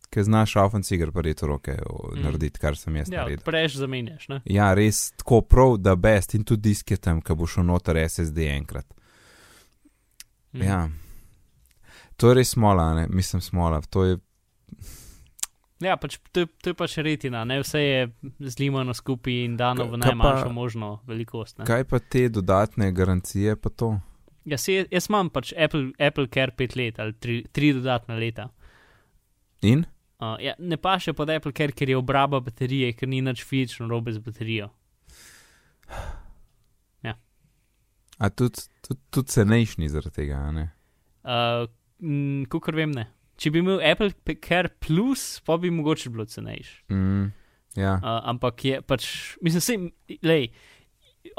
ki 0.09 0.23
zna 0.23 0.45
šaufen 0.45 0.81
cigar 0.83 1.11
pariti 1.11 1.45
roke, 1.45 1.75
Mm. 1.75 2.21
narediti, 2.23 2.59
kar 2.59 2.75
sem 2.75 2.95
jaz 2.95 3.09
Ja, 3.09 3.21
naredil. 3.21 3.43
prež 3.43 3.75
zamenjaš, 3.75 4.27
ne? 4.29 4.41
Ja, 4.45 4.73
res 4.73 5.11
tako 5.11 5.41
prav, 5.41 5.77
da 5.77 5.95
best 5.95 6.33
in 6.33 6.43
tudi 6.43 6.61
disk 6.63 6.91
je 6.91 6.97
tam, 6.97 7.21
ki 7.21 7.35
bo 7.35 7.45
šel 7.45 7.63
noter 7.63 7.95
SSD 7.99 8.47
enkrat. 8.49 8.87
Mhm. 10.53 10.63
Ja. 10.63 10.89
To 12.17 12.29
je 12.29 12.35
res 12.35 12.49
smola, 12.49 12.93
ne? 12.95 13.07
mislim 13.07 13.41
smola. 13.41 13.81
To 13.83 14.03
je, 14.03 14.17
Ja, 15.79 15.95
pač 15.95 16.17
to, 16.35 16.43
to 16.59 16.73
je 16.73 16.75
pač 16.75 16.97
retina, 16.99 17.45
ne 17.47 17.61
vse 17.61 17.79
je 17.79 17.99
zlimano 18.51 18.93
skupaj 18.93 19.37
in 19.45 19.55
dano 19.59 19.87
v 19.87 19.99
najmanjšo 20.01 20.51
možno 20.51 20.89
velikost. 21.07 21.59
Ne? 21.59 21.67
kaj 21.69 21.85
pa 21.87 22.01
te 22.03 22.27
dodatne 22.29 22.91
garancije, 22.91 23.55
pa 23.55 23.71
to. 23.71 23.93
Ja, 24.49 24.57
se, 24.59 24.81
jaz 24.91 25.07
imam 25.07 25.29
pač 25.31 25.53
Apple, 25.55 25.91
Apple 25.95 26.27
Care 26.33 26.51
5 26.51 26.75
let 26.79 26.99
ali 26.99 27.15
3, 27.15 27.47
3 27.55 27.73
dodatna 27.79 28.19
leta. 28.19 28.49
In? 29.61 29.85
Uh, 30.19 30.35
ja, 30.43 30.55
ne 30.59 30.75
pa 30.75 30.97
še 30.99 31.15
pod 31.15 31.31
Apple 31.31 31.55
Care, 31.55 31.71
ker 31.71 31.91
je 31.91 31.99
obraba 31.99 32.41
baterije, 32.43 32.91
ker 32.99 33.07
ni 33.07 33.21
nič 33.23 33.45
fizično 33.47 33.87
robe 33.87 34.11
z 34.11 34.23
baterijo. 34.23 34.73
A 38.19 38.27
tudi 38.29 38.65
tud, 38.83 38.97
tud 39.15 39.29
cenejši 39.31 39.87
zaradi 39.87 40.15
tega, 40.17 40.41
ne? 40.51 40.65
Uh, 41.23 41.69
Kukor 42.51 42.75
vem, 42.75 42.91
ne. 42.91 43.05
Če 43.39 43.51
bi 43.53 43.61
imel 43.63 43.79
Apple 43.85 44.11
Care 44.43 44.71
Plus, 44.83 45.39
pa 45.45 45.57
bi 45.57 45.71
mogoče 45.71 46.11
bilo 46.11 46.25
cenejši. 46.27 46.75
Mm, 46.91 47.29
ja, 47.79 47.95
Uh, 48.01 48.17
ampak 48.33 48.65
je 48.65 48.81
pač, 48.81 49.05
mislim, 49.45 49.61
se, 49.63 50.17
lej, 50.25 50.49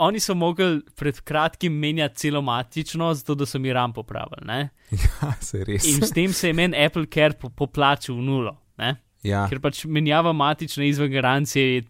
oni 0.01 0.21
so 0.21 0.35
mogli 0.39 0.81
pred 0.97 1.21
kratkim 1.27 1.73
menjati 1.73 2.17
celo 2.25 2.43
matično, 2.43 3.13
zato 3.15 3.35
da 3.35 3.47
so 3.47 3.59
mi 3.59 3.73
RAM 3.73 3.93
popravili. 3.93 4.47
Ne? 4.47 4.69
ja 5.05 5.33
se 5.41 5.65
res. 5.65 5.89
In 5.89 6.01
s 6.07 6.13
tem 6.17 6.33
se 6.33 6.49
je 6.49 6.57
meni 6.57 6.77
Apple 6.77 7.07
Care 7.13 7.37
po, 7.41 7.51
poplačil 7.51 8.17
v 8.17 8.25
nulo. 8.25 8.57
Ne? 8.81 8.95
Ja, 9.27 9.45
Ker 9.51 9.61
pač 9.61 9.85
menjava 9.85 10.33
matične 10.33 10.87
izven 10.89 11.13
garancije 11.13 11.75
je 11.75 11.83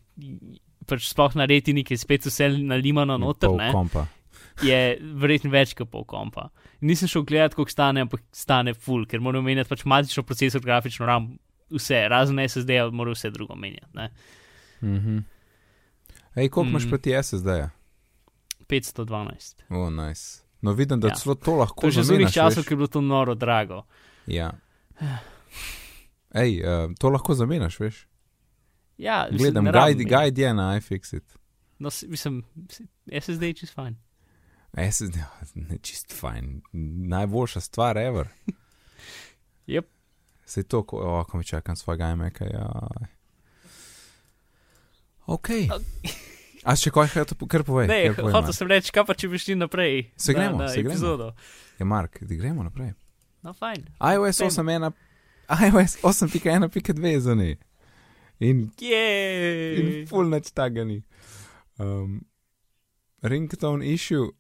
pač 0.91 1.07
sploh 1.13 1.37
na 1.39 1.47
retini, 1.47 1.85
ki 1.87 1.95
je 1.95 2.03
spet 2.03 2.27
vse 2.27 2.49
nalimano 2.59 3.19
noter, 3.21 3.53
ne, 3.55 3.71
kompa. 3.75 4.09
Je 4.63 4.99
verjetno 5.01 5.51
več 5.51 5.75
kot 5.79 5.91
pol 5.91 6.05
kompa. 6.05 6.49
Nisem 6.81 7.09
šel 7.09 7.25
gledat, 7.29 7.55
koliko 7.55 7.73
stane, 7.73 8.05
ampak 8.07 8.23
stane 8.33 8.75
full, 8.75 9.07
ker 9.07 9.21
moram 9.21 9.45
menjati 9.45 9.69
pač 9.71 9.85
matično 9.85 10.25
procesor, 10.27 10.63
grafično 10.65 11.07
RAM, 11.09 11.33
vse, 11.71 12.05
razen 12.09 12.41
SSD, 12.45 12.81
moram 12.93 13.17
vse 13.17 13.31
drugo 13.31 13.57
menjati. 13.57 14.11
Mhm. 14.83 15.19
Ej, 16.35 16.49
koliko 16.49 16.65
mm. 16.65 16.69
imaš 16.69 16.85
Mm. 16.85 16.89
proti 16.89 17.11
SSD-ja? 17.23 17.71
512. 18.69 19.65
O, 19.69 19.77
oh, 19.77 19.91
nice. 19.93 20.43
No, 20.63 20.73
vidim, 20.73 21.01
da 21.01 21.09
Ja. 21.09 21.15
celo 21.15 21.35
to 21.35 21.57
lahko 21.57 21.81
To 21.81 21.87
je 21.87 21.91
že 21.91 22.03
z 22.03 22.07
zamenjaš, 22.07 22.27
unih 22.27 22.35
časov, 22.35 22.65
ki 22.65 22.73
je 22.73 22.77
bilo 22.77 22.87
to 22.87 23.01
noro 23.01 23.35
drago. 23.35 23.83
Ja. 24.27 24.53
Ej, 26.35 26.63
uh, 26.63 26.95
to 26.99 27.09
lahko 27.09 27.35
zamenjaš, 27.35 27.81
veš? 27.81 28.07
Ja, 28.99 29.29
Gledam, 29.33 29.65
guide, 29.65 30.05
guide 30.05 30.43
je 30.43 30.55
na 30.55 30.77
iFixit. 30.77 31.25
No, 31.79 31.89
mislim, 32.07 32.45
SSD 33.21 33.43
je 33.43 33.55
čist 33.55 33.75
fajn. 33.75 33.97
SSD, 34.77 35.17
ne 35.55 35.79
čist 35.87 36.13
fajn. 36.13 36.61
Najboljša 37.11 37.61
stvar, 37.61 37.99
ever. 37.99 38.29
Jep. 39.67 39.89
Se 40.45 40.63
to, 40.63 40.83
ko, 40.83 40.97
oh, 40.97 41.27
ko 41.27 41.39
mi 41.39 41.45
čakam 41.45 41.77
svojega 41.77 42.11
imeka, 42.11 42.45
ja. 42.45 42.71
Ok. 45.27 45.49
A 46.65 46.75
še 46.77 46.91
kaj, 46.93 47.09
kaj 47.13 47.27
to, 47.31 47.37
kar 47.49 47.63
povej? 47.65 47.87
Ne, 47.89 48.01
hotel 48.19 48.53
sem 48.53 48.69
reči, 48.69 48.93
kaj 48.93 49.07
pa 49.09 49.15
če 49.17 49.31
bi 49.31 49.39
šli 49.41 49.57
naprej. 49.57 50.03
Se 50.19 50.35
gremo, 50.35 50.59
na, 50.59 50.67
na 50.67 50.73
se 50.73 50.83
gremo. 50.83 50.97
epizodo. 50.97 51.31
Ja, 51.79 51.87
Mark, 51.89 52.19
da 52.21 52.35
gremo 52.37 52.67
naprej. 52.67 52.93
No, 53.47 53.55
fajn. 53.57 53.87
iOS 54.03 54.43
Dajmo. 54.43 54.91
8.1, 54.91 54.91
iOS 55.71 55.97
8.1.2 56.03 57.15
za 57.25 57.35
ne. 57.39 57.55
In 58.41 58.67
Jej. 58.81 59.79
In 59.81 59.89
full 60.09 60.29
nič 60.33 60.51
tega 60.57 60.85
ni. 60.85 60.99
Um, 61.81 62.21
ringtone 63.23 63.87
issue, 63.87 64.33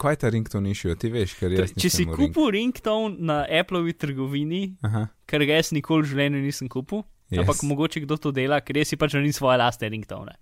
kaj 0.00 0.12
je 0.12 0.20
ta 0.24 0.28
ringtone 0.34 0.70
issue, 0.74 0.94
ti 0.98 1.08
veš, 1.12 1.36
ker 1.38 1.52
jaz 1.54 1.72
Če 1.74 1.88
si 1.88 2.02
nisem 2.02 2.10
v 2.10 2.16
ring- 2.18 2.32
kupil 2.34 2.50
ringtone 2.56 3.16
na 3.20 3.36
Appleovi 3.46 3.94
trgovini, 3.94 4.62
Aha, 4.82 5.06
kar 5.26 5.44
ga 5.46 5.60
jaz 5.60 5.70
nikoli 5.72 6.02
v 6.04 6.10
življenju 6.12 6.42
nisem 6.42 6.68
kupil, 6.68 7.04
yes. 7.30 7.44
ampak 7.44 7.62
mogoče 7.62 8.02
kdo 8.04 8.18
to 8.18 8.32
dela, 8.34 8.60
ker 8.60 8.76
jaz 8.82 8.90
si 8.92 8.96
pač 9.00 9.14
želim 9.14 9.32
svoje 9.32 9.58
lastne 9.62 9.88
ringtone. 9.88 10.34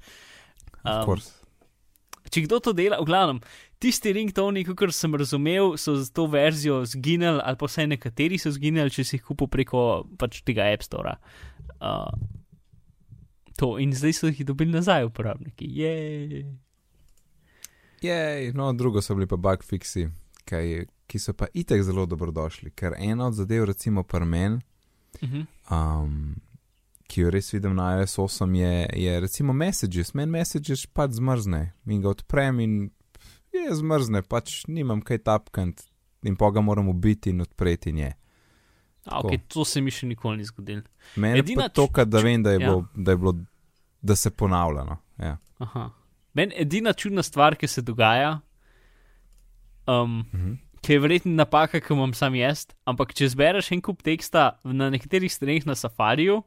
course. 1.05 1.31
če 2.33 2.47
kdo 2.47 2.59
to 2.65 2.73
dela, 2.73 2.97
v 3.03 3.07
glavnem, 3.07 3.41
tisti 3.79 4.13
ringtoni, 4.17 4.65
kot 4.65 4.89
sem 4.95 5.13
razumel, 5.15 5.77
so 5.77 5.97
z 6.01 6.09
to 6.17 6.27
verzijo 6.27 6.81
zginili, 6.89 7.43
ali 7.45 7.57
pa 7.61 7.67
vsaj 7.69 7.87
nekateri 7.93 8.39
so 8.41 8.51
zginili, 8.51 8.91
če 8.91 9.05
si 9.05 9.17
jih 9.19 9.25
kupil 9.27 9.51
preko 9.53 10.09
pač 10.19 10.41
tega 10.47 10.65
App 10.73 10.83
Store. 10.83 11.19
Uh, 11.83 12.09
to 13.59 13.77
in 13.79 13.93
zdaj 13.93 14.15
so 14.17 14.31
jih 14.33 14.47
dobili 14.49 14.73
nazaj 14.73 15.05
uporabniki. 15.11 15.69
Jej. 15.69 16.47
Jej, 18.03 18.53
no, 18.59 18.73
drugo 18.73 19.03
so 19.03 19.15
bili 19.15 19.27
pa 19.31 19.37
bug 19.37 19.65
fixi, 19.65 20.09
kaj, 20.49 20.87
ki 21.07 21.19
so 21.23 21.35
pa 21.39 21.47
itek 21.55 21.83
zelo 21.87 22.07
dobrodošli, 22.07 22.73
ker 22.75 22.97
ena 22.99 23.27
od 23.31 23.39
zadev, 23.39 23.65
recimo 23.71 24.03
pri 24.03 24.27
meni, 24.27 24.61
Uh 25.21 25.29
-huh. 25.29 25.47
um, 25.71 26.35
ki 27.07 27.21
jo 27.21 27.31
res 27.31 27.53
vidim 27.53 27.75
na 27.75 27.99
iOS 27.99 28.19
8, 28.19 28.55
je, 28.55 28.89
je 29.05 29.21
recimo 29.21 29.53
messages, 29.53 30.15
meni 30.15 30.33
messages 30.33 30.87
pač 30.87 31.11
zmrzne 31.11 31.73
in 31.87 32.03
ga 32.03 32.09
odprem 32.09 32.61
in 32.61 32.91
je 33.53 33.75
zmrzne, 33.75 34.23
pač 34.23 34.65
nimam 34.69 35.03
kaj 35.03 35.19
tapkant 35.19 35.83
in 36.23 36.37
pa 36.37 36.51
ga 36.51 36.61
moram 36.61 36.89
ubiti 36.89 37.31
in 37.31 37.41
odpreti 37.41 37.91
in 37.91 37.99
je. 37.99 38.13
A, 39.05 39.21
okay, 39.21 39.41
to 39.49 39.65
se 39.65 39.81
mi 39.81 39.91
še 39.91 40.07
nikoli 40.07 40.37
ni 40.37 40.45
zgodilo. 40.45 40.83
Meni 41.17 41.39
je 41.39 41.69
to, 41.75 41.89
da 42.05 42.21
vem, 42.23 42.43
da 42.43 42.51
je, 42.51 42.61
ja. 42.61 42.69
bilo, 42.69 42.87
da 42.95 43.11
je 43.11 43.17
bilo, 43.17 43.35
da 44.03 44.17
se 44.17 44.31
ponavlja. 44.31 44.85
No. 44.85 44.97
Ja. 45.19 45.37
Aha. 45.59 45.91
Meni 46.35 46.55
edina 46.57 46.93
čudna 46.93 47.23
stvar, 47.23 47.57
ki 47.57 47.67
se 47.69 47.83
dogaja, 47.83 48.41
um, 49.87 50.25
Mhm. 50.33 50.55
ki 50.83 50.93
je 50.93 50.99
verjetno 51.01 51.33
napaka, 51.35 51.81
ki 51.81 51.93
imam 51.95 52.15
sam 52.15 52.35
jaz, 52.35 52.67
ampak 52.87 53.13
če 53.15 53.29
zbereš 53.29 53.73
en 53.73 53.81
kup 53.81 54.03
teksta 54.03 54.59
na 54.65 54.91
nekaterih 54.91 55.31
straneh 55.33 55.67
na 55.67 55.75
safariju, 55.75 56.43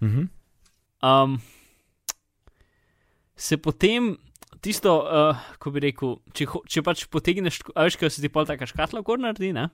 Mhm. 0.00 0.28
um, 1.02 1.40
se 3.36 3.56
potem 3.56 4.16
tisto, 4.60 4.92
uh, 5.04 5.36
ko 5.58 5.70
bi 5.70 5.80
rekel, 5.80 6.18
če, 6.32 6.46
če 6.68 6.82
pač 6.82 7.06
potegneš, 7.08 7.60
a 7.74 7.84
veš, 7.84 7.96
kaj 7.96 8.10
se 8.10 8.22
ti 8.22 8.28
pol 8.28 8.46
taka 8.46 8.66
škatla 8.66 9.02
gor 9.02 9.18
naredi, 9.18 9.52
ne? 9.52 9.68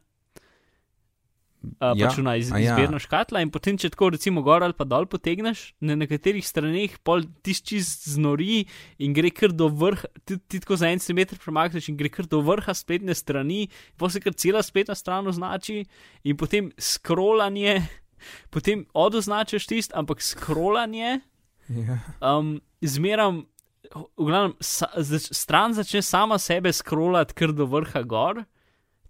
Uh, 1.81 1.92
Ja, 1.98 2.07
pač 2.09 2.18
ona 2.22 2.37
iz, 2.38 2.50
ja. 2.52 2.61
izbirna 2.62 3.00
škatla 3.02 3.40
in 3.42 3.50
potem, 3.50 3.76
če 3.81 3.90
tako 3.94 4.12
recimo 4.14 4.42
gor 4.46 4.62
ali 4.62 4.76
pa 4.76 4.87
dol 4.88 5.09
potegneš, 5.11 5.74
na 5.83 5.96
nekaterih 5.98 6.46
straneh 6.46 6.94
pol 7.05 7.24
čist 7.42 8.07
znori 8.09 8.64
in 9.02 9.16
gre 9.16 9.33
kar 9.35 9.50
do 9.50 9.66
vrha, 9.68 10.07
ti, 10.24 10.38
ti 10.38 10.61
tako 10.62 10.79
za 10.79 10.90
en 10.92 11.02
centimeter 11.02 11.40
premakneš 11.42 11.90
in 11.90 11.98
gre 11.98 12.09
kar 12.12 12.29
do 12.31 12.40
vrha 12.46 12.74
spletne 12.76 13.16
strani, 13.18 13.66
pa 13.98 14.09
se 14.12 14.22
kar 14.22 14.37
cela 14.38 14.62
spletna 14.62 14.94
stran 14.94 15.26
označi 15.26 15.83
in 16.24 16.38
potem 16.38 16.70
scrollanje, 16.79 17.81
potem 18.55 18.87
odoznačiš 18.94 19.66
tist, 19.66 19.96
ampak 19.96 20.22
scrollanje 20.22 21.20
Ja. 21.66 21.98
um, 22.22 22.61
zmeram 22.79 23.42
v 23.90 24.26
glavnem, 24.29 24.55
sa, 24.62 24.87
zač, 25.02 25.31
stran 25.35 25.74
začne 25.74 26.02
sama 26.02 26.38
sebe 26.38 26.70
scrollati 26.70 27.35
kar 27.35 27.50
do 27.50 27.66
vrha 27.66 28.02
gor, 28.07 28.44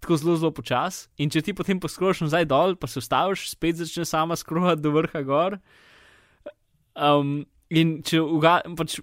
tako 0.01 0.17
zelo, 0.21 0.37
zelo 0.37 0.51
počasi. 0.55 1.07
In 1.23 1.31
če 1.33 1.43
ti 1.45 1.55
potem 1.57 1.79
poskroliš 1.81 2.25
nazaj 2.27 2.47
dol, 2.49 2.75
pa 2.79 2.89
se 2.89 3.01
ustaviš, 3.01 3.49
spet 3.53 3.79
začne 3.81 4.05
sama 4.07 4.37
scrollati 4.39 4.83
do 4.83 4.93
vrha 4.95 5.23
gor. 5.27 5.59
Um, 6.97 7.45
in 7.69 7.99
če, 8.05 8.21
uga, 8.21 8.59
pač, 8.77 8.99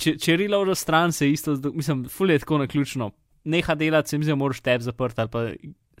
če, 0.00 0.16
če 0.20 0.38
reload 0.40 0.72
stran, 0.78 1.14
se 1.16 1.28
isto, 1.30 1.56
mislim, 1.72 2.06
fulje 2.12 2.40
tako 2.44 2.60
na 2.62 2.68
ključno. 2.70 3.12
Neha 3.44 3.76
delati, 3.76 4.12
se 4.12 4.18
mi 4.18 4.26
zdi, 4.26 4.36
moraš 4.40 4.62
tab 4.64 4.84
zaprt 4.84 5.18
ali 5.20 5.32
pa 5.32 5.44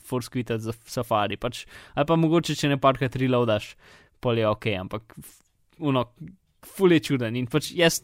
force 0.04 0.30
quitati 0.32 0.64
za 0.64 0.72
safari. 0.88 1.36
Pač, 1.40 1.64
ali 1.94 2.08
pa 2.08 2.16
mogoče, 2.20 2.56
če 2.56 2.72
ne 2.72 2.80
parkrat 2.80 3.16
reloadaš, 3.20 3.74
pol 4.24 4.40
je 4.40 4.48
ok, 4.48 4.70
ampak 4.80 5.16
uno, 5.84 6.06
fulje 6.76 7.00
čuden. 7.10 7.36
In 7.36 7.48
pač 7.50 7.70
jaz, 7.76 8.02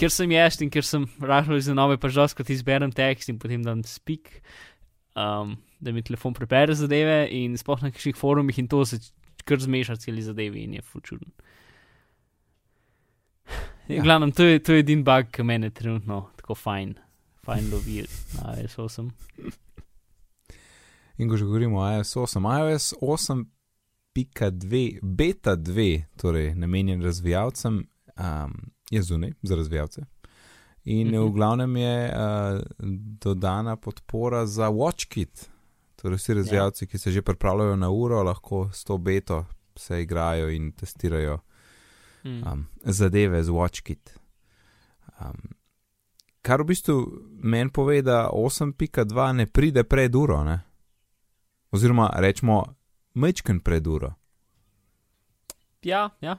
ker 0.00 0.12
sem 0.12 0.32
jaz 0.34 0.60
in 0.64 0.72
ker 0.72 0.86
sem 0.86 1.06
rahlo 1.20 1.58
za 1.60 1.76
nove, 1.76 1.98
pač 2.00 2.16
doskrat 2.16 2.52
izberem 2.52 2.92
tekst 2.94 3.32
in 3.32 3.40
potem 3.42 3.64
dam 3.64 3.84
speak. 3.86 4.40
Um, 5.14 5.56
da 5.80 5.92
mi 5.92 6.02
telefon 6.02 6.34
prepere 6.34 6.74
zadeve, 6.74 7.26
in 7.30 7.56
sploh 7.58 7.82
na 7.82 7.90
kakšnih 7.90 8.16
forumih, 8.16 8.58
in 8.58 8.68
to 8.68 8.84
se 8.86 9.00
kar 9.44 9.60
zmeša 9.60 9.96
celi 9.96 10.22
zadevi, 10.22 10.62
in 10.64 10.74
je 10.74 10.82
fučuden. 10.82 11.32
Ja. 13.88 14.02
Glavno, 14.02 14.30
to 14.30 14.44
je, 14.44 14.58
to 14.62 14.72
je 14.72 14.78
edin 14.78 15.04
bug, 15.04 15.26
ki 15.34 15.42
meni 15.42 15.70
trenutno 15.70 16.30
tako 16.36 16.54
fajn, 16.54 16.94
fajn 17.44 17.70
lovi 17.72 18.04
na 18.38 18.54
iOS 18.60 18.78
8. 18.78 19.10
In 21.18 21.28
ko 21.28 21.36
že 21.36 21.44
govorimo 21.44 21.80
o 21.82 21.88
iOS 21.96 22.16
8, 22.16 22.46
iOS 22.58 22.94
8.2, 23.02 24.98
beta 25.02 25.56
2, 25.56 26.02
torej 26.16 26.54
namenjen 26.54 27.02
razvijalcem, 27.02 27.82
um, 28.16 28.54
je 28.90 29.02
zunaj 29.02 29.32
za 29.42 29.56
razvijalce. 29.56 30.06
In 30.84 31.08
mm 31.08 31.14
-hmm. 31.14 31.28
v 31.28 31.32
glavnem 31.32 31.76
je 31.76 32.12
uh, 32.12 32.60
dodana 33.24 33.76
podpora 33.76 34.46
za 34.46 34.68
WatchKit. 34.70 35.50
Torej, 35.96 36.16
vsi 36.16 36.34
razvijalci, 36.34 36.84
ja. 36.84 36.88
ki 36.88 36.98
se 36.98 37.10
že 37.10 37.22
pripravljajo 37.22 37.76
na 37.76 37.90
uro, 37.90 38.22
lahko 38.22 38.70
s 38.72 38.84
to 38.84 38.98
beto 38.98 39.44
se 39.76 40.02
igrajo 40.02 40.50
in 40.50 40.72
testirajo 40.72 41.38
mm. 42.24 42.42
um, 42.52 42.66
zadeve 42.84 43.44
z 43.44 43.48
WatchKit. 43.48 44.18
Um, 45.20 45.54
kar 46.42 46.62
v 46.62 46.64
bistvu 46.64 47.06
meni 47.30 47.70
pove, 47.70 48.02
da 48.02 48.30
8.2 48.32 49.32
ne 49.32 49.46
pride 49.46 49.84
pred 49.84 50.14
uro, 50.14 50.44
ne? 50.44 50.60
oziroma 51.70 52.10
rečemo, 52.14 52.64
mečken 53.14 53.60
pred 53.60 53.86
uro. 53.86 54.14
Ja, 55.82 56.10
ja 56.20 56.38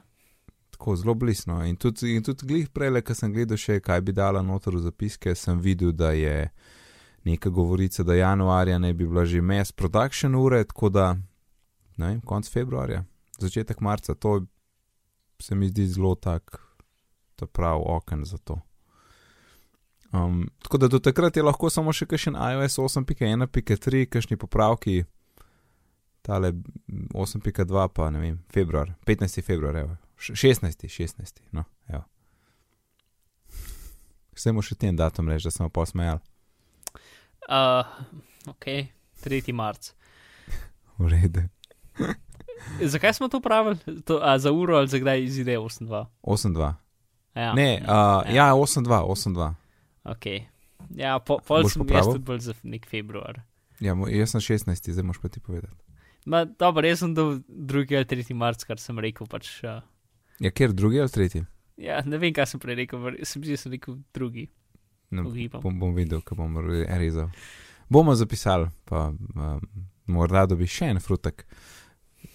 tako 0.74 0.96
zelo 0.98 1.14
blisno. 1.14 1.62
In 1.64 1.76
tudi, 1.80 2.14
in 2.16 2.22
tudi 2.26 2.46
glih 2.46 2.70
prej, 2.74 3.00
ko 3.06 3.14
sem 3.14 3.32
gledal 3.32 3.58
še, 3.60 3.78
kaj 3.80 4.02
bi 4.04 4.14
dala 4.14 4.42
notor 4.42 4.76
v 4.76 4.84
zapiske, 4.88 5.34
sem 5.38 5.62
videl, 5.62 5.94
da 5.94 6.12
je 6.12 6.50
neka 7.24 7.50
govorica, 7.50 8.04
da 8.04 8.14
januarja 8.14 8.78
ne 8.78 8.92
bi 8.92 9.06
bila 9.06 9.24
že 9.24 9.40
mes 9.40 9.72
production 9.72 10.34
ure, 10.34 10.64
tako 10.64 10.88
da, 10.88 11.14
ne 11.96 12.06
vem, 12.06 12.20
konc 12.20 12.50
februarja, 12.50 13.04
začetek 13.38 13.80
marca, 13.80 14.14
to 14.14 14.42
se 15.40 15.54
mi 15.54 15.68
zdi 15.68 15.86
zelo 15.86 16.14
tak, 16.14 16.60
to 17.36 17.46
prav 17.46 17.82
oken 17.86 18.24
za 18.24 18.38
to. 18.38 18.60
Um, 20.12 20.48
tako 20.62 20.78
da 20.78 20.88
do 20.88 20.98
takrat 20.98 21.36
je 21.36 21.42
lahko 21.42 21.70
samo 21.70 21.92
še 21.92 22.06
kakšen 22.06 22.36
iOS 22.36 22.78
8.1.3, 22.78 24.06
kakšni 24.06 24.36
popravki, 24.36 25.02
tale 26.22 26.52
8.2, 27.14 27.88
pa 27.88 28.10
ne 28.10 28.20
vem, 28.20 28.38
februar, 28.52 28.92
15. 29.06 29.42
februar, 29.42 29.76
evo, 29.76 29.96
16, 30.32 30.88
16. 30.88 31.42
No, 31.52 31.64
Vse 34.34 34.52
mu 34.52 34.62
še 34.66 34.74
ten 34.78 34.96
datum 34.98 35.30
reči, 35.30 35.46
da 35.46 35.54
sem 35.54 35.70
pa 35.70 35.86
smejal. 35.86 36.18
Uh, 37.46 37.86
ok, 38.50 38.90
3. 39.22 39.54
marc. 39.54 39.92
V 40.98 41.10
redu. 41.10 41.44
Zakaj 42.94 43.14
smo 43.14 43.28
to 43.28 43.38
pravili? 43.44 43.78
To, 44.08 44.18
a, 44.22 44.38
za 44.38 44.50
uro 44.52 44.78
ali 44.80 44.88
za 44.88 44.98
kdaj 44.98 45.22
izide 45.22 45.58
8.2? 45.60 46.06
8.2. 46.22 46.72
Ja, 47.34 47.52
ne, 47.54 47.82
uh, 47.82 48.22
ja, 48.30 48.50
ja 48.50 48.58
8.2, 48.58 48.88
8.2. 48.88 49.48
Ok. 50.04 50.26
Ja, 50.94 51.18
po, 51.18 51.38
pol 51.42 51.66
sem 51.70 51.86
jaz 51.90 52.08
tudi 52.10 52.24
bolj 52.26 52.44
za 52.48 52.54
nek 52.62 52.86
februar. 52.90 53.42
Ja, 53.82 53.94
jaz 54.10 54.34
sem 54.34 54.42
16, 54.42 54.90
zdaj 54.94 55.06
moš 55.06 55.18
pa 55.22 55.30
ti 55.30 55.42
povedati. 55.42 55.74
Ma, 56.30 56.44
dobro, 56.46 56.86
jaz 56.86 57.02
sem 57.04 57.14
do 57.14 57.38
2. 57.48 57.86
ali 57.98 58.08
3. 58.08 58.34
marca, 58.38 58.66
kar 58.66 58.80
sem 58.80 58.98
rekel, 59.02 59.28
pač. 59.30 59.58
Uh, 59.66 59.82
Ja, 60.42 60.50
ker 60.50 60.74
drugi 60.74 61.00
ali 61.02 61.12
tretji? 61.12 61.44
Ja, 61.80 62.00
ne 62.06 62.18
vem, 62.18 62.34
kaj 62.34 62.52
sem 62.52 62.62
prej 62.62 62.78
rekel, 62.84 63.18
sem 63.26 63.42
že 63.46 63.58
sem 63.58 63.74
rekel 63.74 63.98
drugi. 64.14 64.48
No, 65.14 65.28
bom, 65.60 65.76
bom 65.78 65.94
videl, 65.94 66.22
kaj 66.26 66.38
bom 66.38 66.58
rezal. 66.58 67.30
Bomo 67.88 68.14
zapisali, 68.18 68.70
pa 68.88 69.10
um, 69.12 69.60
morda 70.10 70.46
dobi 70.50 70.66
še 70.70 70.88
en 70.94 71.00
frutek, 71.02 71.44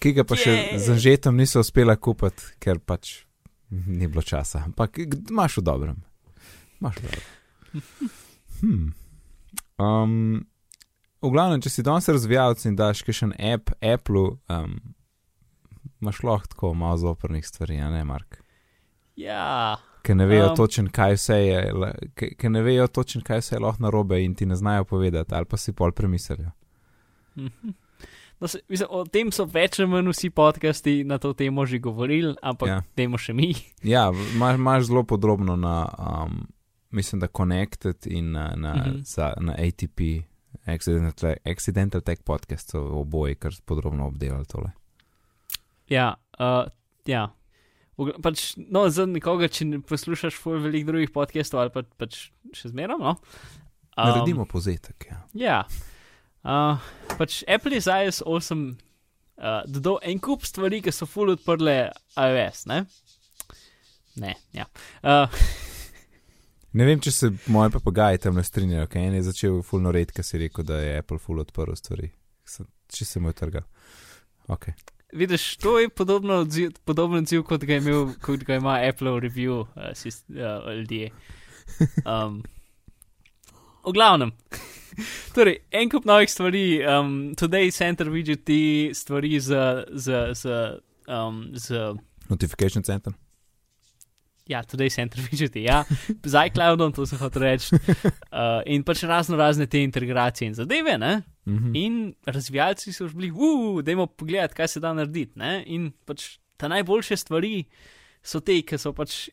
ki 0.00 0.14
ga 0.16 0.24
pa 0.24 0.38
yeah. 0.38 0.76
še 0.76 0.84
za 0.86 0.96
žetom 1.00 1.36
niso 1.36 1.60
uspela 1.60 1.96
kupiti, 1.96 2.54
ker 2.62 2.80
pač 2.80 3.24
ni 3.70 4.08
bilo 4.08 4.22
časa. 4.22 4.64
Ampak 4.66 5.02
imaš 5.02 5.60
v 5.60 5.66
dobrem. 5.66 5.98
Imaš 6.80 7.02
v 7.02 7.08
dobrem. 7.08 7.28
Hmm. 8.60 8.88
Um, 9.80 10.46
v 11.20 11.30
glavnem, 11.32 11.62
če 11.64 11.70
si 11.72 11.84
danes 11.86 12.08
razvijalec 12.08 12.64
in 12.68 12.74
daš 12.76 13.04
še 13.06 13.28
en 13.28 13.36
app 13.54 13.72
Apple, 13.80 14.36
um, 14.52 14.74
imaš 16.00 16.22
lahko 16.22 16.46
tako 16.46 16.74
malo 16.74 16.96
zoprnih 16.96 17.46
stvari, 17.46 17.78
a 17.80 17.90
ne, 17.90 18.04
Mark. 18.04 18.42
Ja. 19.16 19.76
Ker 20.02 20.16
ne 20.16 20.26
vejo 20.26 20.50
um, 20.50 20.56
točen, 20.56 20.88
kaj 20.88 21.18
vse 21.18 21.36
je, 21.36 21.60
ker 22.16 22.50
ne 22.50 22.62
vejo 22.64 22.86
točen, 22.88 23.22
kaj 23.22 23.42
vse 23.42 23.56
je 23.56 23.60
lahko 23.60 23.82
narobe 23.84 24.22
in 24.24 24.34
ti 24.34 24.46
ne 24.46 24.56
znajo 24.56 24.84
povedati, 24.84 25.34
ali 25.34 25.44
pa 25.44 25.56
si 25.56 25.72
pol 25.72 25.92
premislijo. 25.92 26.50
Mhm. 27.36 27.76
No, 28.40 28.48
se, 28.48 28.60
mislim, 28.68 28.88
o 28.90 29.04
tem 29.04 29.28
so 29.32 29.44
več 29.44 29.76
ali 29.78 29.88
manj 29.92 30.08
vsi 30.14 30.30
podcasti 30.32 31.02
na 31.04 31.18
to 31.20 31.34
temo 31.36 31.66
že 31.68 31.78
govorili, 31.78 32.32
ampak 32.42 32.68
ja. 32.68 32.78
temu 32.96 33.20
še 33.20 33.34
mi. 33.36 33.52
ja, 33.94 34.06
imaš, 34.34 34.56
imaš 34.56 34.86
zelo 34.88 35.02
podrobno 35.04 35.56
na, 35.60 35.84
um, 35.98 36.46
mislim, 36.90 37.20
da 37.20 37.28
Connected 37.28 38.08
in 38.08 38.32
na, 38.32 38.54
na, 38.56 38.74
mm 38.74 38.80
-hmm. 38.80 39.04
za, 39.04 39.34
na 39.40 39.52
ATP, 39.52 40.24
Accidental, 40.64 41.34
Accidental 41.44 42.00
Tech 42.00 42.22
podcast, 42.24 42.74
oboje, 42.74 43.34
kar 43.34 43.52
podrobno 43.64 44.06
obdelali 44.06 44.46
tole. 44.46 44.70
Ja, 45.90 46.14
uh, 46.38 46.64
ja. 47.10 47.28
Pač, 48.24 48.54
no, 48.56 48.86
za 48.88 49.04
nekoga, 49.10 49.50
če 49.52 49.66
ne 49.68 49.80
poslušaš 49.84 50.38
veliko 50.62 50.94
drugih 50.94 51.10
podcastov 51.12 51.64
ali 51.64 51.72
pa, 51.74 51.82
pač 52.00 52.30
še 52.56 52.70
zmeraj. 52.72 53.00
No? 53.02 53.16
Um, 53.98 54.06
Naredimo 54.06 54.46
povzetek. 54.48 55.10
Ja. 55.10 55.18
ja. 55.36 55.58
Uh, 56.40 56.80
pač 57.18 57.42
Apple 57.50 57.76
je 57.76 57.84
za 57.84 57.98
iOS 58.06 58.22
8 58.24 58.62
uh, 58.70 59.58
dodal 59.68 59.98
en 60.06 60.22
kup 60.22 60.46
stvari, 60.48 60.80
ki 60.84 60.94
so 60.94 61.08
full 61.10 61.34
odprle 61.34 61.74
iOS. 62.14 62.62
Ne, 62.70 62.84
ne 64.22 64.36
ja. 64.56 64.68
Uh, 65.02 65.42
ne 66.78 66.86
vem, 66.88 67.02
če 67.02 67.12
se 67.12 67.32
moji 67.52 67.74
papagaji 67.76 68.22
tam 68.24 68.38
ne 68.40 68.46
strinjajo, 68.46 68.86
kaj 68.94 69.10
en 69.10 69.18
je 69.18 69.26
začel 69.28 69.60
full 69.66 69.84
nored, 69.84 70.14
ki 70.14 70.24
si 70.24 70.40
rekel, 70.46 70.64
da 70.70 70.80
je 70.80 70.96
Apple 71.02 71.20
full 71.20 71.42
odprl 71.42 71.76
stvari. 71.76 72.08
Če 72.90 73.06
se 73.06 73.20
mu 73.20 73.34
je 73.34 73.38
trgal. 73.42 73.68
Okay. 74.50 74.78
Vidiš, 75.12 75.56
to 75.56 75.78
je 75.78 75.88
podobno 75.88 76.34
odziv, 76.34 76.70
podoben 76.84 77.24
odziv, 77.24 77.42
kot 77.42 77.64
ga, 77.64 77.76
imel, 77.76 78.12
kot 78.22 78.44
ga 78.46 78.54
ima 78.60 78.78
Apple 78.88 79.10
v 79.10 79.20
review, 79.20 79.60
uh, 79.60 79.90
sist, 79.94 80.24
uh, 80.30 80.72
ljudje. 80.72 81.10
Um, 82.04 82.42
v 83.86 83.92
glavnem. 83.92 84.32
torej, 85.34 85.58
en 85.70 85.90
kup 85.90 86.04
novih 86.04 86.30
stvari, 86.30 86.82
um, 86.86 87.34
Today 87.36 87.70
Center 87.70 88.10
widget 88.10 88.44
ti 88.44 88.90
stvari 88.94 89.40
z, 89.40 89.56
z, 89.92 90.34
z, 90.34 90.46
um, 91.08 91.50
z. 91.54 91.94
Notification 92.28 92.82
Center. 92.82 93.12
Ja, 94.50 94.64
Today 94.66 94.90
Center 94.90 95.22
widget, 95.22 95.56
ja, 95.70 95.84
z 96.26 96.46
iCloudom, 96.50 96.92
to 96.92 97.06
sem 97.06 97.20
hotel 97.20 97.46
reči. 97.46 97.78
Uh, 98.34 98.60
in 98.66 98.82
pač 98.86 99.04
razno 99.06 99.38
razne 99.38 99.68
te 99.70 99.82
integracije 99.86 100.50
in 100.50 100.56
zadeve, 100.58 100.98
ne? 100.98 101.22
Mm 101.46 101.58
-hmm. 101.58 101.76
In 101.78 102.14
razvijalci 102.26 102.92
so 102.92 103.08
bili, 103.08 103.30
uf, 103.30 103.84
da 103.84 103.90
jim 103.90 104.06
pogledati, 104.16 104.54
kaj 104.54 104.68
se 104.68 104.80
da 104.80 104.92
narediti. 104.92 105.38
Ne? 105.38 105.64
In 105.66 105.92
pač 106.04 106.38
ta 106.56 106.68
najboljše 106.68 107.16
stvari 107.16 107.64
so 108.22 108.40
te, 108.40 108.62
ki 108.62 108.78
so 108.78 108.92
pač. 108.92 109.28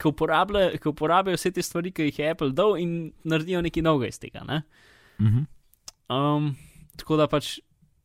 Ki 0.00 0.08
uporabljajo, 0.08 0.78
ki 0.80 0.88
uporabljajo 0.88 1.36
vse 1.36 1.50
te 1.52 1.62
stvari, 1.62 1.90
ki 1.92 2.02
jih 2.02 2.18
je 2.18 2.30
Apple 2.30 2.52
dal, 2.56 2.78
in 2.80 3.12
naredijo 3.24 3.60
nekaj 3.60 3.82
novega 3.82 4.08
iz 4.08 4.18
tega. 4.18 4.44
Ne? 4.48 4.62
Mm 5.18 5.26
-hmm. 5.26 5.44
um, 6.16 6.56
tako 6.96 7.16
da 7.16 7.26
pač 7.26 7.58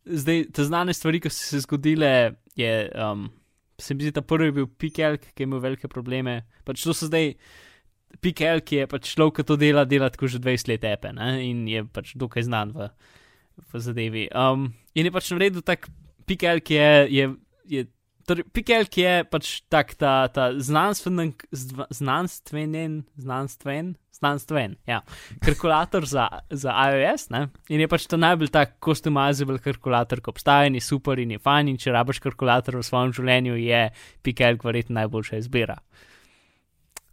zdaj 0.06 0.46
te 0.52 0.64
znane 0.64 0.94
stvari, 0.94 1.20
ki 1.20 1.30
so 1.30 1.44
se 1.44 1.60
zgodile, 1.60 2.36
je, 2.56 2.92
um, 3.12 3.30
se 3.80 3.96
mi 3.96 4.06
zdi, 4.06 4.14
da 4.16 4.24
prvi 4.24 4.50
je 4.50 4.58
bil 4.60 4.68
PKL, 4.68 5.20
ki 5.22 5.44
je 5.44 5.48
imel 5.50 5.62
velike 5.64 5.90
probleme. 5.92 6.44
Pač 6.68 6.84
to 6.84 6.94
so 6.96 7.10
zdaj 7.10 7.34
PKL, 8.24 8.64
ki 8.64 8.82
je 8.82 8.88
pač 8.88 9.12
človek, 9.12 9.42
ki 9.42 9.48
to 9.50 9.58
dela, 9.60 9.84
dela 9.86 10.10
tako 10.10 10.30
že 10.32 10.40
20 10.40 10.72
let, 10.72 10.88
epe, 10.88 11.12
in 11.44 11.66
je 11.68 11.84
pač 11.92 12.16
dokaj 12.16 12.48
znan 12.48 12.72
v 12.76 12.90
v 13.56 13.80
zadevi. 13.80 14.28
Um, 14.36 14.74
in 14.96 15.08
je 15.08 15.12
pač 15.14 15.32
naredil 15.32 15.64
tak 15.64 15.88
PKL, 16.28 16.60
ki 16.60 16.76
je, 16.76 16.92
je, 17.12 17.26
je 17.72 17.82
torej, 18.28 18.46
Pikelk 18.54 18.98
je 18.98 19.14
pač 19.30 19.52
tak 19.72 19.94
ta, 20.00 20.28
ta 20.34 20.50
znanstven, 20.58 21.34
znanstvenen, 21.90 23.04
znanstven, 23.16 23.96
znanstven, 24.16 24.76
ja, 24.88 25.02
kalkulator 25.44 26.06
za, 26.08 26.28
za 26.50 26.74
iOS, 26.90 27.30
ne? 27.34 27.48
In 27.70 27.84
je 27.84 27.90
pač 27.92 28.08
to 28.10 28.20
najbolj 28.20 28.52
tak 28.54 28.78
customizable 28.84 29.60
kalkulator, 29.64 30.22
ki 30.24 30.32
obstaja 30.34 30.70
in 30.70 30.80
je 30.80 30.86
super 30.86 31.20
in 31.22 31.36
je 31.36 31.42
fajn, 31.42 31.74
in 31.74 31.82
če 31.82 31.96
rabiš 31.96 32.22
kalkulator 32.24 32.80
v 32.80 32.86
svojem 32.88 33.14
življenju, 33.16 33.60
je 33.60 33.82
Pikelk 34.26 34.66
verjetno 34.66 35.00
najboljša 35.02 35.42
izbira. 35.44 35.78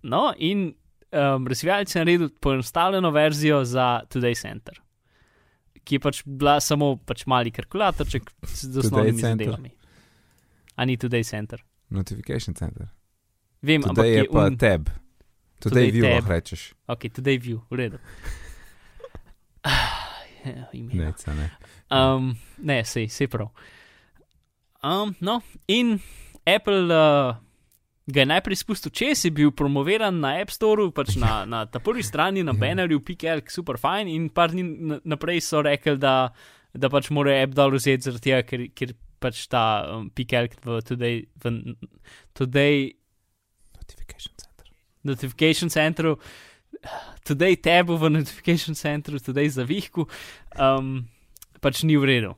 No, 0.02 0.30
in 0.38 0.70
um, 0.70 1.46
razvijalec 1.50 1.94
je 1.94 2.00
naredil 2.00 2.32
poenostavljeno 2.42 3.10
verzijo 3.14 3.62
za 3.64 4.00
Today 4.10 4.38
Center, 4.38 4.80
ki 5.82 5.98
je 5.98 6.02
pač 6.02 6.22
bila 6.26 6.58
samo 6.62 6.96
pač 6.96 7.26
mali 7.26 7.54
kalkulatorček 7.54 8.30
z 8.46 8.70
Today 8.70 8.86
osnovnimi 8.86 9.20
Center. 9.20 9.46
zadevami. 9.50 9.81
A 10.82 10.86
ni 10.88 10.96
Today 10.98 11.22
Center. 11.22 11.62
Notification 11.94 12.56
center. 12.58 12.88
Vem, 13.62 13.84
ampak 13.86 14.02
Today 14.02 14.16
je 14.16 14.24
je 14.24 14.32
pa 14.34 14.46
un... 14.50 14.56
tab. 14.58 14.88
Today 15.62 15.70
Today 15.70 15.90
view 15.94 16.04
tab. 16.08 16.14
lahko 16.18 16.32
rečeš. 16.34 16.62
Ok, 16.90 17.02
Today 17.14 17.38
View, 17.38 17.60
v 17.70 17.74
redu. 17.78 17.98
Ah, 19.62 20.18
imena. 20.74 21.04
Ne, 21.04 21.12
ca 21.14 21.34
ne. 21.38 21.46
Um, 21.86 22.32
ne, 22.58 22.80
sej, 22.82 23.06
sej 23.14 23.30
prav. 23.30 23.52
Um, 24.82 25.14
no, 25.22 25.38
in 25.70 26.00
Apple 26.42 26.90
uh, 26.90 27.38
ga 28.10 28.24
je 28.24 28.26
najprej 28.26 28.58
spustil, 28.58 28.90
če 28.90 29.12
si 29.14 29.30
bil 29.30 29.52
promoviran 29.54 30.18
na 30.18 30.34
App 30.42 30.50
Store, 30.50 30.88
pač 30.90 31.14
na, 31.20 31.44
na 31.46 31.62
ta 31.70 31.78
prvi 31.78 32.02
strani, 32.02 32.42
na 32.42 32.56
bannerju, 32.64 32.98
PKL, 33.06 33.44
super 33.46 33.78
fajn, 33.78 34.10
in 34.10 34.26
par 34.34 34.50
dni 34.50 34.66
na- 34.66 35.00
naprej 35.14 35.44
so 35.46 35.62
rekli, 35.62 35.94
da, 36.02 36.32
da 36.74 36.90
pač 36.90 37.12
mora 37.14 37.38
App 37.44 37.54
dol 37.54 37.78
vzeti 37.78 38.10
zaradi 38.10 38.26
tega, 38.32 38.42
ker, 38.48 38.66
ker 38.74 38.96
pač 39.22 39.46
ta 39.50 39.86
um, 39.86 40.08
PKL 40.10 40.50
v 40.66 40.80
Today, 40.86 41.22
v 41.38 41.76
Today 42.34 42.90
Notification 43.78 44.34
center. 44.36 44.66
notification 45.02 45.68
centru, 45.70 46.18
today 47.24 47.56
tabu 47.56 47.96
v 47.96 48.10
notification 48.10 48.74
centru, 48.74 49.18
today 49.18 49.50
zavihku, 49.50 50.06
um, 50.58 51.02
pač 51.60 51.82
ni 51.82 51.96
v 51.98 52.06
redu. 52.06 52.32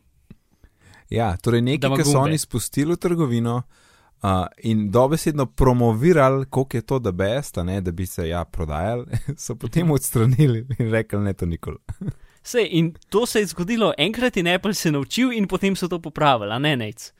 Ja, 1.12 1.37
torej 1.37 1.62
nekaj, 1.64 2.01
kar 2.01 2.07
so 2.09 2.25
oni 2.25 2.40
spustili 2.40 2.97
v 2.97 3.01
trgovino 3.01 3.61
uh, 3.61 4.47
in 4.64 4.88
dobesedno 4.90 5.47
promovirali, 5.47 6.49
koliko 6.49 6.77
je 6.77 6.83
to 6.83 6.99
da 6.99 7.12
best, 7.12 7.59
a 7.59 7.64
ne, 7.64 7.81
da 7.81 7.92
bi 7.92 8.07
se 8.07 8.29
ja 8.29 8.44
prodajali, 8.44 9.20
so 9.44 9.55
potem 9.55 9.90
odstranili 9.90 10.66
in 10.79 10.90
rekli, 10.90 11.20
ne 11.20 11.33
to 11.33 11.47
nikoli. 11.47 11.79
Sej, 12.44 12.68
in 12.70 12.92
to 13.09 13.26
se 13.26 13.40
je 13.40 13.46
zgodilo 13.46 13.94
enkrat 13.98 14.37
in 14.37 14.48
Apple 14.48 14.74
se 14.74 14.88
je 14.88 14.92
naučil 14.92 15.33
in 15.33 15.46
potem 15.46 15.76
so 15.76 15.88
to 15.88 15.98
popravili, 15.98 16.52
a 16.52 16.59
ne 16.59 16.76
nec. 16.76 17.12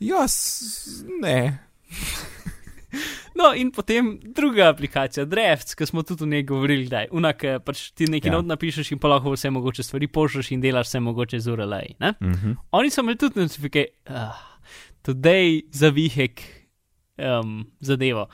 Ja, 0.00 0.26
ne. 1.20 1.58
No, 3.34 3.52
in 3.54 3.70
potem 3.70 4.06
druga 4.24 4.68
aplikacija, 4.68 5.24
Drafts, 5.24 5.74
ki 5.74 5.86
smo 5.86 6.02
tudi 6.02 6.24
o 6.24 6.26
njej 6.26 6.42
govorili, 6.44 6.86
da 6.86 7.00
je 7.00 7.08
unak, 7.12 7.36
pač 7.64 7.90
ti 7.90 8.06
nekaj 8.06 8.28
Ja. 8.28 8.34
not 8.34 8.46
napišeš 8.46 8.92
in 8.92 8.98
pa 8.98 9.08
lahko 9.08 9.30
vse 9.30 9.50
mogoče 9.50 9.82
stvari 9.82 10.06
pošlješ 10.08 10.50
in 10.50 10.60
delaš 10.60 10.86
vse 10.86 11.00
mogoče 11.00 11.40
z 11.40 11.46
URL-ji. 11.48 11.94
Uh 12.00 12.06
-huh. 12.20 12.56
Oni 12.72 12.90
so 12.90 13.00
imeli 13.00 13.16
tudi 13.16 13.40
notifikacije, 13.40 13.86
uh, 14.06 14.14
today 15.02 15.62
zavihek 15.70 16.40
um, 17.40 17.66
zadevo. 17.80 18.28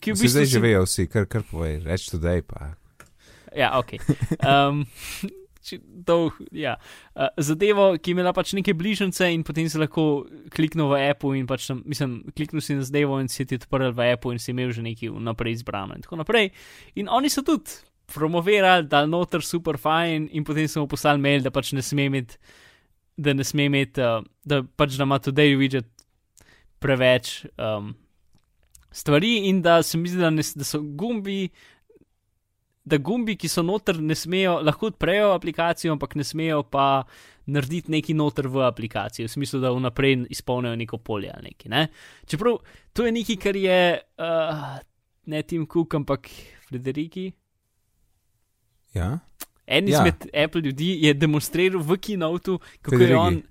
Ki 0.00 0.10
v 0.10 0.14
bistvu 0.14 0.28
zdaj 0.28 0.46
si- 0.46 0.52
že 0.52 0.60
vejo, 0.60 0.82
vsi, 0.82 1.06
kar, 1.06 1.26
kar 1.26 1.42
povej, 1.42 1.78
reč 1.80 2.08
today 2.08 2.42
pa. 2.42 2.74
Ja, 3.56 3.78
ok. 3.78 3.96
Um, 4.42 4.84
to, 6.04 6.30
ja. 6.52 6.76
uh, 7.14 7.28
zadevo, 7.36 7.90
ki 7.98 8.10
je 8.10 8.16
imela 8.16 8.32
pač 8.36 8.52
neke 8.56 8.74
bližnjice, 8.78 9.28
in 9.34 9.44
potem 9.46 9.68
si 9.68 9.80
lahko 9.80 10.26
kliknil 10.54 10.88
v 10.92 11.02
Apple, 11.10 11.34
in 11.38 11.48
pač 11.50 11.68
tam, 11.68 11.82
mislim, 11.88 12.20
kliknil 12.36 12.64
si 12.64 12.78
na 12.78 12.86
zadevo 12.86 13.18
in 13.20 13.28
si 13.32 13.46
ti 13.48 13.58
odprl 13.58 13.92
v 13.92 14.12
Apple, 14.14 14.36
in 14.36 14.42
si 14.42 14.52
imel 14.54 14.72
že 14.74 14.84
nekaj 14.84 15.12
vnaprej 15.12 15.60
izbrano 15.60 15.98
in 15.98 16.04
tako 16.04 16.20
naprej. 16.22 16.50
In 17.00 17.10
oni 17.12 17.30
so 17.32 17.44
tudi 17.46 17.80
promovirali, 18.08 18.88
da 18.88 19.04
je 19.04 19.12
noter 19.12 19.44
super 19.44 19.76
fajn, 19.76 20.30
in 20.32 20.44
potem 20.44 20.68
so 20.70 20.84
mu 20.84 20.88
poslali 20.90 21.20
mail, 21.20 21.44
da 21.44 21.52
pač 21.52 21.74
ne 21.76 21.84
sme 21.84 22.08
imeti, 22.08 22.40
da 23.18 23.34
ne 23.34 23.44
sme 23.44 23.68
imeti, 23.68 24.00
uh, 24.00 24.24
da 24.48 24.62
pač 24.64 24.96
da 24.96 25.04
ima 25.04 25.20
today 25.20 25.56
widget 25.58 25.88
preveč 26.78 27.42
um, 27.58 27.92
stvari, 28.94 29.50
in 29.50 29.60
da 29.62 29.82
se 29.82 29.98
mi 29.98 30.08
zdi, 30.08 30.22
da, 30.22 30.30
ne, 30.30 30.44
da 30.54 30.64
so 30.64 30.80
gumbi 30.80 31.48
da 32.88 32.98
gumbi, 32.98 33.36
ki 33.36 33.48
so 33.48 33.62
noter, 33.62 33.98
ne 34.00 34.14
smejo, 34.16 34.58
lahko 34.64 34.88
odprejo 34.92 35.32
aplikacijo, 35.36 35.92
ampak 35.94 36.14
ne 36.16 36.24
smejo 36.24 36.62
pa 36.64 37.04
narediti 37.48 37.92
neki 37.92 38.14
noter 38.16 38.48
v 38.48 38.64
aplikaciji, 38.66 39.26
v 39.28 39.32
smislu, 39.32 39.60
da 39.60 39.70
vnaprej 39.72 40.26
izpolnijo 40.34 40.74
neko 40.76 40.98
polje 40.98 41.30
ali 41.32 41.50
nekaj. 41.50 41.70
Ne? 41.72 41.86
Čeprav 42.28 42.58
to 42.92 43.06
je 43.06 43.12
nekaj, 43.12 43.36
kar 43.40 43.56
je 43.56 43.78
uh, 44.20 44.64
ne 45.26 45.42
Tim 45.42 45.66
Cook, 45.66 45.94
ampak 45.94 46.28
Frederiki. 46.68 47.30
Ja, 48.94 49.18
En 49.66 49.88
Ja. 49.88 49.98
izmed 49.98 50.14
ja. 50.32 50.44
Apple 50.44 50.60
ljudi 50.60 50.98
je 51.04 51.14
demonstriral 51.14 51.82
v 51.82 51.96
keynotu, 52.00 52.58
kako 52.80 52.96
Frederiki. 52.96 53.12
je 53.12 53.18
on 53.18 53.42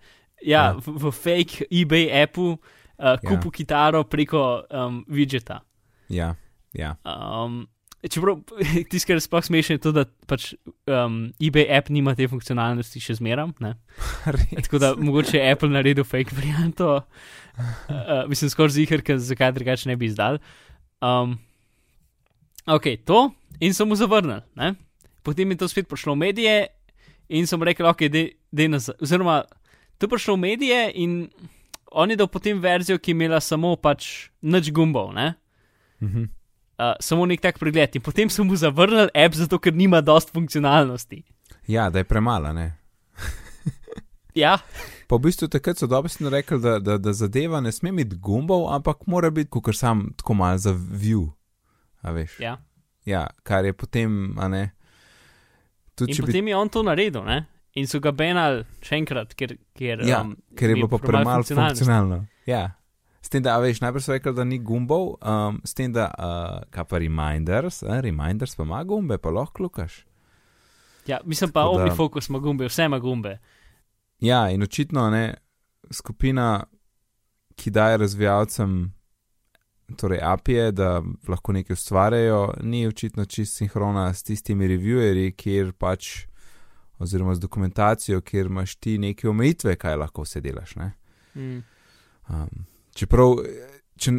ja, 0.42 0.64
Ja. 0.64 0.72
v, 0.74 0.94
v 0.98 1.12
fake 1.12 1.66
eBay 1.72 2.24
appu 2.24 2.58
uh, 2.98 3.18
kupil 3.22 3.52
ja. 3.52 3.52
kitaro 3.54 4.04
preko 4.04 4.64
um, 4.70 5.06
widgeta. 5.08 5.60
ja, 6.10 6.36
ja. 6.74 6.96
Um, 7.06 7.68
čeprav 8.06 8.42
tisto, 8.90 9.08
kar 9.10 9.18
je 9.18 9.26
sploh 9.26 9.46
smešno, 9.46 9.78
je 9.78 9.84
to, 9.84 9.94
da 9.96 10.06
pač 10.30 10.52
um, 10.86 11.32
eBay 11.42 11.68
app 11.78 11.90
nima 11.94 12.14
te 12.18 12.28
funkcionalnosti 12.30 13.02
še 13.02 13.18
zmeram. 13.20 13.54
Tako 14.66 14.82
da 14.84 14.94
mogoče 14.96 15.38
je 15.40 15.50
Apple 15.52 15.72
naredil 15.74 16.06
fake 16.08 16.36
varianto, 16.38 17.00
uh, 17.02 18.24
mislim, 18.30 18.54
skoraj 18.54 18.78
zihar, 18.78 19.04
ker 19.06 19.20
zakaj 19.22 19.56
drugače 19.58 19.90
ne 19.90 19.98
bi 20.00 20.10
izdal. 20.12 20.40
Um, 21.02 21.38
ok, 22.70 22.94
to 23.06 23.28
in 23.60 23.74
so 23.74 23.86
mu 23.90 23.98
zavrnili. 23.98 24.44
Ne? 24.56 24.76
Potem 25.26 25.52
je 25.52 25.60
to 25.60 25.68
spet 25.68 25.90
prišlo 25.90 26.14
v 26.14 26.30
medije 26.30 26.58
in 27.34 27.50
so 27.50 27.58
mu 27.58 27.68
rekli, 27.68 27.88
ok, 27.90 28.08
dej 28.08 28.72
nazaj. 28.72 28.96
Oziroma, 29.04 29.42
to 29.98 30.06
je 30.06 30.14
prišlo 30.14 30.38
v 30.38 30.46
medije 30.46 30.82
in 31.02 31.26
on 31.92 32.12
je 32.12 32.18
dal 32.20 32.28
potem 32.30 32.60
verzijo, 32.62 33.00
ki 33.00 33.12
je 33.12 33.16
imela 33.16 33.40
samo 33.42 33.76
pač 33.76 34.30
nič 34.42 34.70
gumbov. 34.72 35.14
Ne? 35.18 35.34
Mhm. 36.04 36.37
Uh, 36.80 36.94
samo 37.00 37.26
nek 37.26 37.42
tak 37.42 37.60
pregled. 37.60 37.96
In 37.96 38.02
potem 38.02 38.30
so 38.30 38.44
mu 38.44 38.56
zavrnili 38.56 39.10
app, 39.14 39.36
zato 39.36 39.60
ker 39.60 39.74
nima 39.74 40.02
dost 40.02 40.34
funkcionalnosti. 40.34 41.24
Ja, 41.68 41.90
da 41.90 42.00
je 42.00 42.04
premala, 42.08 42.54
ne. 42.54 42.78
Ja, 44.38 44.60
Pa 45.08 45.16
v 45.16 45.20
bistvu 45.20 45.48
takrat 45.48 45.80
so 45.80 45.88
dobesedno 45.88 46.30
rekli, 46.30 46.60
da, 46.60 46.80
da, 46.80 46.98
da 47.00 47.14
zadeva 47.14 47.62
ne 47.64 47.72
sme 47.72 47.90
imeti 47.90 48.16
gumbov, 48.20 48.68
ampak 48.76 49.06
mora 49.08 49.30
biti, 49.32 49.50
kot 49.50 49.76
sam 49.76 50.12
tako 50.20 50.34
mal 50.34 50.58
za 50.58 50.74
view. 50.76 51.30
A 52.02 52.12
veš? 52.12 52.40
ja. 52.40 52.58
Ja, 53.08 53.28
kar 53.44 53.66
je 53.66 53.72
potem, 53.74 54.36
a 54.40 54.50
ne. 54.52 54.72
Tudi, 55.96 56.12
In 56.12 56.16
če 56.18 56.22
bi, 56.22 56.28
potem 56.28 56.48
je 56.52 56.56
on 56.60 56.70
to 56.70 56.84
naredil, 56.84 57.24
ne? 57.24 57.46
In 57.80 57.88
so 57.88 58.02
ga 58.04 58.12
benali 58.12 58.66
še 58.84 59.00
enkrat, 59.00 59.32
ker, 59.32 59.54
ker, 59.80 60.04
ja, 60.04 60.20
um, 60.26 60.34
ker 60.60 60.74
je 60.74 60.76
bilo 60.76 60.90
pa 60.92 61.00
premalo 61.00 61.40
funkcionalnosti. 61.40 61.86
funkcionalno. 61.88 62.18
Ja. 62.46 62.66
S 63.28 63.30
tem, 63.30 63.44
da, 63.44 63.58
veš, 63.60 63.82
najprej 63.84 64.02
so 64.06 64.14
rekli, 64.16 64.32
da 64.32 64.44
ni 64.48 64.56
gumbov, 64.64 65.18
um, 65.20 65.58
s 65.68 65.74
tem, 65.76 65.92
da, 65.92 66.06
uh, 66.16 66.62
kaj 66.72 66.86
pa 66.88 67.00
reminders, 67.04 67.82
eh, 67.84 67.98
reminders 68.02 68.54
pa 68.56 68.64
ima 68.64 68.80
gumbe, 68.88 69.18
pa 69.18 69.34
lahko 69.36 69.54
klukaš. 69.54 70.06
ja, 71.08 71.20
mislim 71.26 71.52
pa, 71.52 71.64
Tako 71.66 71.76
da- 71.78 71.84
OmniFocus 71.84 72.30
ima 72.30 72.40
gumbe, 72.40 72.66
vse 72.66 72.86
ima 72.86 73.00
gumbe. 73.00 73.38
Ja, 74.20 74.50
in 74.50 74.64
očitno 74.64 75.10
ne, 75.10 75.34
skupina, 75.92 76.64
ki 77.56 77.72
daje 77.72 77.98
razvijalcem 77.98 78.94
torej 79.98 80.20
API-je, 80.24 80.72
da 80.72 81.02
lahko 81.28 81.52
nekaj 81.52 81.74
ustvarjajo, 81.74 82.54
ni 82.64 82.88
očitno 82.88 83.26
čist 83.26 83.58
sinhrona 83.58 84.14
s 84.14 84.24
tistimi 84.24 84.68
reviewerji, 84.68 85.36
kjer 85.36 85.74
pač, 85.74 86.28
oziroma 87.00 87.36
z 87.36 87.40
dokumentacijo, 87.40 88.22
kjer 88.22 88.46
imaš 88.46 88.76
ti 88.76 88.98
neke 88.98 89.30
omejitve, 89.30 89.76
kaj 89.76 89.96
lahko 89.96 90.24
vse 90.24 90.42
delaš. 90.42 90.76
Ne? 90.76 90.92
Mm. 91.36 91.64
Um, 92.30 92.66
čeprav, 92.98 93.38
če 94.02 94.14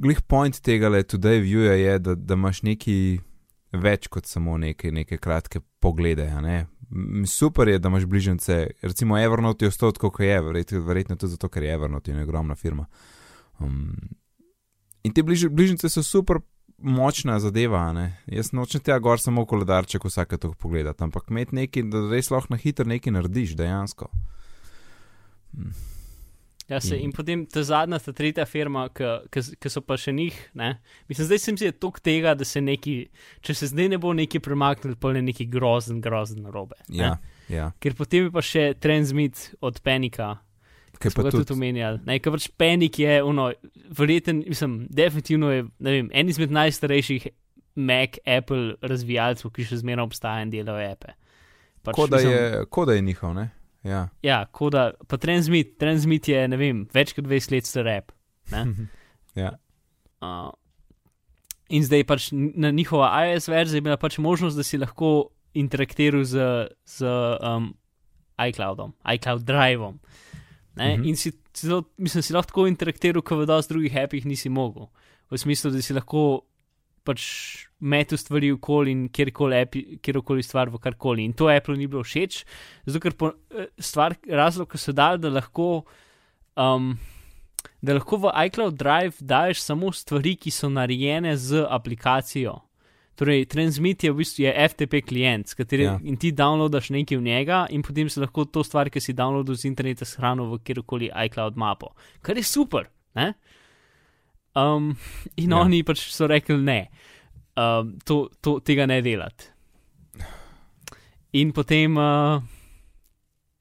glih 0.00 0.20
point 0.28 0.60
tega 0.64 0.90
le 0.92 1.02
today 1.04 1.42
viewja 1.44 1.76
je, 1.78 1.98
da, 1.98 2.14
da 2.14 2.38
imaš 2.38 2.62
neki 2.66 2.96
več 3.72 4.08
kot 4.10 4.26
samo 4.26 4.56
neke, 4.58 4.90
neke 4.92 5.18
kratke 5.22 5.60
poglede. 5.82 6.26
Ne? 6.42 6.64
Super 7.28 7.68
je, 7.70 7.78
da 7.78 7.90
imaš 7.92 8.06
bližnjice, 8.10 8.60
recimo 8.82 9.18
Evernote 9.18 9.64
je 9.64 9.72
ostal 9.72 9.92
tako, 9.94 10.10
kot 10.10 10.26
je, 10.26 10.40
verjetno, 10.42 10.80
verjetno 10.86 11.16
tudi 11.16 11.36
zato, 11.36 11.48
ker 11.48 11.66
je 11.66 11.74
Evernote 11.74 12.12
je 12.12 12.24
ogromna 12.24 12.56
firma. 12.58 12.86
Um, 13.60 13.92
in 15.04 15.14
te 15.14 15.22
bliž, 15.22 15.46
bližnjice 15.52 15.92
so 15.92 16.02
super 16.02 16.40
močna 16.80 17.38
zadeva. 17.40 17.84
Ne? 17.92 18.08
Jaz 18.26 18.52
nočem 18.56 18.80
tega 18.80 18.98
gor 18.98 19.20
samo 19.20 19.44
koledarček 19.46 20.04
vsake 20.08 20.40
to 20.40 20.52
pogledati, 20.58 21.04
ampak 21.04 21.30
imeti 21.30 21.54
nekaj, 21.60 21.86
da 21.92 22.06
res 22.10 22.32
lahko 22.32 22.56
na 22.56 22.60
hitro 22.60 22.88
nekaj 22.88 23.12
narediš 23.12 23.54
dejansko. 23.60 24.10
Mm. 25.52 25.99
Ja, 26.70 26.78
se, 26.80 26.94
In- 26.96 27.08
in 27.08 27.12
potem 27.12 27.46
ta 27.50 27.64
zadnja, 27.66 27.98
ta 27.98 28.12
tretja 28.14 28.44
firma, 28.46 28.84
ki 28.94 29.70
so 29.72 29.80
pa 29.82 29.96
še 29.98 30.12
njih. 30.14 30.36
Ne? 30.54 30.76
Mislim, 31.10 31.26
zdaj 31.26 31.40
se 31.42 31.52
mi 31.52 31.58
zdi 31.58 31.72
tok 31.82 31.98
tega, 31.98 32.36
da 32.38 32.46
se 32.46 32.62
neki, 32.62 32.94
če 33.42 33.56
se 33.58 33.70
zdaj 33.72 33.88
ne 33.90 33.98
bo 33.98 34.12
neki 34.14 34.38
premaknil, 34.38 34.94
pa 34.94 35.10
ne 35.16 35.24
neki 35.26 35.48
grozen, 35.50 35.98
grozen 36.00 36.46
robe. 36.46 36.78
Ja, 36.94 37.16
ja. 37.50 37.72
Ker 37.82 37.98
potem 37.98 38.28
je 38.28 38.30
pa 38.30 38.44
še 38.46 38.68
Transmit 38.78 39.50
od 39.60 39.82
Panika, 39.82 40.36
Kaj 41.00 41.14
pa 41.16 41.26
tudi 41.26 41.42
tudi, 41.42 41.56
omenjali. 41.58 42.02
Ne, 42.06 42.18
ker 42.22 42.36
pač 42.36 42.46
Panic 42.60 42.98
je, 43.00 43.18
ono, 43.24 43.50
verjeten, 43.96 44.44
mislim, 44.46 44.84
definitivno 44.94 45.50
je, 45.50 45.64
ne 45.80 45.94
vem, 45.96 46.10
en 46.12 46.30
izmed 46.30 46.52
najstarejših 46.54 47.30
Mac, 47.80 48.18
Apple 48.28 48.76
razvijalcev, 48.84 49.50
ki 49.56 49.64
še 49.64 49.80
zmeraj 49.80 50.06
obstaja 50.06 50.44
in 50.44 50.52
delajo 50.52 50.90
appe. 50.92 51.16
Pač, 51.82 51.96
ko 51.96 52.06
da 52.10 52.20
je, 52.20 52.66
ko 52.70 52.84
da 52.86 52.94
je 52.94 53.02
njihov, 53.02 53.34
ne? 53.34 53.50
Ja. 53.86 54.08
Ja, 54.22 54.44
koda, 54.52 54.90
pa 55.08 55.16
Transmit, 55.16 55.78
Transmit 55.80 56.28
je, 56.28 56.40
ne 56.48 56.58
vem, 56.60 56.84
več 56.92 57.14
kot 57.16 57.24
20 57.24 57.54
let 57.54 57.68
star. 57.68 57.88
Ne? 58.52 58.64
ja. 59.42 59.54
Uh, 60.20 60.50
in 61.72 61.84
zdaj 61.86 62.04
pač 62.08 62.28
na 62.32 62.72
njihova 62.74 63.08
iOS 63.24 63.48
verzija 63.48 63.80
je 63.80 63.86
bila 63.86 63.96
pač 64.00 64.18
možnost, 64.20 64.58
da 64.58 64.66
si 64.66 64.80
lahko 64.80 65.30
interaktiral 65.56 66.24
z, 66.28 66.68
z 66.86 67.08
um, 67.40 67.70
iCloudom, 68.40 68.92
iCloud 69.14 69.46
Driveom. 69.48 69.96
Ne? 70.76 70.96
Mhm. 70.96 71.08
In 71.08 71.16
si, 71.16 71.32
celo, 71.56 71.82
mislim, 71.96 72.22
si 72.22 72.36
lahko 72.36 72.52
tako 72.52 72.66
interaktiral, 72.70 73.24
kot 73.24 73.42
v 73.42 73.48
dosti 73.48 73.74
drugih 73.74 73.96
appih 74.04 74.28
nisi 74.28 74.52
mogel. 74.52 74.90
V 75.30 75.38
smislu, 75.38 75.70
da 75.70 75.82
si 75.82 75.94
lahko 75.94 76.49
pač 77.10 77.26
metu 77.80 78.16
stvari 78.20 78.52
okoli 78.54 78.94
in 78.94 79.06
kjerkoli, 79.10 80.44
stvar 80.46 80.70
v 80.70 80.80
karkoli. 80.82 81.26
In 81.26 81.34
to 81.36 81.50
Apple 81.50 81.76
ni 81.76 81.88
bilo 81.90 82.04
všeč, 82.06 82.42
zato 82.86 83.02
ker 83.02 83.16
po, 83.18 83.34
eh, 83.50 83.70
stvar, 83.78 84.16
razlog, 84.28 84.70
ki 84.70 84.78
so 84.78 84.94
dali, 84.96 85.22
da 85.22 85.32
lahko. 85.40 85.72
Um, 86.56 86.94
Da 87.82 87.92
lahko 87.96 88.16
v 88.16 88.30
iCloud 88.46 88.76
Drive 88.76 89.20
daješ 89.20 89.60
samo 89.64 89.90
stvari, 89.92 90.34
ki 90.36 90.50
so 90.52 90.68
narejene 90.72 91.34
z 91.36 91.64
aplikacijo. 91.68 92.54
Torej, 93.20 93.44
Transmit 93.52 94.04
je 94.04 94.12
v 94.12 94.16
bistvu 94.16 94.44
je 94.46 94.52
FTP 94.68 95.02
klient, 95.04 95.48
s 95.48 95.54
katerim 95.54 95.86
Ja. 95.86 95.98
ja. 96.00 96.16
ti 96.16 96.32
downloadaš 96.32 96.88
nekaj 96.90 97.18
v 97.18 97.22
njega, 97.22 97.66
in 97.70 97.82
potem 97.82 98.08
se 98.08 98.20
lahko 98.20 98.44
to 98.44 98.64
stvar, 98.64 98.88
ki 98.88 99.00
si 99.00 99.12
downloadil 99.12 99.56
z 99.56 99.68
interneta, 99.68 100.04
shranijo 100.04 100.48
v 100.54 100.60
kjerkoli 100.64 101.10
iCloud 101.26 101.56
mapo. 101.56 101.92
Kar 102.22 102.36
je 102.36 102.44
super. 102.44 102.88
Ne? 103.14 103.34
Um, 104.56 104.96
in 105.36 105.50
Ja. 105.50 105.56
ja. 105.56 105.62
oni 105.64 105.82
pač 105.86 106.08
so 106.10 106.26
rekli 106.26 106.56
ne, 106.58 106.88
um, 107.56 107.98
to, 108.04 108.28
to, 108.40 108.58
tega 108.60 108.86
ne 108.86 109.00
delati. 109.02 109.46
In 111.32 111.52
potem, 111.54 111.94
uh, 111.96 112.42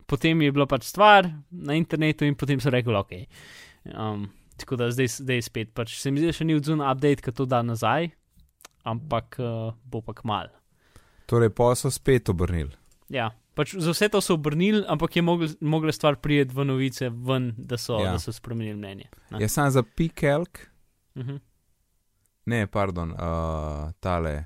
potem 0.09 0.41
je 0.41 0.51
bila 0.51 0.65
pač 0.65 0.87
stvar 0.89 1.29
na 1.51 1.75
internetu, 1.77 2.25
in 2.25 2.35
potem 2.35 2.59
so 2.59 2.71
rekli, 2.73 2.95
ok. 2.97 3.11
Um, 3.93 4.29
tako 4.57 4.75
da 4.75 4.89
zdaj, 4.91 5.07
zdaj 5.21 5.41
spet, 5.45 5.73
pač 5.77 5.99
se 6.01 6.11
mi 6.11 6.19
zdi, 6.19 6.31
da 6.31 6.33
še 6.33 6.47
ni 6.49 6.57
odzun 6.57 6.81
update, 6.81 7.21
ki 7.21 7.31
to 7.37 7.45
da 7.45 7.61
nazaj, 7.61 8.09
ampak 8.89 9.37
uh, 9.39 9.69
bo 9.85 10.01
pa 10.01 10.17
kmal. 10.17 10.49
Torej, 11.29 11.53
pa 11.53 11.69
so 11.77 11.91
spet 11.93 12.33
obrnili. 12.33 12.73
Ja, 13.13 13.29
pač 13.53 13.75
za 13.77 13.93
vse 13.93 14.09
to 14.09 14.17
so 14.21 14.33
obrnili, 14.39 14.81
ampak 14.89 15.19
je 15.19 15.21
mogla, 15.21 15.51
mogla 15.61 15.93
stvar 15.93 16.17
priti 16.17 16.55
v 16.57 16.65
novice 16.65 17.11
ven, 17.13 17.53
da 17.57 17.77
so, 17.77 18.01
Ja. 18.01 18.09
ja. 18.09 18.17
da 18.17 18.19
so 18.25 18.33
spremenili 18.33 18.77
mnenje. 18.81 19.07
Ne? 19.29 19.43
Je 19.45 19.49
sam 19.49 19.69
za 19.69 19.85
Pikelk, 19.85 20.65
Uh 21.19 21.25
-huh. 21.25 21.39
ne, 22.45 22.67
pardon, 22.67 23.11
uh, 23.11 23.91
tale. 23.99 24.45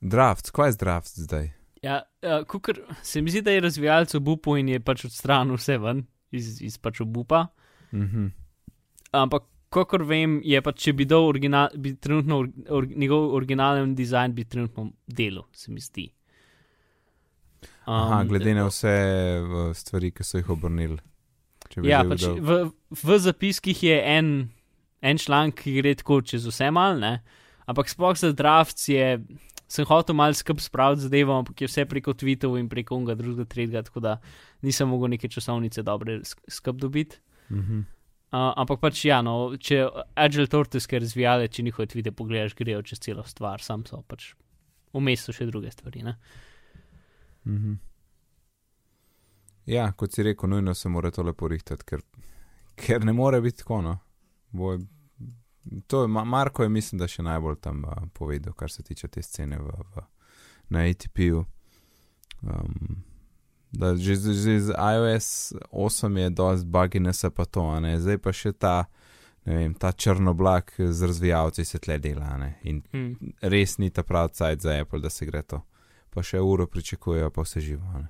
Draft, 0.00 0.50
kaj 0.50 0.68
je 0.68 0.76
draft 0.78 1.14
zdaj? 1.16 1.52
Ja, 1.82 2.02
uh, 2.22 2.44
kukor, 2.46 2.80
se 3.02 3.22
mi 3.22 3.30
zdi, 3.30 3.42
da 3.42 3.50
je 3.50 3.60
razvijalec 3.60 4.14
obupu 4.14 4.56
in 4.56 4.68
je 4.68 4.80
pač 4.80 5.04
odstranil 5.04 5.54
vse 5.56 5.78
ven 5.78 6.06
iz, 6.30 6.62
iz 6.62 6.78
pač 6.78 7.00
obupa. 7.00 7.46
Mhm. 7.92 8.26
Ampak, 9.12 9.46
kakor 9.72 10.04
vem, 10.04 10.40
je 10.44 10.60
pač, 10.62 10.82
če 10.86 10.92
bi 10.92 11.06
dal 11.08 11.28
original, 11.28 11.68
bi 11.76 11.94
trenutno 11.96 12.42
or, 12.42 12.50
or, 12.68 12.86
njegov 12.86 13.34
originalen 13.38 13.94
dizajn, 13.94 14.34
bi 14.34 14.44
trenutno 14.44 14.90
delal, 15.06 15.46
se 15.52 15.72
mi 15.72 15.80
zdi. 15.80 16.10
Um, 17.86 17.94
Aha, 17.94 18.24
glede 18.24 18.54
na 18.54 18.66
vse 18.66 18.94
uh, 19.42 19.70
stvari, 19.76 20.10
ki 20.10 20.26
so 20.26 20.40
jih 20.40 20.50
obrnili. 20.50 20.98
Ja, 21.86 22.02
pač 22.06 22.24
v, 22.26 22.58
v 22.90 23.18
zapiskih 23.18 23.82
je 23.82 23.96
en, 24.00 24.32
en 25.02 25.18
članek, 25.18 25.58
ki 25.62 25.74
gre 25.80 25.94
tako 25.94 26.20
čez 26.22 26.46
vse 26.46 26.70
mal, 26.70 26.98
ne? 27.00 27.20
ampak 27.66 27.88
sploh 27.90 28.14
za 28.16 28.30
drafts 28.32 28.88
je, 28.88 29.18
sem 29.68 29.86
hotel 29.88 30.14
mal 30.14 30.34
skrb 30.34 30.60
spraviti 30.62 31.02
zadevo, 31.08 31.34
ampak 31.40 31.60
je 31.60 31.68
vse 31.68 31.84
preko 31.90 32.14
tweetov 32.14 32.54
in 32.60 32.68
preko 32.70 32.96
unga 32.96 33.16
drugega, 33.18 33.48
tretjega, 33.50 33.82
tako 33.82 34.00
da 34.00 34.16
nisem 34.62 34.88
mogel 34.88 35.10
neke 35.10 35.28
časovnice 35.28 35.82
dobre 35.82 36.20
sk- 36.22 36.46
skrb 36.48 36.80
dobiti. 36.80 37.18
Mhm. 37.50 37.84
Uh, 38.26 38.50
ampak 38.58 38.80
pač 38.82 39.04
ja, 39.06 39.20
no, 39.22 39.54
če 39.56 39.84
Agile 40.18 40.48
Tortoise 40.50 40.98
razvijale, 40.98 41.46
če 41.48 41.62
njihove 41.62 41.86
tvite 41.86 42.10
pogledaš, 42.12 42.56
grejo 42.58 42.82
čez 42.82 42.98
celo 43.00 43.22
stvar, 43.24 43.62
sam 43.62 43.84
so 43.86 44.02
pač 44.02 44.32
vmes 44.92 45.22
so 45.22 45.32
še 45.32 45.46
druge 45.46 45.70
stvari. 45.70 46.02
Ne? 46.02 46.16
Mhm. 47.46 47.76
Ja, 49.66 49.92
kot 49.92 50.14
si 50.14 50.22
rekel, 50.22 50.50
nujno 50.50 50.74
se 50.74 50.88
mora 50.88 51.10
to 51.10 51.22
lepo 51.26 51.48
rihtati, 51.48 51.86
ker, 51.86 52.02
ker 52.78 53.04
ne 53.04 53.12
more 53.12 53.40
biti 53.40 53.62
tako. 53.62 53.80
No. 53.82 53.94
Bo, 54.50 54.76
to 55.86 56.02
je, 56.02 56.08
Ma- 56.08 56.24
Marko 56.24 56.62
je, 56.62 56.68
mislim, 56.70 56.98
da 56.98 57.06
še 57.06 57.22
najbolj 57.22 57.56
tam 57.60 57.84
uh, 57.84 57.92
povedal, 58.12 58.52
kar 58.52 58.70
se 58.70 58.82
tiče 58.82 59.08
te 59.08 59.22
scene 59.22 59.58
v, 59.58 59.66
v, 59.90 60.04
na 60.68 60.78
ATP-ju. 60.80 61.44
Um, 62.42 63.02
da 63.72 63.96
že, 63.96 64.14
že 64.14 64.60
z 64.60 64.70
iOS 64.70 65.52
8 65.70 66.16
je 66.16 66.30
dosti 66.30 66.66
buginesa 66.66 67.30
pa 67.30 67.44
to, 67.44 67.60
a 67.66 67.80
ne? 67.80 68.00
zdaj 68.00 68.18
pa 68.18 68.32
še 68.32 68.52
ta, 68.52 68.84
vem, 69.44 69.74
ta 69.74 69.92
črnoblak 69.92 70.72
z 70.80 71.02
razvijalci 71.02 71.64
se 71.64 71.78
tle 71.78 71.98
dela. 71.98 72.36
ne. 72.36 72.58
In 72.62 72.82
Hmm. 72.92 73.16
res 73.42 73.78
ni 73.78 73.90
ta 73.90 74.02
pravi 74.02 74.32
cajt 74.32 74.60
za 74.60 74.80
Apple, 74.80 75.00
da 75.00 75.10
se 75.10 75.26
gre 75.26 75.42
to. 75.42 75.62
Pa 76.10 76.22
še 76.22 76.40
uro 76.40 76.66
pričakujejo, 76.66 77.30
pa 77.30 77.42
vse 77.42 77.60
živo. 77.60 77.84
Ne? 77.94 78.08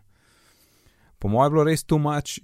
Po 1.19 1.29
mojem 1.29 1.47
je 1.47 1.51
bilo 1.51 1.65
res 1.65 1.85
tu 1.85 1.99
mač 1.99 2.39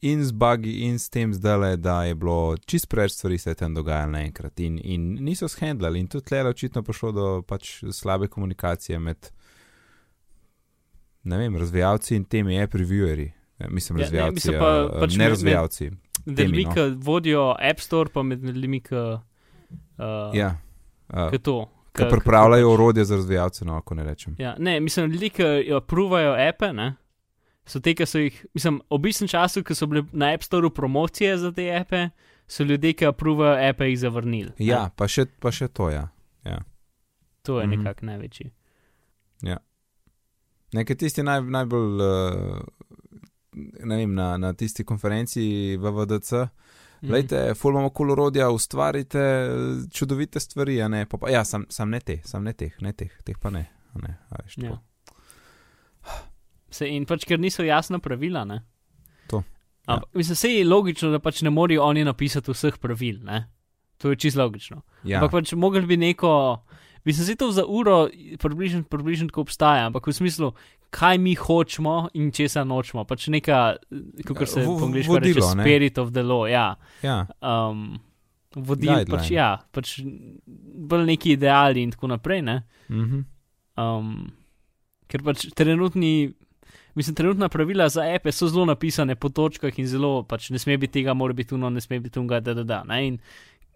in 0.00 0.24
z 0.24 0.32
bugi, 0.32 0.80
in 0.80 0.98
s 0.98 1.08
tem 1.08 1.34
zdaj, 1.34 1.76
da 1.76 2.04
je 2.04 2.14
bilo 2.14 2.36
čist 2.58 2.88
preveč 2.88 3.12
stvari 3.12 3.38
se 3.38 3.50
je 3.50 3.54
tam 3.54 3.74
dogajalo 3.74 4.10
naenkrat 4.12 4.60
in, 4.60 4.78
in 4.84 5.18
niso 5.20 5.48
shendlali. 5.48 6.00
In 6.00 6.06
tudi 6.06 6.24
tle 6.24 6.38
je 6.38 6.46
očitno 6.46 6.82
prišlo 6.82 7.12
do 7.12 7.42
pač 7.42 7.64
slabe 7.92 8.28
komunikacije 8.28 8.98
med, 8.98 9.30
ne 11.24 11.38
vem, 11.38 11.56
razvijalci 11.56 12.16
in 12.16 12.24
temi 12.24 12.62
app 12.62 12.74
revieweri. 12.74 13.32
Eh, 13.58 13.66
Mislim, 13.68 13.98
Ja, 13.98 14.00
ne, 14.00 14.04
razvijalci, 14.04 14.34
mislim 14.34 14.58
pa 14.58 14.70
eh, 14.88 15.00
pač 15.00 15.12
ne 15.12 15.18
med- 15.18 15.28
razvijalci. 15.30 15.90
Med 16.26 16.38
ljudmi, 16.38 16.64
no. 16.64 16.72
ki 16.72 16.80
vodijo 16.98 17.54
App 17.60 17.80
Store, 17.80 18.10
pa 18.10 18.22
med 18.22 18.42
ljudmi, 18.44 18.80
ki 18.80 18.94
uh, 18.94 19.20
Ja, 20.34 20.56
uh, 21.08 21.30
ki 21.30 21.38
to. 21.38 21.68
ki 21.92 22.02
pripravljajo 22.10 22.66
pač- 22.66 22.74
orodje 22.74 23.04
za 23.04 23.16
razvijalce, 23.16 23.64
no, 23.64 23.76
ako 23.76 23.94
ne 23.94 24.04
rečem. 24.04 24.36
Ja, 24.38 24.56
ne, 24.58 24.80
mislim, 24.80 25.10
ljudi, 25.10 25.30
ki 25.30 25.42
apruvajo 25.74 26.34
appe, 26.40 26.72
ne, 26.72 26.94
so 27.66 27.80
te, 27.80 27.94
ki 27.94 28.06
so 28.06 28.18
jih, 28.18 28.46
mislim, 28.54 28.78
v 28.80 28.94
obisnem 28.94 29.28
času, 29.28 29.62
ki 29.62 29.74
so 29.74 29.86
bile 29.86 30.04
na 30.12 30.32
App 30.32 30.42
Storeu 30.42 30.70
promocije 30.70 31.38
za 31.38 31.52
te 31.52 31.68
appe, 31.72 32.08
so 32.46 32.64
ljudje, 32.64 32.92
ki 32.94 33.06
apruvajo 33.06 33.70
appe, 33.70 33.84
jih 33.86 33.98
zavrnili. 33.98 34.52
ne. 34.52 34.66
Ja, 34.66 34.90
pa 34.90 35.08
še, 35.08 35.26
pa 35.40 35.50
še 35.50 35.68
to, 35.68 35.90
ja. 35.90 36.08
To 37.42 37.60
je 37.60 37.66
Mhm. 37.66 37.76
nekako 37.76 38.06
največji. 38.06 38.50
Nekaj 40.72 40.96
tisti 40.96 41.22
naj, 41.22 41.42
najbolj, 41.42 42.00
uh, 42.00 42.58
ne 43.82 43.96
vem, 43.96 44.14
na, 44.14 44.36
na 44.36 44.52
tisti 44.52 44.84
konferenci 44.84 45.44
v 45.76 45.92
VDC. 45.92 46.32
Mhm. 46.32 47.06
Glejte, 47.06 47.54
ful 47.54 47.70
imamo 47.70 47.90
kul 47.90 48.10
orodja, 48.10 48.50
ustvarite 48.50 49.18
eh, 49.18 49.48
čudovite 49.90 50.40
stvari, 50.40 50.82
a 50.82 50.88
ne, 50.88 51.04
pa, 51.06 51.30
ja, 51.30 51.44
sam, 51.44 51.66
sam 51.68 51.90
ne 51.90 52.00
te, 52.00 52.18
sam 52.24 52.44
ne 52.44 52.52
teh, 52.52 52.72
ne 52.80 52.92
teh, 52.92 53.12
teh 53.24 53.36
pa 53.40 53.50
ne. 53.50 53.66
ne 53.94 54.18
a 54.30 54.42
veš. 54.42 54.58
Ja. 54.58 54.74
Se, 56.68 56.88
in 56.88 57.04
pač, 57.04 57.24
ker 57.24 57.38
niso 57.38 57.62
jasna 57.62 57.98
pravila. 57.98 58.44
Ne? 58.44 58.60
To, 59.26 59.36
ja. 59.38 59.94
Ampak, 59.94 60.08
mislim, 60.14 60.36
se 60.36 60.48
je 60.50 60.64
logično, 60.64 61.10
da 61.10 61.18
pač 61.18 61.42
ne 61.42 61.50
morejo 61.50 61.84
oni 61.84 62.04
napisati 62.04 62.50
vseh 62.50 62.74
pravil. 62.76 63.20
Ne? 63.22 63.46
To 63.96 64.10
je 64.10 64.16
čisto 64.16 64.40
logično. 64.40 64.82
ja. 65.04 65.18
Ampak 65.18 65.30
pač 65.32 65.52
mogli 65.54 65.82
bi 65.82 65.96
neko, 65.96 66.62
mislim, 67.04 67.24
se 67.24 67.36
to 67.36 67.50
za 67.50 67.64
uro 67.64 68.08
približno, 68.36 68.82
približno 68.84 69.28
tako 69.28 69.40
obstaja, 69.42 69.86
ampak 69.86 70.04
v 70.04 70.12
smislu, 70.14 70.50
kaj 70.90 71.18
mi 71.18 71.34
hočemo 71.34 72.08
in 72.14 72.30
česa 72.30 72.62
nočemo. 72.62 73.04
Pač 73.04 73.28
neka, 73.28 73.76
kako 74.22 74.46
se 74.46 74.60
V- 74.60 74.66
v- 74.66 74.74
po 74.74 74.84
angliško 74.84 75.14
reče, 75.14 75.32
vodilo, 75.32 75.54
ne? 75.54 75.62
spirit 75.62 75.98
of 75.98 76.10
the 76.10 76.22
law. 76.22 76.44
Ja. 76.46 76.74
ja, 77.00 77.26
Um, 77.40 77.98
vodil, 78.52 78.90
Guideline. 78.90 79.06
pač, 79.08 79.30
ja, 79.30 79.48
pač 79.70 80.00
bolj 80.82 81.06
neki 81.06 81.32
ideali 81.32 81.82
in 81.82 81.90
tako 81.90 82.06
naprej. 82.08 82.42
Ne? 82.42 82.62
mhm. 82.88 83.24
Um, 83.76 84.32
ker 85.06 85.20
pač 85.22 85.46
trenutni, 85.52 86.32
mislim, 86.96 87.14
trenutna 87.14 87.48
pravila 87.48 87.88
za 87.88 88.04
epe 88.06 88.32
so 88.32 88.48
zelo 88.48 88.64
napisane 88.64 89.14
po 89.14 89.28
točkah 89.30 89.78
in 89.78 89.86
zelo, 89.86 90.22
pač 90.24 90.50
ne 90.50 90.58
sme 90.58 90.76
biti 90.76 90.92
tega, 90.94 91.14
mora 91.14 91.32
biti 91.32 91.54
uno, 91.54 91.70
ne 91.70 91.80
sme 91.80 92.00
biti 92.00 92.18
unga, 92.18 92.40
da, 92.40 92.54
da, 92.54 92.64
da. 92.64 92.82
Ne? 92.84 93.06
In 93.06 93.18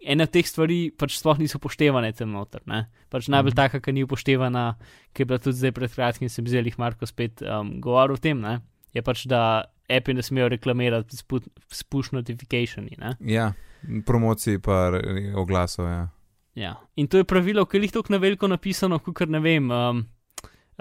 ena 0.03 0.23
od 0.23 0.31
teh 0.31 0.43
stvari 0.43 0.91
pač 0.91 1.13
sploh 1.13 1.37
niso 1.37 1.57
upoštevane 1.57 2.11
tam 2.11 2.31
noter. 2.31 2.61
Ne? 2.65 2.79
Pač 3.09 3.27
najbolj 3.27 3.51
Mhm. 3.51 3.55
taka, 3.57 3.79
ki 3.79 3.91
ni 3.91 4.03
upoštevana, 4.03 4.75
ki 5.13 5.21
je 5.21 5.25
bila 5.25 5.39
tudi 5.39 5.57
zdaj 5.57 5.71
pred 5.71 5.91
kratkim, 5.91 6.29
sem 6.29 6.43
zdaj 6.43 6.63
jih 6.65 6.79
Marko 6.79 7.05
spet 7.05 7.41
um, 7.43 7.77
govoril 7.79 8.13
o 8.13 8.19
tem, 8.19 8.39
ne? 8.39 8.59
je 8.91 9.01
pač, 9.01 9.25
da 9.25 9.41
epi 9.87 10.13
ne 10.13 10.21
smejo 10.21 10.49
reklamirati 10.49 11.15
s 11.15 11.23
pu- 11.23 11.39
s 11.69 11.83
push 11.83 12.11
notificationi. 12.11 12.97
Ne? 12.97 13.13
ja, 13.21 13.53
promociji 14.01 14.59
pa 14.59 14.91
oglasov, 15.35 15.85
ja. 15.85 16.09
Ja. 16.53 16.73
In 16.95 17.07
to 17.07 17.17
je 17.17 17.23
pravilo, 17.23 17.63
ki 17.65 17.77
je 17.77 17.81
jih 17.81 17.91
tako 17.91 18.11
na 18.11 18.17
veliko 18.17 18.47
napisano, 18.47 18.99
kot 18.99 19.29
ne 19.29 19.39
vem. 19.39 19.71
Um, 19.71 20.01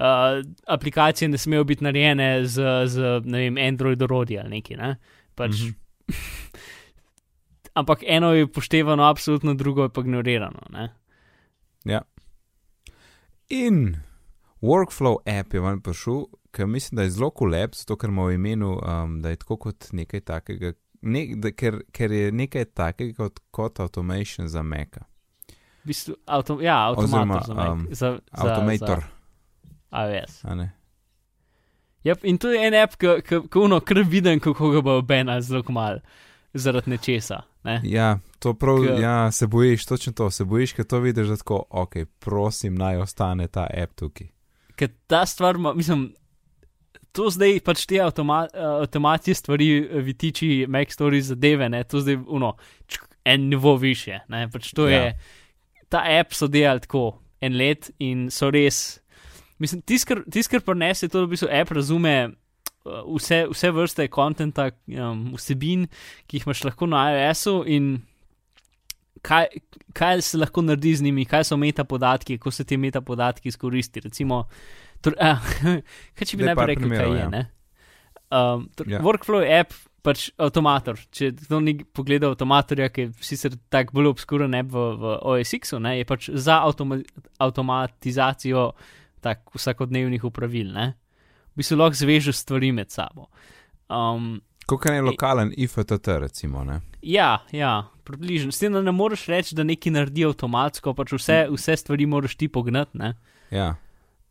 uh, 0.00 0.40
aplikacije 0.66 1.28
ne 1.28 1.38
smejo 1.38 1.64
biti 1.64 1.84
narejene 1.84 2.46
z, 2.46 2.62
z 2.86 3.20
ne 3.24 3.38
vem, 3.38 3.58
Android 3.68 4.02
orodji 4.02 4.38
ali 4.38 4.56
nekaj. 4.56 4.76
Ne? 4.76 4.96
Pač, 5.34 5.50
mm 5.50 5.74
-hmm. 6.08 6.58
ampak 7.80 8.02
eno 8.06 8.32
je 8.32 8.44
upoštevano, 8.44 9.04
absolutno 9.04 9.54
drugo 9.54 9.82
je 9.82 9.88
pa 9.88 10.00
ignorirano. 10.00 10.60
Ne? 10.70 10.88
In 13.50 13.96
workflow 14.62 15.16
app 15.26 15.54
je 15.54 15.60
ven 15.60 15.80
prišel, 15.80 16.24
ker 16.50 16.66
mislim, 16.66 16.96
da 16.96 17.02
je 17.02 17.10
zelo 17.10 17.30
kul 17.30 17.50
cool 17.50 17.62
app, 17.64 17.74
zato 17.74 17.96
ker 17.96 18.10
ima 18.10 18.28
v 18.28 18.34
imenu, 18.34 18.76
um, 18.78 19.16
da 19.22 19.30
je 19.30 19.36
tako 19.36 19.56
kot 19.56 19.88
nekaj 19.92 20.20
takega, 20.20 20.72
ne, 21.02 21.24
da, 21.36 21.50
ker, 21.50 21.80
ker 21.92 22.12
je 22.12 22.32
nekaj 22.32 22.64
takega 22.64 23.16
kot, 23.16 23.40
kot 23.50 23.80
automation 23.80 24.48
za 24.48 24.62
Maca. 24.62 25.02
V 25.82 25.90
bistvu, 25.90 26.14
avto, 26.26 26.60
ja, 26.62 26.92
Oziroma, 26.92 27.40
avtomator 27.40 27.46
za, 27.46 27.54
Mac, 27.54 27.72
um, 27.72 27.86
za, 27.90 28.10
za, 28.32 28.46
Automator, 28.46 29.00
za 29.00 29.19
iOS. 29.92 30.44
a 30.44 30.54
ne? 30.54 30.70
Yep, 32.04 32.18
in 32.24 32.38
to 32.38 32.48
je 32.48 32.66
en 32.66 32.74
app, 32.74 32.94
ki 32.96 33.58
uno 33.58 33.80
kar 33.80 33.98
vidim, 34.02 34.40
kako 34.40 34.70
ga 34.70 34.80
bo 34.80 35.02
Ben 35.02 35.28
zelo 35.40 35.62
mal 35.68 35.98
zaradi 36.54 36.90
nečesa. 36.90 37.42
Ne? 37.64 37.80
Ja, 37.84 38.18
to 38.38 38.54
prav, 38.54 38.78
Ke- 38.86 39.02
ja, 39.02 39.30
se 39.30 39.46
bojiš, 39.46 39.84
točno 39.86 40.12
to, 40.12 40.30
se 40.30 40.44
bojiš, 40.44 40.72
ker 40.72 40.84
to 40.84 40.98
vidiš, 40.98 41.26
da 41.26 41.36
tako, 41.36 41.64
ok, 41.70 41.94
prosim, 42.18 42.74
naj 42.74 42.96
ostane 42.96 43.48
ta 43.48 43.66
app 43.74 43.92
tukaj. 43.94 44.26
Ker 44.76 44.88
ta 45.06 45.26
stvar, 45.26 45.58
mislim, 45.74 46.14
to 47.12 47.28
zdaj 47.30 47.60
pač 47.60 47.84
te 47.86 48.00
avtoma, 48.00 48.46
avtomacije 48.80 49.34
stvari, 49.34 49.68
vitiči, 50.00 50.64
Mac 50.68 50.92
Stories 50.92 51.24
zadeve, 51.26 51.68
ne, 51.68 51.84
to 51.84 52.00
zdaj 52.00 52.16
uno, 52.26 52.54
čk, 52.86 53.04
en 53.24 53.48
nivo 53.48 53.76
više. 53.76 54.18
Ne, 54.28 54.46
pač 54.50 54.72
to 54.72 54.88
Ja. 54.88 55.02
je, 55.02 55.18
ta 55.88 56.00
app 56.20 56.32
so 56.32 56.46
delali 56.46 56.80
tako 56.80 57.18
en 57.40 57.56
let 57.56 57.90
in 57.98 58.30
so 58.30 58.50
res. 58.50 59.00
Mislim, 59.60 59.82
tiskar, 59.84 60.22
tiskar 60.32 60.62
prenese 60.64 61.08
to, 61.08 61.20
da 61.20 61.28
v 61.28 61.34
bistvu 61.34 61.50
app 61.52 61.72
razume 61.76 62.14
uh, 62.30 63.02
vse, 63.16 63.42
vse 63.52 63.72
vrste 63.76 64.06
kontenta, 64.12 64.70
um, 64.96 65.26
vsebin, 65.36 65.84
ki 66.26 66.40
jih 66.40 66.48
imaš 66.48 66.64
lahko 66.64 66.88
na 66.88 67.02
iOS-u 67.12 67.60
in 67.68 67.90
kaj, 69.22 69.46
kaj 69.92 70.22
se 70.24 70.40
lahko 70.40 70.64
naredi 70.64 70.94
z 70.96 71.02
njimi, 71.02 71.26
kaj 71.28 71.44
so 71.50 71.58
metapodatki, 71.60 72.38
kako 72.38 72.50
se 72.50 72.64
ti 72.64 72.76
metapodatki 72.76 73.48
izkoristi. 73.48 74.00
Recimo, 74.00 74.44
tor, 75.00 75.16
ah, 75.20 75.44
kaj 76.16 76.26
če 76.26 76.36
bi 76.40 76.44
Daj 76.44 76.54
najprej 76.54 76.74
rekel, 76.74 76.88
primerov, 76.88 77.12
kaj 77.12 77.16
je. 77.16 77.22
ja. 77.22 77.28
ne? 77.28 77.46
Um, 78.30 78.68
tor, 78.76 78.88
Ja. 78.88 78.98
ja. 78.98 79.04
Workflow 79.04 79.44
app, 79.44 79.74
pač 80.06 80.30
avtomator. 80.40 80.96
Če 81.12 81.32
kdo 81.42 81.60
ni 81.60 81.74
pogledal 81.84 82.32
avtomatorja, 82.32 82.88
ki 82.94 83.08
je 83.08 83.12
sicer 83.32 83.58
tako 83.72 83.98
bolj 83.98 84.14
obskuren 84.14 84.56
app 84.56 84.72
v, 84.72 84.86
v 84.96 85.16
OS-u, 85.34 85.82
je 85.84 86.08
pač 86.08 86.30
za 86.32 86.62
avtoma, 86.64 87.02
avtomatizacijo 87.42 88.70
tak, 89.20 89.44
vsakodnevnih 89.54 90.24
upravil. 90.24 90.72
Ne? 90.72 90.94
V 91.54 91.60
bistvu 91.62 91.76
lahko 91.76 91.98
zvežeš 92.00 92.36
stvari 92.36 92.72
med 92.72 92.90
sabo. 92.90 93.28
Um, 93.88 94.40
Kot 94.66 94.84
je 94.86 95.02
lokalen 95.02 95.52
IFTT, 95.56 96.08
recimo. 96.22 96.64
Ne? 96.64 96.80
Ja, 97.02 97.38
ja, 97.52 97.88
približno. 98.04 98.52
S 98.52 98.58
tem, 98.58 98.72
da 98.72 98.82
ne 98.82 98.92
moreš 98.92 99.26
reči, 99.26 99.54
da 99.54 99.64
nekaj 99.66 99.92
naredi 99.92 100.24
avtomatsko, 100.24 100.94
pač 100.94 101.12
vse, 101.16 101.38
vse 101.50 101.76
stvari 101.76 102.06
moraš 102.06 102.36
ti 102.36 102.48
pognati, 102.48 102.98
ne? 102.98 103.14
Ja, 103.50 103.76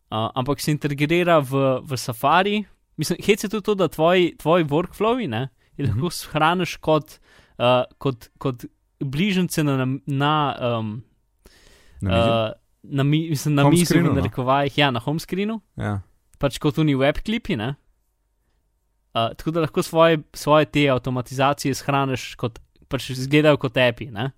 Uh, 0.10 0.26
ampak 0.34 0.58
se 0.58 0.72
integrira 0.72 1.36
v, 1.38 1.52
v 1.86 1.94
Safari. 1.94 2.64
Mislim, 2.98 3.20
hec 3.22 3.44
je 3.44 3.50
tudi 3.50 3.62
to, 3.68 3.76
da 3.78 3.86
tvoji, 3.88 4.32
tvoji 4.42 4.66
workflowi 4.66 5.28
ne, 5.30 5.50
jih 5.78 5.86
lahko 5.86 6.10
Mhm. 6.10 6.16
shraniš 6.18 6.72
kot, 6.82 7.20
uh, 7.62 7.84
kot, 8.02 8.30
kot 8.42 8.66
bližnjice 8.98 9.62
na, 9.64 9.86
na, 10.08 10.32
um, 10.80 11.04
na 12.02 12.10
mizi. 12.10 12.30
uh, 12.32 12.50
na, 12.84 13.04
mi, 13.04 13.30
mislim, 13.30 13.56
na 13.56 13.70
mizi, 13.70 13.86
screenu, 13.86 14.10
v 14.10 14.16
no. 14.16 14.22
narekovajih, 14.22 14.78
ja, 14.78 14.92
na 14.92 15.00
home 15.00 15.20
screenu, 15.20 15.60
ja. 15.78 16.00
pač 16.40 16.60
kot 16.62 16.80
oni 16.80 16.96
web 17.00 17.20
klipi. 17.26 17.58
Ne? 17.60 17.74
Uh, 19.10 19.32
tako 19.38 19.52
da 19.52 19.66
lahko 19.66 19.84
svoje, 19.84 20.22
svoje 20.34 20.66
te 20.66 20.86
avtomatizacije 20.90 21.76
shraniš 21.76 22.36
kot 22.40 22.60
pač 22.90 23.10
izgledajo 23.14 23.58
kot 23.58 23.78
api. 23.78 24.10
ne. 24.12 24.32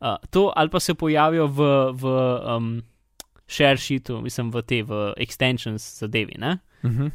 Uh, 0.00 0.16
to 0.30 0.48
ali 0.56 0.70
pa 0.72 0.80
se 0.80 0.94
pojavijo 0.94 1.46
v, 1.46 1.66
v 1.92 2.12
um, 2.56 2.82
share 3.48 3.76
sheetu, 3.76 4.20
mislim, 4.24 4.50
v 4.50 4.62
te 4.62 4.82
v 4.82 5.12
extensions 5.20 5.84
zadevi. 6.00 6.38
Ne? 6.38 6.58
Uh 6.82 6.90
-huh. 6.90 7.10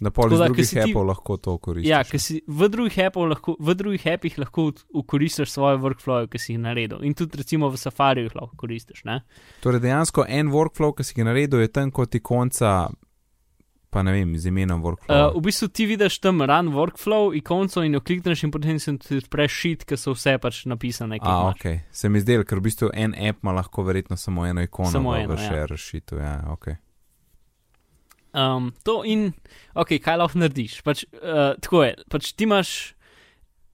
Da 0.00 0.10
pol 0.10 0.30
Tako 0.30 0.34
iz 0.34 0.38
da, 0.38 0.46
ke 0.46 0.52
drugih 0.54 0.82
appov 0.82 1.06
lahko 1.06 1.36
to 1.36 1.56
koristiš. 1.58 1.90
Ja, 1.90 2.00
si 2.04 2.40
v 2.46 2.68
drugih, 2.72 2.96
lahko, 3.28 3.56
v 3.60 3.74
drugih 3.76 4.06
appih 4.08 4.38
lahko 4.40 4.70
ukoristiš 4.96 5.52
svoje 5.52 5.76
workflowe, 5.82 6.30
ki 6.32 6.40
si 6.40 6.54
jih 6.54 6.62
naredil. 6.62 7.04
In 7.04 7.14
tudi 7.14 7.36
recimo 7.36 7.68
v 7.68 7.76
Safariju 7.76 8.30
jih 8.30 8.38
lahko 8.38 8.56
koristiš. 8.56 9.04
Ne? 9.04 9.20
Torej, 9.60 9.84
dejansko 9.84 10.24
en 10.28 10.48
workflow, 10.54 10.96
ki 10.96 11.04
si 11.04 11.18
ga 11.20 11.28
naredil, 11.28 11.60
je 11.60 11.72
tam 11.76 11.92
kot 11.92 12.16
ikonca, 12.16 12.88
pa 13.92 14.06
ne 14.06 14.16
vem, 14.16 14.32
z 14.40 14.48
imenom 14.48 14.80
workflow. 14.86 15.12
Uh, 15.12 15.36
v 15.36 15.44
bistvu 15.50 15.68
ti 15.68 15.90
vidiš 15.90 16.20
tam 16.24 16.40
run 16.48 16.72
workflow, 16.72 17.34
ikonco 17.36 17.84
in 17.84 18.00
jo 18.00 18.00
klikneš 18.00 18.48
in 18.48 18.56
potem 18.56 18.80
se 18.80 18.96
ti 19.04 19.20
odpreš 19.20 19.52
sheet, 19.52 19.84
ki 19.84 20.00
so 20.00 20.16
vse 20.16 20.38
pač 20.40 20.64
napisane. 20.70 21.20
A, 21.20 21.24
imaš. 21.28 21.60
ok. 21.60 21.88
Se 21.92 22.08
mi 22.08 22.24
zdelo, 22.24 22.48
ker 22.48 22.62
v 22.62 22.70
bistvu 22.70 22.94
en 22.94 23.12
app 23.12 23.44
ima 23.44 23.52
lahko 23.60 23.84
verjetno 23.84 24.16
samo 24.16 24.48
eno 24.48 24.64
ikono 24.64 24.96
Samo 24.96 25.18
eno, 25.18 25.34
v 25.34 25.42
ja. 25.42 25.44
share 25.44 25.76
sheetu. 25.76 26.24
Ja, 26.24 26.38
ok. 26.56 26.72
Um, 28.30 28.70
to 28.86 29.00
in, 29.02 29.32
ok, 29.74 29.96
kaj 30.02 30.20
lahko 30.20 30.38
narediš? 30.38 30.80
Pač, 30.86 31.04
uh, 31.18 31.56
tako 31.58 31.84
je, 31.88 31.94
pač 32.12 32.30
ti 32.32 32.46
imaš 32.46 32.94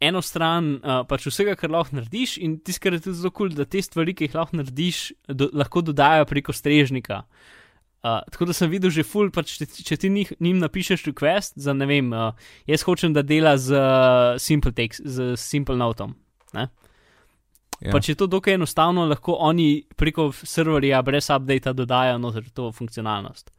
eno 0.01 0.23
stran 0.25 0.77
uh, 0.79 1.03
pač 1.09 1.27
vsega, 1.29 1.57
kar 1.61 1.73
lahko 1.73 1.99
narediš, 1.99 2.39
in 2.41 2.57
tisto, 2.65 2.87
kar 2.87 2.97
je 2.97 3.03
tudi 3.05 3.21
zelo 3.21 3.33
kul, 3.33 3.51
cool, 3.51 3.59
da 3.59 3.69
te 3.69 3.83
stvari, 3.85 4.15
ki 4.17 4.29
jih 4.29 4.37
lahko 4.37 4.61
narediš, 4.61 5.03
do, 5.29 5.51
lahko 5.57 5.85
dodajo 5.85 6.29
preko 6.29 6.57
strežnika. 6.57 7.25
Uh, 8.07 8.21
tako 8.31 8.49
da 8.49 8.55
sem 8.57 8.71
videl 8.71 8.93
že 8.95 9.05
full, 9.05 9.33
pač, 9.35 9.57
če, 9.59 9.69
če 9.89 10.01
ti 10.01 10.13
njih, 10.13 10.33
njim 10.41 10.61
napišeš 10.63 11.09
request 11.11 11.57
za 11.61 11.75
ne 11.77 11.89
vem, 11.91 12.13
uh, 12.15 12.33
jaz 12.69 12.85
hočem, 12.87 13.17
da 13.17 13.25
dela 13.27 13.57
z 13.61 13.77
uh, 13.77 14.41
Simple 14.41 14.73
Text, 14.77 15.05
z 15.05 15.35
Simple 15.41 15.77
Notom. 15.77 16.15
Ja. 16.55 16.69
Ja. 17.81 17.93
Pač 17.93 18.09
je 18.09 18.17
to 18.17 18.29
dokaj 18.31 18.57
enostavno, 18.57 19.05
lahko 19.05 19.37
oni 19.45 19.85
preko 20.01 20.31
serverja 20.33 21.03
brez 21.05 21.29
updata 21.29 21.75
dodajo 21.77 22.17
noter 22.19 22.47
to 22.55 22.71
funkcionalnost. 22.73 23.51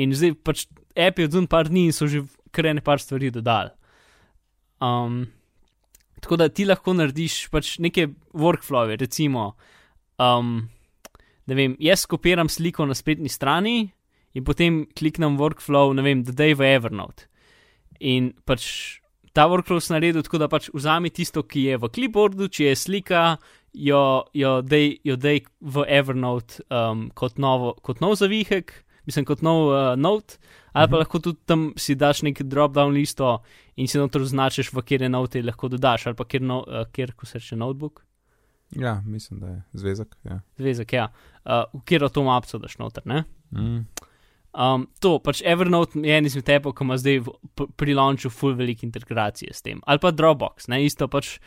In 0.00 0.14
zdaj 0.16 0.34
pač 0.44 0.66
app 0.96 1.18
je 1.18 1.28
odzun 1.28 1.48
par 1.50 1.68
dni 1.68 1.88
in 1.90 1.96
so 1.96 2.08
že 2.08 2.24
kar 2.52 2.68
ene 2.68 2.84
par 2.84 3.00
stvari 3.00 3.30
dodali. 3.32 3.72
Um, 4.82 5.26
tako 6.20 6.36
da 6.36 6.48
ti 6.48 6.66
lahko 6.68 6.94
narediš 6.94 7.48
pač 7.52 7.76
neke 7.78 8.08
workflowe, 8.34 8.96
recimo, 8.98 9.52
um, 10.18 10.68
ne 11.46 11.58
vem, 11.58 11.76
jaz 11.82 12.06
kopiram 12.06 12.50
sliko 12.50 12.86
na 12.86 12.96
spletni 12.98 13.30
strani 13.30 13.92
in 14.34 14.44
potem 14.44 14.84
kliknem 14.96 15.36
workflow, 15.40 15.92
ne 15.94 16.04
vem, 16.04 16.24
dodaj 16.24 16.56
v 16.58 16.68
Evernote. 16.76 17.28
In 18.00 18.32
pač 18.48 18.64
ta 19.36 19.46
workflow 19.48 19.80
sem 19.80 19.96
naredil 19.96 20.24
tako, 20.24 20.40
da 20.42 20.48
pač 20.52 20.70
vzami 20.72 21.12
tisto, 21.14 21.44
ki 21.44 21.68
je 21.70 21.80
v 21.80 21.90
clipboardu, 21.92 22.48
če 22.52 22.70
je 22.70 22.78
slika, 22.78 23.24
jo, 23.72 24.24
jo 24.36 24.60
dej, 24.64 24.98
jo 25.04 25.16
dej 25.16 25.44
v 25.60 25.84
Evernote 25.88 26.64
um, 26.68 27.08
kot, 27.14 27.38
novo, 27.40 27.74
kot 27.84 28.02
nov 28.04 28.18
zavihek, 28.20 28.74
mislim, 29.06 29.24
kot 29.28 29.42
nov 29.42 29.68
uh, 29.68 29.80
note, 29.96 30.38
ali 30.72 30.88
pa 30.88 30.96
Mhm. 30.96 31.00
lahko 31.02 31.18
tudi 31.18 31.38
tam 31.46 31.72
si 31.76 31.94
daš 31.94 32.22
nek 32.22 32.42
drop-down 32.42 32.92
listo 32.92 33.42
in 33.76 33.88
si 33.88 33.98
noter 33.98 34.22
označiš, 34.22 34.72
v 34.72 34.82
kjer 34.82 35.02
je 35.02 35.08
note 35.08 35.42
lahko 35.42 35.68
dodaš, 35.68 36.06
ali 36.06 36.16
pa 36.16 36.24
kjer, 36.24 36.42
no, 36.42 36.64
uh, 36.66 36.86
kjer 36.92 37.12
ko 37.12 37.26
se 37.26 37.38
reče 37.38 37.56
notebook, 37.56 38.04
ja, 38.76 39.02
mislim, 39.04 39.40
da 39.40 39.46
je 39.46 39.62
zvezek. 39.72 40.16
Ja. 40.24 40.40
zvezek, 40.58 40.92
ja, 40.92 41.12
uh, 41.44 41.64
v 41.72 41.84
kjer 41.84 42.08
to 42.08 42.22
mapco 42.24 42.58
daš 42.58 42.78
noter, 42.78 43.02
ne? 43.04 43.24
Mm. 43.52 43.84
Um, 44.52 44.84
to, 45.00 45.16
pač 45.18 45.40
Evernote 45.48 45.96
je 46.04 46.12
en 46.12 46.26
izmed 46.28 46.44
tepov, 46.44 46.74
ki 46.76 46.84
ima 46.84 46.98
zdaj 47.00 47.22
v, 47.24 47.32
pri 47.76 47.94
launchu 47.96 48.28
full 48.28 48.52
velike 48.52 48.84
integracije 48.84 49.48
s 49.48 49.64
tem. 49.64 49.80
Ali 49.88 49.98
pa 49.98 50.10
Dropbox, 50.12 50.68
ne 50.68 50.82
isto 50.84 51.08
pač 51.08 51.38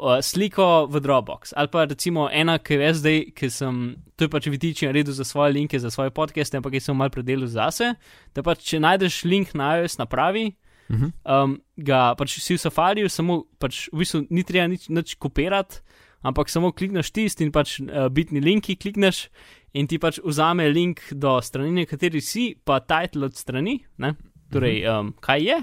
uh, 0.00 0.18
sliko 0.24 0.86
v 0.90 1.00
Dropbox. 1.04 1.52
Ali 1.56 1.68
pa 1.68 1.84
recimo 1.84 2.28
ena, 2.32 2.58
ki 2.58 2.80
je 2.80 2.94
zdaj, 2.94 3.20
ki 3.36 3.50
sem, 3.52 3.76
to 4.16 4.26
je 4.26 4.32
pač 4.32 4.48
vitič 4.48 4.82
naredil 4.88 5.12
za 5.12 5.24
svoje 5.24 5.52
linke, 5.52 5.78
za 5.78 5.90
svoje 5.92 6.10
podcaste, 6.10 6.56
ampak 6.56 6.74
jaz 6.74 6.88
sem 6.88 6.96
mal 6.96 7.12
predelil 7.12 7.46
zase, 7.46 7.94
da 8.34 8.42
pač 8.42 8.64
če 8.72 8.80
najdeš 8.80 9.24
link 9.28 9.54
na 9.54 9.76
iOS 9.78 10.00
napravi, 10.00 10.50
Uh 10.90 10.96
-huh. 10.96 11.44
um, 11.44 11.60
ga 11.76 12.14
pač 12.18 12.40
si 12.42 12.54
v 12.54 12.58
Safariju, 12.58 13.08
samo 13.08 13.44
pač 13.58 13.86
v 13.92 13.98
bistvu 13.98 14.26
ni 14.30 14.42
treba 14.42 14.66
nič, 14.66 14.88
nič 14.88 15.14
kopirati, 15.14 15.78
ampak 16.22 16.50
samo 16.50 16.72
klikneš 16.72 17.10
tisti 17.10 17.44
in 17.44 17.52
pač 17.52 17.78
uh, 17.80 18.08
bitni 18.10 18.40
linki 18.40 18.74
klikneš 18.76 19.28
in 19.72 19.86
ti 19.86 19.98
pač 19.98 20.18
vzame 20.24 20.68
link 20.68 21.00
do 21.12 21.40
strani, 21.40 21.70
na 21.70 21.86
kateri 21.86 22.20
si, 22.20 22.56
pa 22.64 22.80
title 22.80 23.26
od 23.26 23.34
strani, 23.34 23.84
ne? 23.98 24.14
torej 24.50 24.82
um, 24.90 25.14
kaj 25.20 25.42
je, 25.42 25.58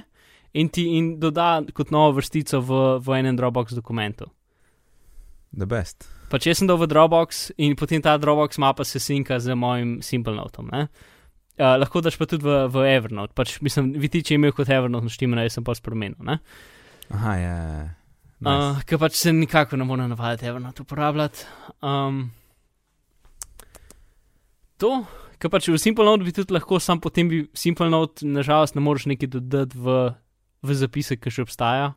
in 0.58 0.70
ti 0.74 0.88
in 0.98 1.16
doda 1.22 1.62
kot 1.74 1.94
novo 1.94 2.18
vrstico 2.18 2.62
v, 2.66 2.82
v 3.04 3.20
enem 3.20 3.38
Dropbox 3.38 3.78
dokumentu. 3.78 4.32
The 5.54 5.70
best. 5.70 6.08
Pač 6.32 6.50
jaz 6.50 6.60
sem 6.60 6.68
dal 6.68 6.80
v 6.82 6.90
Dropbox 6.92 7.52
in 7.62 7.78
potem 7.80 8.02
ta 8.04 8.18
Dropbox 8.20 8.60
mapa 8.60 8.84
se 8.84 9.00
sinka 9.00 9.40
z 9.40 9.56
mojim 9.56 10.02
Simple 10.02 10.36
Notom. 10.36 10.70
ne. 10.74 10.88
Uh, 11.58 11.74
lahko 11.82 12.04
daš 12.06 12.20
pa 12.22 12.28
tudi 12.30 12.46
v, 12.46 12.68
v 12.70 12.84
Evernote, 12.94 13.34
pač 13.34 13.56
mislim, 13.66 13.96
vitič 13.98 14.30
je 14.30 14.38
imel 14.38 14.54
kot 14.54 14.70
Evernote 14.70 15.08
naštimano, 15.10 15.42
jaz 15.42 15.56
sem 15.58 15.66
pa 15.66 15.74
spremenil. 15.74 16.20
ne. 16.22 16.38
Aha, 17.10 17.34
ja. 17.34 17.56
ja, 17.56 17.70
ja. 17.74 17.88
Uh, 18.38 18.46
Nice. 18.46 18.86
ker 18.86 19.00
pač 19.02 19.18
se 19.18 19.34
nikako 19.34 19.80
ne 19.82 19.88
more 19.88 20.06
navaditi 20.06 20.46
Evernote 20.46 20.86
uporabljati. 20.86 21.48
Um, 21.82 22.30
to, 24.78 24.92
ker 25.42 25.50
pač 25.50 25.72
v 25.74 25.82
Simple 25.82 26.06
Note 26.06 26.28
bi 26.28 26.36
tudi 26.36 26.54
lahko, 26.54 26.78
sam 26.78 27.02
potem 27.02 27.32
bi 27.32 27.48
Simple 27.58 27.90
Note, 27.90 28.22
nažalost, 28.22 28.78
ne 28.78 28.84
moreš 28.86 29.08
nekaj 29.10 29.32
dodati 29.40 29.82
v, 29.82 29.98
v 30.64 30.74
zapisek, 30.74 31.22
ki 31.22 31.30
še 31.30 31.42
obstaja. 31.48 31.96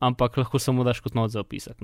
ampak 0.00 0.36
lahko 0.36 0.58
samo 0.58 0.84
daš 0.84 1.00
kot 1.00 1.14
not 1.14 1.30
za 1.30 1.40
opisek. 1.40 1.80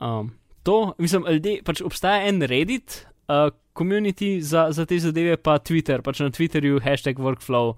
Um, 0.00 0.32
to, 0.62 0.94
mislim, 0.98 1.26
ljudje, 1.28 1.62
pač 1.64 1.82
obstaja 1.84 2.28
en 2.28 2.42
Reddit, 2.42 3.06
uh, 3.28 3.50
community 3.76 4.40
za, 4.40 4.68
za 4.72 4.86
te 4.86 4.98
zadeve, 4.98 5.36
pa 5.36 5.58
Twitter, 5.58 6.02
pač 6.02 6.22
na 6.24 6.30
Twitterju 6.30 6.80
hashtag 6.82 7.20
workflow, 7.20 7.76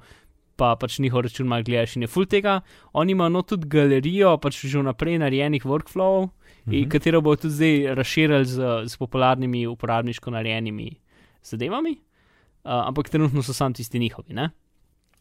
pa 0.60 0.74
pač 0.76 0.98
njihov 1.00 1.24
račun 1.24 1.48
malo 1.48 1.64
gledaš 1.64 1.96
in 1.96 2.04
je 2.04 2.10
full 2.12 2.28
tega. 2.28 2.60
Oni 2.92 3.16
imajo 3.16 3.32
no 3.32 3.42
tudi 3.42 3.68
galerijo, 3.70 4.36
pač 4.40 4.60
že 4.66 4.82
vnaprej 4.82 5.18
narejenih 5.22 5.64
workflowov, 5.64 6.28
mm 6.28 6.72
-hmm. 6.72 6.88
katero 6.88 7.20
bo 7.20 7.36
tudi 7.36 7.54
zdaj 7.54 7.94
razširili 7.94 8.44
z, 8.44 8.56
z 8.86 8.96
popularnimi 8.96 9.66
uporabniško 9.66 10.30
narejenimi 10.30 11.00
zadevami, 11.42 11.92
uh, 12.64 12.86
ampak 12.88 13.08
trenutno 13.08 13.42
so 13.42 13.52
samo 13.52 13.74
tisti 13.74 13.98
njihovi. 13.98 14.34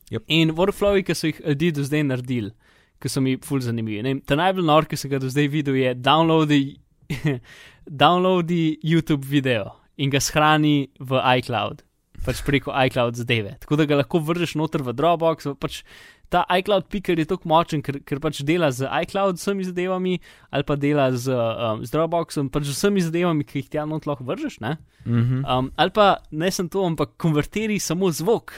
Yep. 0.09 0.23
In 0.27 0.53
workflowi, 0.57 1.03
ki 1.05 1.15
so 1.15 1.29
jih 1.29 1.41
ljudje 1.45 1.71
do 1.77 1.85
zdaj 1.85 2.03
naredili, 2.03 2.53
ki 3.01 3.09
so 3.09 3.21
mi 3.21 3.37
full 3.45 3.61
zanimivi. 3.61 4.15
Ta 4.25 4.37
najbolj 4.39 4.65
nor, 4.65 4.87
ki 4.89 4.97
sem 4.97 5.11
ga 5.11 5.19
do 5.21 5.29
zdaj 5.29 5.49
videl, 5.53 5.77
je 5.77 5.93
downloadi, 5.95 6.61
downloadi 8.03 8.79
YouTube 8.83 9.25
video 9.25 9.75
in 9.99 10.09
ga 10.09 10.21
shrani 10.23 10.89
v 10.99 11.21
iCloud, 11.39 11.83
pač 12.25 12.41
preko 12.47 12.73
iCloud 12.87 13.19
zadeve. 13.19 13.57
Tako 13.61 13.81
da 13.81 13.85
ga 13.89 13.99
lahko 14.01 14.21
vržeš 14.23 14.55
noter 14.59 14.83
v 14.85 14.95
Dropbox. 14.95 15.51
Pač 15.59 15.83
ta 16.29 16.45
iCloud 16.57 16.87
picker 16.93 17.19
je 17.19 17.25
tako 17.29 17.49
močen, 17.49 17.81
ker, 17.85 17.99
ker 18.05 18.21
pač 18.23 18.41
dela 18.45 18.69
z 18.73 18.87
iCloud 19.03 19.39
vsemi 19.41 19.65
zadevami 19.65 20.19
ali 20.53 20.65
pa 20.65 20.77
dela 20.77 21.09
z, 21.11 21.33
um, 21.33 21.83
z 21.85 21.93
Dropboxom, 21.93 22.51
pač 22.53 22.69
z 22.69 22.77
vsemi 22.77 23.03
zadevami, 23.03 23.45
ki 23.45 23.63
jih 23.63 23.69
ti 23.73 23.85
not 23.89 24.05
lahko 24.09 24.23
vržeš. 24.23 24.59
Mm 24.61 24.77
-hmm. 25.05 25.41
um, 25.45 25.71
ali 25.75 25.91
pa 25.91 26.17
ne 26.31 26.51
sem 26.51 26.69
to, 26.69 26.85
ampak 26.85 27.17
konvertiri 27.17 27.79
samo 27.79 28.11
zvok. 28.11 28.53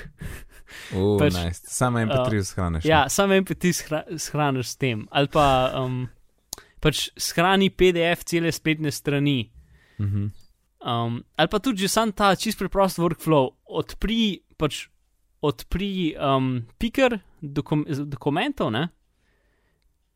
Uh, 0.94 1.18
pač, 1.20 1.34
nice. 1.34 1.62
Samo 1.68 2.00
MP3 2.00 2.38
uh, 2.38 2.46
shraniš. 2.46 2.86
Ja, 2.86 3.10
samo 3.10 3.34
MP3 3.34 3.74
shra 3.74 4.04
shraniš 4.18 4.74
s 4.74 4.80
tem. 4.82 5.08
Ali 5.12 5.32
pa 5.32 5.72
um, 5.82 6.06
pač 6.84 7.10
shrani 7.18 7.70
PDF 7.70 8.26
cele 8.26 8.52
spletne 8.52 8.92
strani. 8.92 9.52
Mm 10.00 10.08
-hmm. 10.08 10.32
um, 10.86 11.24
ali 11.36 11.48
pa 11.48 11.60
tudi 11.60 11.88
sam 11.88 12.12
ta 12.12 12.36
čist 12.36 12.58
preprost 12.58 12.98
workflow, 12.98 13.54
odpri 13.66 14.42
pač 14.58 14.88
odpri 15.42 16.16
um, 16.18 16.66
piker 16.78 17.20
dokum 17.42 17.86
dokumentov 17.90 18.72
ne? 18.72 18.90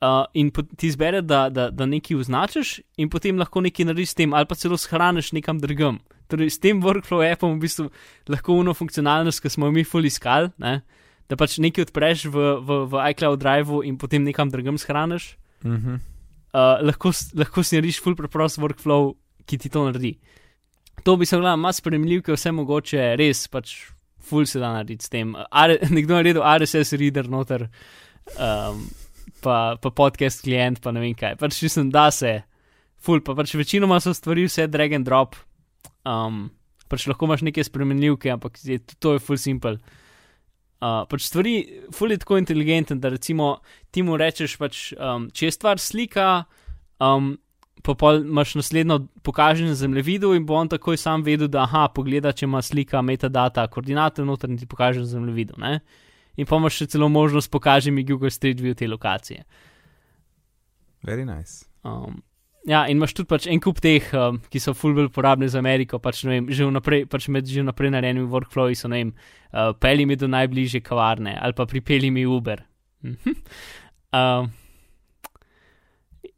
Uh, 0.05 0.25
in 0.33 0.51
ti 0.77 0.87
izbere, 0.87 1.21
da, 1.21 1.49
da, 1.49 1.69
da 1.73 1.85
nekaj 1.89 2.19
označiš, 2.21 2.79
in 3.01 3.09
potem 3.09 3.39
lahko 3.41 3.63
nekaj 3.65 3.89
narediš 3.89 4.13
s 4.13 4.19
tem, 4.21 4.33
ali 4.33 4.45
pa 4.45 4.55
celo 4.55 4.77
shraniš 4.77 5.31
nekam 5.33 5.59
drugam. 5.59 5.99
Torej, 6.29 6.55
s 6.55 6.61
tem 6.61 6.81
workflow 6.81 7.25
appom 7.25 7.57
v 7.57 7.65
bistvu 7.65 7.89
lahko 8.29 8.57
uno 8.61 8.73
funkcionalnost, 8.73 9.41
ki 9.41 9.51
smo 9.53 9.69
jo 9.69 9.75
mi 9.75 9.85
fully 9.85 10.09
iskali, 10.13 10.51
ne? 10.61 10.81
da 11.29 11.37
pač 11.37 11.57
nekaj 11.61 11.87
odpreš 11.87 12.27
v, 12.29 12.45
v, 12.61 12.79
v 12.91 13.05
iCloud 13.13 13.41
Drive 13.41 13.81
in 13.89 13.97
potem 13.97 14.25
nekam 14.25 14.51
drugam 14.53 14.77
shraniš. 14.77 15.37
Mm 15.65 15.77
-hmm. 15.77 15.95
uh, 16.53 16.85
lahko, 16.85 17.11
lahko 17.33 17.63
si 17.63 17.75
narediš 17.75 18.01
full 18.01 18.15
preprost 18.15 18.57
workflow, 18.61 19.15
ki 19.45 19.57
ti 19.57 19.69
to 19.69 19.85
naredi. 19.85 20.17
To 21.03 21.17
bi 21.17 21.25
se 21.25 21.37
lahko 21.37 21.57
malo 21.57 21.73
spremljal, 21.73 22.21
ker 22.21 22.35
vse 22.37 22.51
mogoče 22.51 23.15
res 23.17 23.47
pač 23.47 23.73
ful 24.19 24.45
se 24.45 24.59
da 24.59 24.73
narediti 24.73 25.05
s 25.05 25.09
tem. 25.09 25.35
Are, 25.51 25.77
nekdo 25.97 26.13
je 26.13 26.23
naredil 26.23 26.41
RSS 26.41 26.93
reader 26.93 27.29
noter, 27.29 27.69
um, 28.37 28.85
pa, 29.45 29.77
pa 29.81 29.91
podcast 29.93 30.43
klient, 30.45 30.81
pa 30.81 30.93
ne 30.95 31.03
vem 31.03 31.15
kaj. 31.17 31.37
Pač 31.41 31.61
mislim, 31.65 31.91
da 31.93 32.09
se, 32.13 32.39
ful, 33.05 33.21
pa 33.25 33.35
pač 33.37 33.53
večinoma 33.57 34.01
so 34.03 34.15
stvari 34.15 34.47
vse 34.49 34.67
drag 34.71 34.97
and 34.97 35.07
drop. 35.07 35.37
Um, 36.05 36.47
pač 36.91 37.07
lahko 37.09 37.29
imaš 37.29 37.45
neke 37.45 37.63
spremenljivke, 37.65 38.33
ampak 38.33 38.59
je, 38.65 38.81
to 39.01 39.15
je 39.15 39.23
ful 39.23 39.39
simple. 39.41 39.77
Uh, 40.83 41.05
pač 41.09 41.29
stvari, 41.29 41.55
ful 41.95 42.13
je 42.13 42.19
tako 42.21 42.39
inteligenten, 42.41 42.99
da 43.01 43.13
recimo 43.13 43.55
ti 43.93 44.03
mu 44.05 44.17
rečeš, 44.19 44.57
pač, 44.61 44.91
um, 44.97 45.29
če 45.33 45.49
je 45.49 45.55
stvar 45.55 45.81
slika, 45.81 46.29
um, 47.01 47.35
pa 47.85 47.93
pol 47.97 48.23
imaš 48.25 48.55
naslednjo 48.57 48.99
pokažen 49.25 49.69
na 49.69 49.77
zemljevidu 49.77 50.33
in 50.35 50.45
bo 50.45 50.57
on 50.57 50.69
takoj 50.71 50.97
sam 50.97 51.23
vedel, 51.25 51.49
da 51.51 51.63
aha, 51.67 51.87
pogleda, 51.93 52.33
če 52.33 52.47
ima 52.49 52.61
slika 52.65 53.01
metadata, 53.05 53.67
koordinate 53.71 54.25
noter 54.25 54.49
in 54.49 54.57
ti 54.57 54.69
pokaže 54.69 55.05
na 55.05 55.09
zemljevidu. 55.09 55.59
Ne? 55.61 55.79
In 56.35 56.47
pa 56.49 56.59
imaš 56.59 56.81
še 56.81 56.87
celo 56.95 57.09
možnost 57.11 57.51
pokaži 57.51 57.91
mi 57.91 58.03
Google 58.03 58.31
Street 58.33 58.61
View 58.61 58.75
te 58.75 58.87
lokacije. 58.87 59.43
Very 61.05 61.25
nice. 61.25 61.65
Um, 61.85 62.23
ja, 62.67 62.85
in 62.89 62.97
imaš 62.97 63.13
tudi 63.13 63.29
pač 63.29 63.47
en 63.51 63.61
kup 63.61 63.79
teh, 63.83 64.07
um, 64.17 64.41
ki 64.51 64.59
so 64.59 64.73
fulbel 64.77 65.11
uporabni 65.11 65.47
za 65.51 65.61
Ameriko, 65.61 65.99
pač, 66.01 66.23
vem, 66.25 66.49
že 66.49 66.67
vnaprej, 66.67 67.05
pač 67.11 67.29
med 67.29 67.47
že 67.47 67.63
vnaprej 67.63 67.93
narejenimi 67.93 68.27
workflowi 68.31 68.77
so, 68.79 68.89
ne 68.91 69.03
vem, 69.03 69.13
uh, 69.53 69.71
peli 69.79 70.07
mi 70.09 70.17
do 70.19 70.29
najbližje 70.31 70.81
kavarne 70.85 71.37
ali 71.37 71.57
pa 71.57 71.67
pripeli 71.69 72.11
mi 72.11 72.25
Uber. 72.25 72.65
um, 74.19 74.51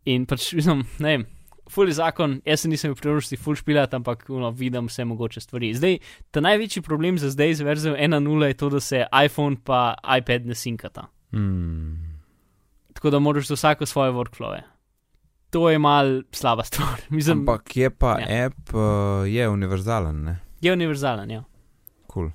in 0.06 0.28
pač, 0.28 0.52
mislim, 0.60 0.84
ne 1.00 1.16
vem 1.16 1.28
ful 1.72 1.92
zakon, 1.92 2.40
jaz 2.46 2.64
se 2.64 2.70
nisem 2.72 2.94
v 2.94 3.00
priložnosti 3.00 3.38
ful 3.42 3.56
špilat, 3.56 3.94
ampak 3.94 4.26
no, 4.30 4.52
vidim 4.52 4.88
vse 4.88 5.06
mogoče 5.06 5.42
stvari. 5.44 5.74
Zdaj, 5.78 6.00
ta 6.32 6.44
največji 6.44 6.82
problem 6.86 7.20
za 7.22 7.30
zdaj 7.34 7.54
z 7.60 7.68
verzijo 7.68 7.96
1.0 7.96 8.52
je 8.52 8.58
to, 8.58 8.70
da 8.70 8.80
se 8.80 9.04
iPhone 9.26 9.58
pa 9.64 9.96
iPad 10.18 10.46
ne 10.46 10.56
sinkata. 10.56 11.08
Mm. 11.36 12.18
Tako 12.94 13.10
da 13.14 13.20
moraš 13.20 13.48
za 13.48 13.60
vsako 13.60 13.86
svoje 13.86 14.12
workflowe. 14.12 14.62
To 15.50 15.70
je 15.70 15.80
mal 15.80 16.22
slaba 16.32 16.64
stvar. 16.64 17.02
Mislim, 17.10 17.40
ampak 17.40 17.78
je 17.78 17.90
pa 17.90 18.18
ja. 18.20 18.46
app, 18.46 18.74
uh, 18.74 19.28
je 19.28 19.50
univerzalen. 19.50 20.24
Ne? 20.24 20.40
Je 20.62 20.74
univerzalen, 20.74 21.32
ja. 21.32 21.44
Cool 22.14 22.32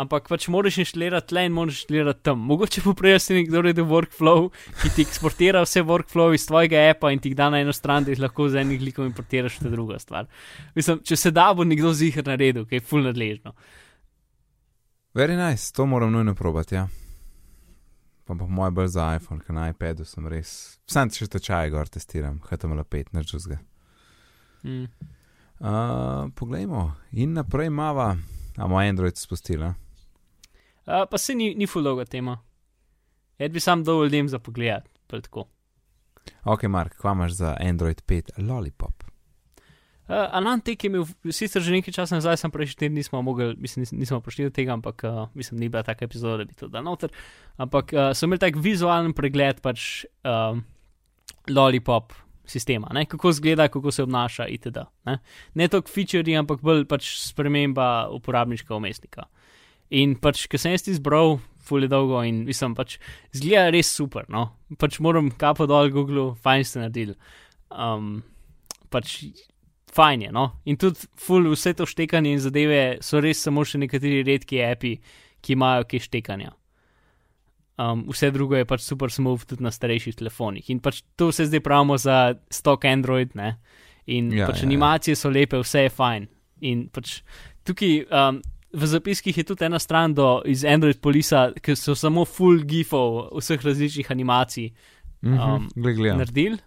ampak 0.00 0.28
pač 0.30 0.46
moraš 0.48 0.80
inštalirati 0.80 1.28
tle 1.32 1.44
in 1.46 1.52
moraš 1.52 1.82
inštalirati 1.82 2.24
tam. 2.24 2.40
Mogoče 2.48 2.82
bo 2.84 2.94
prej 2.96 3.18
si 3.20 3.36
nekdo 3.36 3.60
naredil 3.60 3.88
workflow, 3.90 4.48
ki 4.80 4.92
ti 4.96 5.04
eksportira 5.04 5.62
vse 5.66 5.82
workflow 5.86 6.34
iz 6.34 6.46
tvojega 6.48 6.86
appa 6.90 7.12
in 7.12 7.20
ti 7.20 7.32
jih 7.32 7.36
da 7.36 7.50
na 7.52 7.60
eno 7.60 7.74
stran, 7.76 8.06
da 8.06 8.14
jih 8.14 8.22
lahko 8.22 8.48
z 8.48 8.62
enim 8.62 8.80
klikom 8.80 9.10
importiraš 9.10 9.60
v 9.60 9.72
drugo 9.74 9.98
stvar. 10.00 10.30
Mislim, 10.74 11.02
če 11.04 11.16
se 11.16 11.34
da, 11.36 11.50
bo 11.54 11.66
nekdo 11.68 11.92
zihar 11.96 12.26
naredil, 12.30 12.64
ki 12.70 12.80
je 12.80 12.86
full 12.86 13.04
nadležno. 13.04 13.54
Very 15.14 15.36
nice, 15.36 15.72
to 15.74 15.86
moram 15.90 16.12
nujno 16.14 16.34
probati, 16.38 16.78
ja. 16.78 16.88
Pa 18.24 18.36
pa 18.38 18.46
moj 18.46 18.70
bolj 18.70 18.92
za 18.94 19.08
iPhone, 19.18 19.42
ker 19.42 19.56
na 19.56 19.68
iPadu 19.72 20.06
sem 20.06 20.26
res. 20.30 20.78
Sam 20.86 21.10
še 21.10 21.26
tečaj 21.26 21.72
gor 21.74 21.90
testiram, 21.90 22.38
HTML5, 22.46 23.10
neč 23.18 23.34
ga. 23.50 23.58
Mm. 24.62 24.86
Uh, 25.60 26.30
poglejmo, 26.38 26.92
in 27.12 27.34
naprej 27.36 27.68
mava, 27.74 28.14
a 28.56 28.68
moj 28.70 28.88
Android 28.88 29.18
spustila 29.18 29.74
pa 30.84 31.18
se 31.18 31.34
ni, 31.34 31.54
ni 31.54 31.66
fuloga 31.66 32.04
tema. 32.04 32.38
Jaz 33.38 33.52
bi 33.52 33.60
sam 33.60 33.84
dovolj 33.84 34.06
ljudem 34.06 34.28
za 34.28 34.38
pogled. 34.38 34.88
Ok, 36.44 36.62
Mark, 36.68 36.96
kva 37.00 37.12
imaš 37.12 37.32
za 37.32 37.56
Android 37.60 38.02
5 38.06 38.30
Lollipop? 38.38 39.10
Uh, 40.10 40.16
Alan 40.34 40.60
Tek 40.60 40.84
je 40.84 40.88
imel, 40.90 41.04
sicer 41.30 41.62
že 41.62 41.70
nekaj 41.70 41.94
časa 41.94 42.16
nazaj, 42.18 42.40
sem 42.40 42.50
prejšnji 42.50 42.78
teden 42.80 42.96
nismo 42.98 43.20
mogli, 43.22 43.52
mislim, 43.62 43.84
nis, 43.84 43.92
nismo 43.94 44.18
prišli 44.20 44.48
do 44.48 44.50
tega, 44.50 44.74
ampak 44.74 45.04
uh, 45.06 45.28
mislim, 45.38 45.60
ni 45.60 45.68
bila 45.70 45.84
taka 45.86 46.04
epizoda, 46.04 46.40
da 46.42 46.48
bi 46.48 46.56
to 46.58 46.66
dal 46.68 46.82
noter. 46.82 47.14
Ampak 47.62 47.94
uh, 47.94 48.10
so 48.10 48.26
imeli 48.26 48.42
tak 48.42 48.58
vizualen 48.58 49.14
pregled 49.14 49.62
pač 49.62 50.04
uh, 50.26 50.58
Lollipop 51.46 52.12
sistema, 52.42 52.90
ne? 52.92 53.04
kako 53.06 53.30
izgleda, 53.30 53.68
kako 53.70 53.94
se 53.94 54.02
obnaša 54.02 54.48
itd. 54.50 54.82
Ne, 55.06 55.20
ne 55.54 55.68
toliko 55.70 55.94
feature, 55.94 56.34
ampak 56.42 56.64
bolj 56.66 56.88
pač 56.90 57.14
sprememba 57.22 58.10
uporabniškega 58.10 58.74
umestnika. 58.82 59.28
In 59.90 60.14
pač, 60.22 60.44
ki 60.46 60.58
sem 60.60 60.76
jaz 60.76 60.86
izbral, 60.90 61.40
fully 61.66 61.88
dolgo 61.90 62.22
in 62.26 62.44
mislim, 62.46 62.74
pač 62.78 62.98
zgleda 63.36 63.70
res 63.74 63.90
super. 63.90 64.26
No? 64.32 64.50
Pač 64.78 65.00
moram 65.02 65.30
kapo 65.38 65.66
dol 65.70 65.90
Google, 65.94 66.30
fajn 66.42 66.66
ste 66.66 66.82
naredili. 66.82 67.16
Um, 67.70 68.20
pač 68.90 69.18
fajn 69.94 70.28
je. 70.28 70.30
No? 70.34 70.46
In 70.70 70.78
tudi 70.80 71.08
full 71.18 71.50
vse 71.50 71.74
to 71.78 71.88
štekanje 71.90 72.36
in 72.36 72.42
zadeve 72.42 72.80
so 73.04 73.22
res 73.22 73.42
samo 73.42 73.66
še 73.66 73.82
nekateri 73.82 74.22
redki 74.26 74.62
api, 74.64 74.96
ki 75.42 75.56
imajo 75.56 75.88
kaj 75.90 76.06
štekanja. 76.06 76.54
Um, 77.80 78.04
vse 78.12 78.28
drugo 78.34 78.58
je 78.58 78.68
pač 78.68 78.84
super 78.84 79.12
smooth 79.12 79.46
tudi 79.48 79.64
na 79.64 79.72
starejših 79.72 80.18
telefonih. 80.20 80.68
In 80.70 80.82
pač 80.84 81.00
to 81.16 81.30
vse 81.30 81.48
zdaj 81.48 81.64
pravimo 81.64 81.96
za 81.98 82.36
stock 82.52 82.84
Android, 82.86 83.34
ne? 83.38 83.54
In 84.10 84.30
ja, 84.36 84.46
pač 84.46 84.60
ja, 84.60 84.66
ja. 84.66 84.68
animacije 84.68 85.16
ja. 85.16 85.20
so 85.22 85.32
lepe, 85.32 85.58
vse 85.64 85.86
je 85.86 85.92
fajn. 85.98 86.30
In 86.70 86.88
pač 86.92 87.20
tukaj. 87.66 88.04
Um, 88.06 88.42
v 88.72 88.86
zapiskih 88.86 89.36
je 89.36 89.44
tudi 89.44 89.64
ena 89.64 89.78
stran 89.78 90.14
do, 90.14 90.42
iz 90.46 90.64
Android 90.64 91.00
Polisa, 91.00 91.50
ki 91.62 91.74
so 91.76 91.94
samo 91.98 92.24
full 92.24 92.62
gifov 92.64 93.30
vseh 93.38 93.62
različnih 93.64 94.10
animacij 94.10 94.70
um, 95.22 95.32
mm 95.32 95.38
-hmm, 95.38 96.16
naredili. 96.16 96.58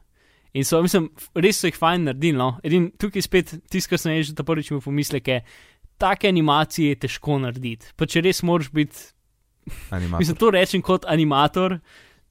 In 0.53 0.65
so, 0.65 0.81
mislim, 0.81 1.09
res 1.35 1.59
so 1.59 1.67
jih 1.67 1.77
fajn 1.77 2.03
naredili. 2.03 2.37
No? 2.37 2.59
Edin, 2.63 2.91
tukaj 2.97 3.21
spet 3.21 3.55
tisto, 3.69 3.89
kar 3.89 3.99
sem 3.99 4.23
že 4.23 4.35
ta 4.35 4.43
prvič 4.43 4.71
imel 4.71 4.81
pomisleke, 4.81 5.41
take 5.97 6.27
animacije 6.27 6.89
je 6.89 6.95
težko 6.95 7.39
narediti. 7.39 7.85
Pa 7.95 8.05
če 8.05 8.21
res 8.21 8.43
moraš 8.43 8.69
biti. 8.71 8.97
Mislim, 9.91 10.37
to 10.37 10.51
rečem 10.51 10.81
kot 10.81 11.05
animator. 11.05 11.79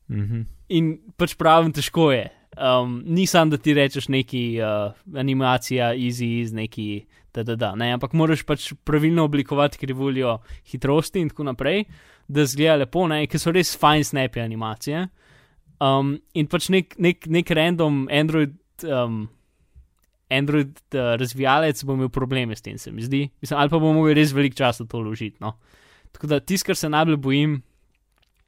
Mm 0.08 0.22
-hmm. 0.22 0.44
In 0.68 0.98
pač 1.16 1.34
pravim, 1.34 1.72
težko 1.72 2.12
je. 2.12 2.30
Um, 2.52 3.02
Nisem, 3.06 3.50
da 3.50 3.56
ti 3.56 3.74
rečeš 3.74 4.08
neki 4.08 4.58
uh, 4.60 4.92
animacija, 5.16 5.94
easy, 5.94 6.40
iz 6.40 6.52
neki 6.52 7.06
da, 7.34 7.42
da, 7.42 7.56
da, 7.56 7.72
ne, 7.78 7.92
ampak 7.96 8.12
moraš 8.18 8.44
pač 8.48 8.70
pravilno 8.84 9.24
oblikovati 9.24 9.78
krivuljo 9.80 10.38
hitrosti 10.68 11.22
in 11.22 11.30
tako 11.32 11.48
naprej, 11.48 11.84
da 12.28 12.44
zgleda 12.46 12.82
lepo, 12.84 13.06
ne, 13.08 13.24
ker 13.26 13.40
so 13.40 13.52
res 13.54 13.72
fajn 13.78 14.04
snapi 14.04 14.42
animacije. 14.42 15.06
Um, 15.82 16.16
in 16.38 16.46
pač 16.46 16.68
nek, 16.70 16.94
nek, 17.02 17.26
nek 17.26 17.50
random 17.56 18.04
Android, 18.12 18.54
um, 18.86 19.24
Android 20.32 20.76
uh, 20.94 21.14
razvijalec 21.20 21.82
bo 21.84 21.96
imel 21.98 22.12
probleme 22.12 22.56
s 22.56 22.62
tem, 22.62 22.78
se 22.78 22.92
mi 22.92 23.02
zdi. 23.02 23.26
Mislim, 23.42 23.58
ali 23.58 23.72
pa 23.72 23.80
bomo 23.80 24.00
mogli 24.00 24.14
res 24.20 24.32
veliko 24.36 24.60
časa 24.62 24.86
to 24.86 25.02
vložiti. 25.02 25.36
No. 25.40 25.56
Tako 26.12 26.30
da 26.30 26.40
tisto, 26.40 26.70
kar 26.70 26.78
se 26.78 26.92
najbolj 26.92 27.18
bojim, 27.24 27.58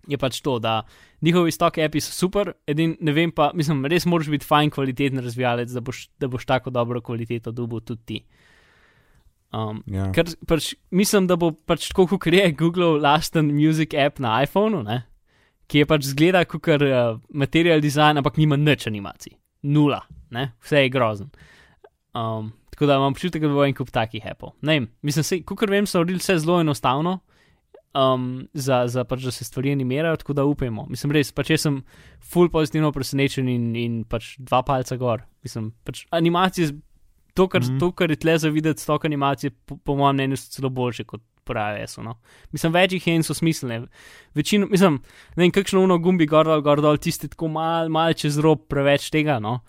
je 0.09 0.19
pač 0.21 0.41
to, 0.45 0.59
da 0.61 0.83
njihovi 1.25 1.53
stock 1.53 1.79
api 1.81 2.01
so 2.05 2.13
super, 2.13 2.53
edin, 2.69 2.97
ne 3.01 3.13
vem 3.17 3.33
pa, 3.33 3.51
mislim, 3.57 3.87
res 3.91 4.07
moraš 4.07 4.29
biti 4.33 4.47
fajn 4.47 4.73
kvaliteten 4.75 5.23
razvijalec, 5.25 5.73
da 5.73 5.81
boš, 5.85 6.07
da 6.21 6.29
boš 6.29 6.45
tako 6.47 6.71
dobro 6.71 7.01
kvaliteto 7.01 7.53
dobil 7.53 7.81
tudi 7.81 8.03
ti. 8.05 8.21
Um, 9.55 9.83
Ja. 9.87 10.09
Ker 10.15 10.27
pač, 10.49 10.73
mislim, 10.91 11.29
da 11.31 11.37
bo 11.39 11.53
pač 11.55 11.87
tako, 11.93 12.09
kot 12.17 12.27
je 12.33 12.47
Google 12.59 12.99
lasten 13.03 13.53
music 13.55 13.95
app 13.95 14.19
na 14.23 14.41
iPhonu, 14.43 14.83
ne? 14.87 15.05
ki 15.71 15.81
je 15.81 15.89
pač 15.89 16.09
zgleda 16.11 16.43
kot 16.45 16.67
uh, 16.75 17.15
material 17.33 17.81
design, 17.81 18.21
ampak 18.21 18.37
nima 18.37 18.59
nič 18.61 18.85
animacij. 18.91 19.33
Nula, 19.65 20.03
ne? 20.35 20.51
vse 20.61 20.83
je 20.83 20.91
grozen. 20.93 21.31
Um, 22.15 22.51
tako 22.75 22.91
da 22.91 22.99
imam 22.99 23.15
občutek, 23.15 23.47
da 23.47 23.53
bo 23.55 23.65
en 23.65 23.77
kup 23.77 23.93
takih 23.95 24.27
appov. 24.29 24.53
Ne 24.61 24.77
vem, 24.77 24.91
mislim, 25.07 25.45
kot 25.47 25.65
vem, 25.71 25.87
so 25.89 26.03
naredili 26.03 26.21
vse 26.21 26.37
zelo 26.43 26.59
enostavno. 26.61 27.21
Um, 27.95 28.49
za, 28.59 28.83
za 28.91 29.05
pač, 29.07 29.23
da 29.23 29.31
se 29.31 29.47
stvari 29.47 29.71
animirajo, 29.73 30.19
tako 30.19 30.35
da 30.35 30.45
upajmo. 30.51 30.89
Mislim, 30.91 31.15
res, 31.15 31.31
pač 31.33 31.53
jaz 31.55 31.65
sem 31.69 31.79
full 32.19 32.51
pozitivno 32.51 32.91
presenečen 32.93 33.49
in, 33.49 33.69
in 33.79 34.01
pač 34.03 34.35
dva 34.43 34.65
palca 34.67 34.99
gor. 34.99 35.23
Mislim, 35.47 35.71
pač 35.87 36.03
animacije, 36.11 36.75
to, 37.35 37.49
kar, 37.49 37.63
mm. 37.63 37.65
-hmm. 37.65 37.81
to, 37.81 37.93
kar 37.93 38.11
je 38.11 38.17
tle 38.17 38.39
za 38.39 38.49
videti, 38.49 38.83
stok 38.83 39.05
animacije, 39.05 39.51
po, 39.51 39.77
po 39.77 39.97
mojem 39.97 40.17
mnenju, 40.17 40.37
so 40.37 40.51
celo 40.51 40.69
boljše 40.69 41.05
kot 41.05 41.23
pravi 41.45 41.87
SO. 41.89 42.03
No. 42.03 42.19
Mislim, 42.53 42.73
več 42.73 42.93
jih 42.93 43.07
je 43.07 43.15
in 43.15 43.23
so 43.23 43.35
smiselne. 43.35 43.83
Večino, 44.35 44.67
mislim, 44.71 45.01
ne 45.37 45.45
vem, 45.45 45.53
kakšno 45.55 45.83
uno 45.85 45.99
gumbi 45.99 46.27
gor 46.27 46.49
dol, 46.49 46.63
gor 46.65 46.81
dol, 46.81 46.97
tiste 46.97 47.29
tako 47.29 47.49
mal, 47.49 47.89
mal 47.89 48.17
čez 48.19 48.39
rob, 48.43 48.67
preveč 48.69 49.11
tega. 49.15 49.39
No. 49.43 49.61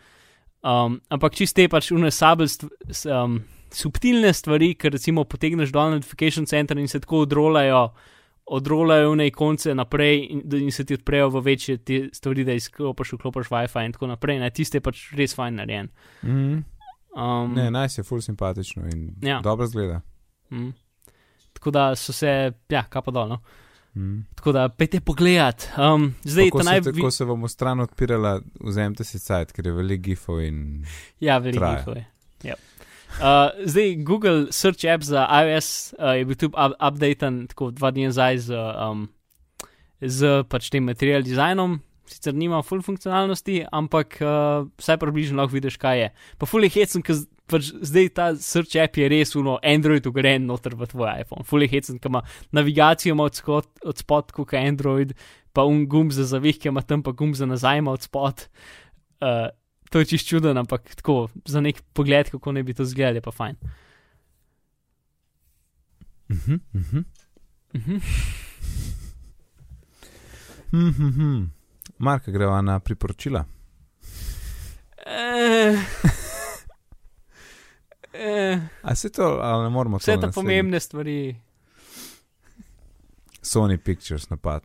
Um, 0.65 0.99
ampak 1.13 1.35
čiste 1.37 1.67
pač 1.69 1.91
une 1.93 2.11
sabel, 2.11 2.49
st 2.49 2.65
um, 3.11 3.39
subtilne 3.75 4.31
stvari, 4.33 4.73
ker 4.79 4.93
recimo 4.95 5.25
potegneš 5.29 5.73
dol 5.75 5.93
notification 5.93 6.47
center 6.49 6.79
in 6.79 6.87
se 6.87 7.03
tako 7.03 7.25
odrolajo. 7.27 7.87
Odrolajo 8.45 9.15
v 9.17 9.31
konce 9.33 9.73
naprej 9.73 10.19
in, 10.29 10.41
in 10.53 10.71
se 10.71 10.83
ti 10.85 10.93
odprejo 10.93 11.31
v 11.33 11.41
večje 11.41 11.77
te 11.81 11.95
stvari, 12.13 12.43
da 12.45 12.53
izklopiš, 12.53 13.15
vklopiš 13.17 13.49
WiFi 13.49 13.85
in 13.85 13.95
tako 13.95 14.07
naprej. 14.07 14.37
Ne, 14.39 14.51
tiste 14.53 14.77
je 14.77 14.83
pač 14.85 15.01
res 15.17 15.33
fajn 15.33 15.57
narejen. 15.57 15.89
Mm. 16.21 16.59
Um, 17.15 17.53
Ne, 17.53 17.71
naj 17.71 17.89
se 17.89 18.03
ful 18.03 18.21
simpatično 18.21 18.83
in 18.85 19.15
Ja. 19.21 19.29
ja. 19.29 19.39
dobro 19.41 19.67
zgleda. 19.67 20.01
Mm. 20.51 20.69
Tako 21.53 21.71
da 21.71 21.95
so 21.95 22.13
se, 22.13 22.31
ja, 22.69 22.83
kapo 22.83 23.11
dol. 23.11 23.27
No. 23.27 23.37
Mm. 23.95 24.25
Tako 24.35 24.51
da 24.51 24.69
pejte 24.69 24.99
pogledat. 24.99 25.69
Um, 25.77 26.13
zdaj, 26.23 26.49
Ko 26.49 26.59
se, 26.59 26.65
naj 26.65 26.79
vi... 26.85 27.01
ko 27.01 27.11
se 27.11 27.25
bomo 27.25 27.47
stran 27.47 27.79
odpirala, 27.79 28.41
vzemite 28.59 29.03
si 29.03 29.19
cajt, 29.19 29.51
ker 29.51 29.65
je 29.65 29.71
veliko 29.71 30.01
gifov 30.03 30.41
in 30.43 30.85
Ja, 31.19 31.37
veliko 31.37 31.59
traja. 31.59 31.77
njihove. 31.77 32.05
Yep. 32.43 32.59
Uh, 33.15 33.65
zdaj, 33.65 33.95
Google 33.95 34.45
Search 34.51 34.85
App 34.85 35.03
za 35.03 35.23
iOS 35.43 35.93
uh, 35.99 36.17
je 36.17 36.25
bil 36.25 36.35
tudi 36.35 36.53
up 36.59 36.75
updaten 36.83 37.47
tako 37.47 37.71
dva 37.71 37.91
dni 37.91 38.05
nazaj 38.05 38.37
z, 38.37 38.53
um, 38.91 39.07
z 40.01 40.43
pač 40.49 40.69
tem 40.69 40.83
material 40.83 41.23
designom. 41.23 41.79
Sicer 42.05 42.35
nima 42.37 42.61
full 42.61 42.83
funkcionalnosti, 42.85 43.63
ampak 43.73 44.19
uh, 44.21 44.67
vsaj 44.77 44.99
približno 45.01 45.39
lahko 45.39 45.55
vidiš, 45.57 45.79
kaj 45.81 45.99
je. 45.99 46.09
Pa 46.37 46.49
full 46.49 46.67
je 46.67 46.69
hecen, 46.75 47.01
ker 47.05 47.17
pač 47.49 47.71
zdaj 47.73 48.09
ta 48.17 48.27
Search 48.41 48.77
App 48.81 48.97
je 48.97 49.09
res 49.09 49.35
uno 49.37 49.57
Android 49.65 50.05
ugren 50.05 50.45
noter 50.49 50.75
v 50.77 50.87
tvoj 50.89 51.23
iPhone. 51.23 51.45
Full 51.45 51.65
je 51.65 51.71
hecen, 51.73 51.99
ker 52.01 52.13
ima 52.13 52.21
navigacijo 52.53 53.15
ima 53.15 53.25
od, 53.29 53.37
skot, 53.37 53.69
od 53.85 54.01
spod, 54.01 54.33
kot 54.35 54.53
je 54.53 54.61
Android, 54.61 55.13
pa 55.55 55.65
un 55.65 55.85
gumb 55.89 56.13
za 56.13 56.27
zavihke, 56.29 56.69
ima 56.69 56.85
tam 56.85 57.03
pa 57.05 57.13
gumb 57.15 57.37
za 57.37 57.49
nazaj 57.49 57.81
ima 57.81 57.95
od 57.95 58.05
spod. 58.05 58.47
Uh, 59.21 59.49
to 59.89 60.01
je 60.01 60.11
čist 60.13 60.27
čuden, 60.27 60.57
ampak 60.57 60.95
tako 60.95 61.29
za 61.45 61.61
nek 61.61 61.81
pogled, 61.93 62.29
kako 62.33 62.51
ne 62.51 62.63
bi 62.63 62.73
to 62.73 62.83
izgledalo, 62.83 63.21
je 63.21 63.25
pa 63.25 63.31
fajn. 63.31 63.55
Mhm, 66.29 66.61
mhm. 66.73 67.05
Mhm. 67.73 67.97
Mhm. 70.71 71.54
Marka, 71.97 72.31
greva 72.31 72.61
na 72.61 72.79
priporočila. 72.79 73.45
Eh, 75.05 75.75
eh, 78.13 78.59
A 78.81 78.95
se 78.95 79.09
to, 79.09 79.39
ali 79.41 79.63
ne 79.63 79.69
moramo 79.69 79.97
vse 79.97 80.17
te 80.17 80.31
pomembne 80.31 80.79
stvari. 80.79 81.35
Sony 83.41 83.77
Pictures 83.77 84.29
napad. 84.29 84.63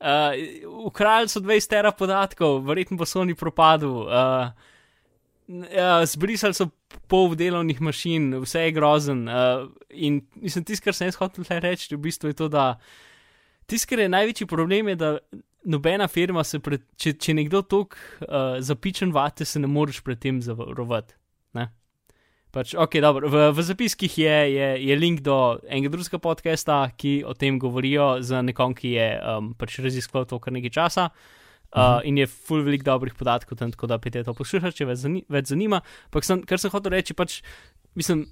Uh, 0.00 0.86
Ukrajali 0.86 1.28
so 1.28 1.40
20 1.40 1.68
tera 1.68 1.92
podatkov, 1.92 2.62
verjetno 2.66 2.96
bo 2.96 3.04
Sony 3.04 3.34
propadel. 3.34 3.90
Uh, 3.90 4.52
uh, 5.48 6.04
zbrisali 6.04 6.54
so 6.54 6.68
pol 7.08 7.34
delovnih 7.34 7.80
mašin, 7.80 8.34
vse 8.44 8.68
je 8.68 8.72
grozen. 8.72 9.28
Uh, 9.28 9.68
in 9.90 10.20
mislim, 10.34 10.64
tisto, 10.64 10.84
kar 10.84 10.94
sem 10.94 11.08
jaz 11.08 11.18
hotel 11.18 11.44
reči, 11.48 11.94
v 11.96 12.00
bistvu 12.04 12.30
je 12.30 12.38
to, 12.38 12.48
da 12.48 12.78
tisto, 13.66 13.88
kar 13.90 14.04
je 14.04 14.08
največji 14.08 14.46
problem, 14.46 14.92
je, 14.92 14.96
da 14.96 15.18
nobena 15.64 16.08
firma 16.08 16.44
se, 16.44 16.60
pred, 16.62 16.84
če, 17.00 17.14
če 17.20 17.34
nekdo 17.36 17.62
tok 17.66 17.96
uh, 17.96 18.60
zapičen 18.64 19.12
vate, 19.14 19.46
se 19.48 19.60
ne 19.62 19.70
moreš 19.70 20.02
pred 20.06 20.20
tem 20.20 20.40
zavarovati. 20.44 21.16
Ne? 21.58 21.68
Pač, 22.54 22.74
ok, 22.78 22.98
dobro, 23.02 23.30
v, 23.32 23.48
v 23.50 23.64
zapiskih 23.66 24.18
je, 24.20 24.36
je, 24.54 24.68
je 24.86 24.98
link 24.98 25.24
do 25.26 25.58
enega 25.66 25.90
drugega 25.90 26.20
podcasta, 26.22 26.84
ki 26.94 27.24
o 27.26 27.34
tem 27.34 27.58
govorijo 27.58 28.20
z 28.22 28.44
nekom, 28.46 28.76
ki 28.78 28.94
je 28.94 29.08
um, 29.18 29.50
pač 29.58 29.80
raziskoval 29.82 30.28
to 30.30 30.38
kar 30.42 30.54
nekaj 30.54 30.74
časa. 30.76 31.08
Uh, 31.74 31.98
in 32.06 32.20
je 32.20 32.28
full 32.30 32.62
velik 32.62 32.84
dobrih 32.86 33.16
podatkov 33.18 33.58
tam, 33.58 33.72
tako 33.74 33.88
da 33.90 33.98
pete 33.98 34.22
to 34.22 34.30
poslušati, 34.38 34.78
če 34.78 34.86
vas 34.86 35.00
zani 35.02 35.24
več 35.26 35.50
zanima. 35.50 35.80
Ampak 36.06 36.26
sem, 36.26 36.44
kar 36.46 36.62
sem 36.62 36.70
hotel 36.70 36.94
reči, 36.94 37.16
pač, 37.18 37.40
mislim, 37.98 38.28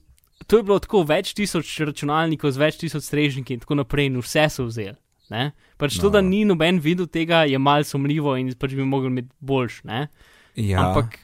to 0.47 0.61
je 0.61 0.67
bilo 0.69 0.79
tako 0.79 1.03
več 1.09 1.33
tisoč 1.35 1.73
računalnikov 1.83 2.55
z 2.55 2.63
več 2.63 2.79
tisoč 2.79 3.09
strežniki 3.09 3.59
in 3.59 3.65
tako 3.65 3.81
naprej, 3.83 4.13
in 4.13 4.23
vse 4.23 4.47
so 4.55 4.69
vzeli. 4.69 4.95
Ne? 5.33 5.51
Pač 5.83 5.99
no. 5.99 6.05
to, 6.05 6.11
da 6.11 6.21
ni 6.23 6.45
noben 6.47 6.79
videl 6.79 7.11
tega, 7.11 7.43
je 7.45 7.59
malce 7.59 7.91
sumljivo 7.91 8.37
in 8.39 8.55
pač 8.55 8.73
bi 8.73 8.87
mogli 8.87 9.11
imeti 9.11 9.35
boljš. 9.43 9.81
Ne? 9.85 10.05
Ja, 10.55 10.85
Ampak 10.87 11.19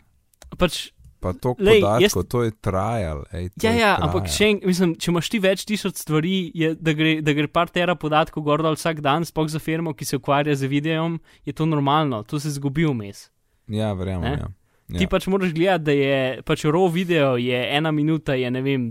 pač 0.59 0.89
pa 1.23 1.33
to 1.35 1.53
podatkov, 1.55 1.99
jaz- 2.03 2.29
to 2.31 2.43
je 2.43 2.53
trajal. 2.59 3.25
Ej, 3.33 3.49
to 3.51 3.67
Ja, 3.67 3.71
je 3.71 3.79
ja, 3.79 3.93
trial. 3.93 4.05
ampak 4.05 4.29
še 4.31 4.45
enkrat, 4.49 4.67
mislim, 4.67 4.93
če 4.95 5.11
imaš 5.11 5.29
ti 5.29 5.39
več 5.41 5.65
tisoč 5.65 5.95
stvari, 5.99 6.35
je, 6.55 6.69
da, 6.75 6.93
gre, 6.93 7.17
da 7.21 7.35
gre 7.35 7.49
par 7.49 7.67
tera 7.69 7.95
podatkov 7.95 8.43
gor 8.43 8.63
dol 8.63 8.75
vsak 8.75 9.01
dan, 9.01 9.23
sploh 9.23 9.49
za 9.49 9.59
firmo, 9.59 9.95
ki 9.95 10.05
se 10.05 10.17
ukvarja 10.17 10.55
z 10.55 10.67
videom, 10.67 11.17
je 11.43 11.53
to 11.53 11.67
normalno, 11.67 12.23
to 12.23 12.39
se 12.39 12.51
zgubi 12.51 12.87
vmes. 12.87 13.29
Ja, 13.67 13.91
verjamem. 13.95 14.31
Ne? 14.31 14.39
Ja. 14.39 14.49
Ja. 14.89 14.99
Ti 14.99 15.07
pač 15.07 15.27
moraš 15.27 15.51
gledati, 15.53 15.85
da 15.85 15.93
je 15.93 16.19
pač 16.43 16.63
raw 16.65 16.87
video, 16.89 17.35
je 17.37 17.59
ena 17.69 17.91
minuta, 17.91 18.33
je 18.35 18.49
ne 18.49 18.63
vem, 18.63 18.87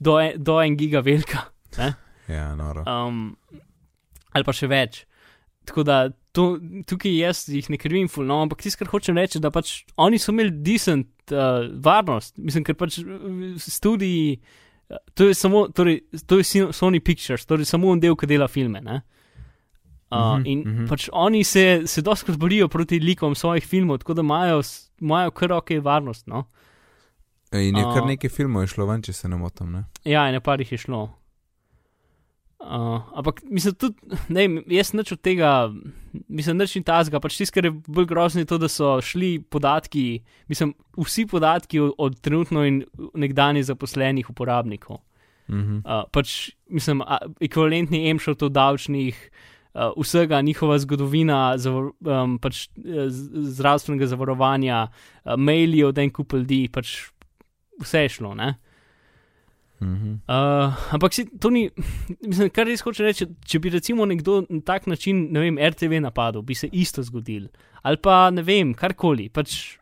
do, 0.00 0.14
en- 0.16 0.38
do 0.38 0.56
en 0.58 0.74
giga 0.74 1.00
velika. 1.00 1.42
ja, 2.28 2.54
noro. 2.54 2.86
Um, 2.86 3.36
ali 4.34 4.46
pa 4.46 4.54
še 4.56 4.68
več. 4.70 5.04
Tako 5.64 5.84
da 5.86 5.98
to, 6.36 6.58
tukaj 6.90 7.14
jaz 7.14 7.44
jih 7.48 7.70
ne 7.72 7.78
krivim, 7.80 8.08
ful, 8.10 8.26
no, 8.28 8.42
ampak 8.44 8.64
tisto, 8.64 8.82
kar 8.82 8.90
hočem 8.92 9.16
reči, 9.16 9.40
da 9.40 9.52
pač 9.54 9.84
oni 9.96 10.18
so 10.20 10.34
imeli 10.34 10.52
decent 10.66 11.32
uh, 11.32 11.64
varnost. 11.84 12.36
Mislim, 12.42 12.66
ker 12.66 12.76
pač 12.76 12.98
uh, 13.00 13.54
studiji, 13.62 14.36
uh, 14.90 15.00
to 15.14 15.30
je 15.30 15.38
samo, 15.38 15.66
torej, 15.72 16.02
to 16.26 16.40
je 16.42 16.68
Sony 16.74 17.00
Pictures, 17.00 17.46
torej 17.48 17.70
samo 17.70 17.94
en 17.94 18.02
del, 18.02 18.18
ki 18.18 18.28
dela 18.28 18.50
filme. 18.50 18.82
Ne? 18.84 19.00
Uh, 20.14 20.42
in 20.46 20.60
mhm. 20.60 20.84
pač 20.90 21.08
oni 21.10 21.42
se, 21.48 21.86
se 21.90 22.02
doskrat 22.04 22.36
borijo 22.38 22.68
proti 22.68 23.00
likom 23.02 23.34
svojih 23.34 23.64
filmov, 23.66 24.02
tako 24.02 24.18
da 24.18 24.26
imajo, 24.26 24.60
imajo 25.00 25.32
kar 25.34 25.56
ok 25.56 25.78
varnost. 25.82 26.26
No? 26.30 26.44
In 27.54 27.78
je 27.78 27.82
kar 27.82 28.02
a- 28.02 28.10
nekaj 28.10 28.30
filmov 28.30 28.66
je 28.66 28.74
šlo 28.74 28.86
ven, 28.90 29.02
če 29.02 29.14
se 29.14 29.30
ne 29.30 29.38
motim. 29.38 29.72
Ne? 29.72 29.84
Ja, 30.04 30.28
ene 30.28 30.42
par 30.42 30.60
jih 30.60 30.74
je 30.74 30.78
šlo. 30.86 31.06
Uh, 32.64 33.02
ampak 33.12 33.42
mislim, 33.44 33.74
tudi, 33.76 34.16
ne, 34.32 34.46
jaz 34.72 34.94
nič 34.96 35.12
od 35.12 35.20
tega, 35.20 35.68
mislim, 36.32 36.56
nič 36.56 36.78
ni 36.78 36.84
tazga. 36.86 37.20
Pač 37.20 37.36
tisto, 37.36 37.52
kar 37.52 37.68
je 37.68 37.74
bolj 37.76 38.06
grozno, 38.08 38.40
je 38.40 38.48
to, 38.48 38.56
da 38.62 38.70
so 38.72 38.94
šli 39.04 39.36
podatki, 39.52 40.22
mislim, 40.48 40.72
vsi 40.96 41.26
podatki 41.28 41.82
od, 41.84 41.92
od 42.00 42.16
trenutno 42.24 42.64
in 42.64 42.80
nekdanjih 43.12 43.66
zaposlenih 43.68 44.30
uporabnikov. 44.32 45.02
Mhm. 45.52 45.84
Uh, 45.84 46.06
pač, 46.08 46.54
mislim, 46.72 47.04
a, 47.04 47.20
ekvivalentni 47.44 48.06
emšotov 48.08 48.48
davčnih, 48.56 49.18
uh, 49.76 49.92
vsega 50.00 50.40
njihova 50.40 50.78
zgodovina, 50.80 51.58
zavor, 51.60 51.92
um, 52.00 52.38
pač, 52.40 52.70
eh, 52.80 53.12
zdravstvenega 53.52 54.08
zavarovanja, 54.08 54.86
uh, 54.88 55.36
maili 55.36 55.84
od 55.84 56.00
en 56.00 56.08
kup 56.08 56.32
ljudi, 56.32 56.64
pač 56.72 56.96
vse 57.82 58.06
je 58.06 58.14
šlo. 58.16 58.32
Ne? 58.40 58.54
Uh, 59.84 60.72
ampak 60.94 61.12
si, 61.14 61.24
to 61.38 61.50
ni, 61.50 61.68
mislim, 62.28 62.50
kar 62.50 62.66
res 62.66 62.80
hoče 62.82 63.04
reči, 63.04 63.26
če 63.44 63.58
bi 63.60 63.70
recimo 63.74 64.06
nekdo 64.06 64.42
na 64.48 64.60
tak 64.64 64.86
način, 64.86 65.28
ne 65.32 65.40
vem, 65.40 65.58
RTV 65.60 66.00
napadel, 66.00 66.42
bi 66.42 66.54
se 66.54 66.68
isto 66.72 67.02
zgodil. 67.02 67.48
Ali 67.82 67.96
pa 67.96 68.30
ne 68.30 68.42
vem, 68.42 68.72
karkoli. 68.74 69.28
Pač 69.28 69.76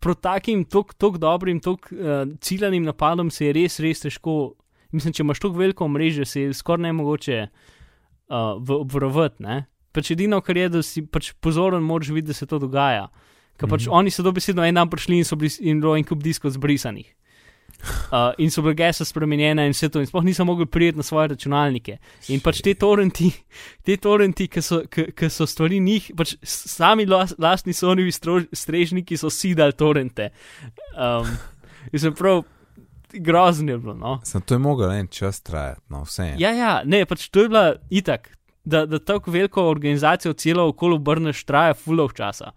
proti 0.00 0.22
takim, 0.22 0.64
tako 0.64 1.18
dobrim, 1.18 1.60
tako 1.60 1.94
uh, 1.96 2.28
ciljanim 2.40 2.84
napadom 2.84 3.30
se 3.30 3.46
je 3.46 3.52
res, 3.56 3.78
res 3.80 4.04
težko. 4.04 4.54
Mislim, 4.92 5.12
če 5.12 5.22
imaš 5.22 5.40
tako 5.40 5.58
veliko 5.58 5.88
mreže, 5.88 6.24
se 6.24 6.42
je 6.46 6.52
skoraj 6.54 6.82
ne 6.86 6.92
mogoče 6.96 7.40
uh, 7.48 8.54
obvarovati. 8.78 9.44
Pač 9.92 10.10
edino, 10.12 10.40
kar 10.44 10.56
je, 10.56 10.68
da 10.68 10.82
si 10.84 11.02
pač 11.06 11.32
pozoren, 11.40 11.82
moraš 11.82 12.12
videti, 12.12 12.32
da 12.32 12.34
se 12.36 12.46
to 12.46 12.58
dogaja. 12.58 13.08
Ker 13.58 13.68
pač 13.68 13.86
Mhm. 13.88 13.92
oni 13.92 14.10
so 14.10 14.22
dobesedno 14.22 14.62
en 14.64 14.74
dan 14.74 14.88
prišli 14.90 15.18
in 15.18 15.24
so 15.24 15.36
bili 15.36 15.50
in 15.60 15.80
bilo 15.80 15.96
en 15.96 16.04
kup 16.04 16.22
diskov 16.22 16.52
zbrisanih. 16.54 17.08
Uh, 18.10 18.32
in 18.42 18.50
so 18.50 18.62
bile 18.62 18.74
gese 18.74 19.04
spremenjene 19.06 19.62
in 19.66 19.72
vse 19.72 19.88
to, 19.92 20.00
in 20.02 20.06
sploh 20.08 20.24
niso 20.26 20.44
mogli 20.44 20.66
prijeti 20.66 20.98
na 20.98 21.02
svoje 21.06 21.28
računalnike. 21.28 21.98
In 22.28 22.40
pač 22.40 22.58
te 22.64 22.74
torrenti, 22.74 23.28
te 23.86 23.96
torrenti, 23.96 24.48
ki 24.50 24.62
so, 24.62 24.80
ki- 24.90 25.12
ki 25.14 25.28
so 25.30 25.46
stvari 25.46 25.78
njih, 25.80 26.10
pač 26.18 26.34
sami 26.42 27.06
las, 27.06 27.36
lastni 27.38 27.72
stro- 27.72 28.48
strežniki 28.52 29.16
so 29.16 29.30
sidali 29.30 29.72
torrente. 29.78 30.30
Um, 30.98 31.30
in 31.92 32.02
sem 32.02 32.14
prav 32.14 32.42
grozen 33.12 33.68
je 33.68 33.78
bilo. 33.78 33.94
No? 33.94 34.18
Sem 34.24 34.42
to 34.42 34.54
je 34.54 34.58
mogel 34.58 34.90
en 34.92 35.06
čas 35.06 35.40
trajati, 35.40 35.80
no 35.88 36.02
vse. 36.02 36.34
Ja, 36.38 36.50
ja, 36.50 36.82
ne, 36.84 37.04
pač 37.06 37.28
to 37.30 37.46
je 37.46 37.48
bila 37.48 37.76
itak, 37.90 38.32
da, 38.64 38.86
da 38.86 38.98
tako 38.98 39.30
veliko 39.30 39.68
organizacijo 39.70 40.32
celo 40.34 40.66
okolo 40.68 40.96
obrneš, 40.98 41.44
traja 41.44 41.74
fulov 41.78 42.12
časa. 42.12 42.50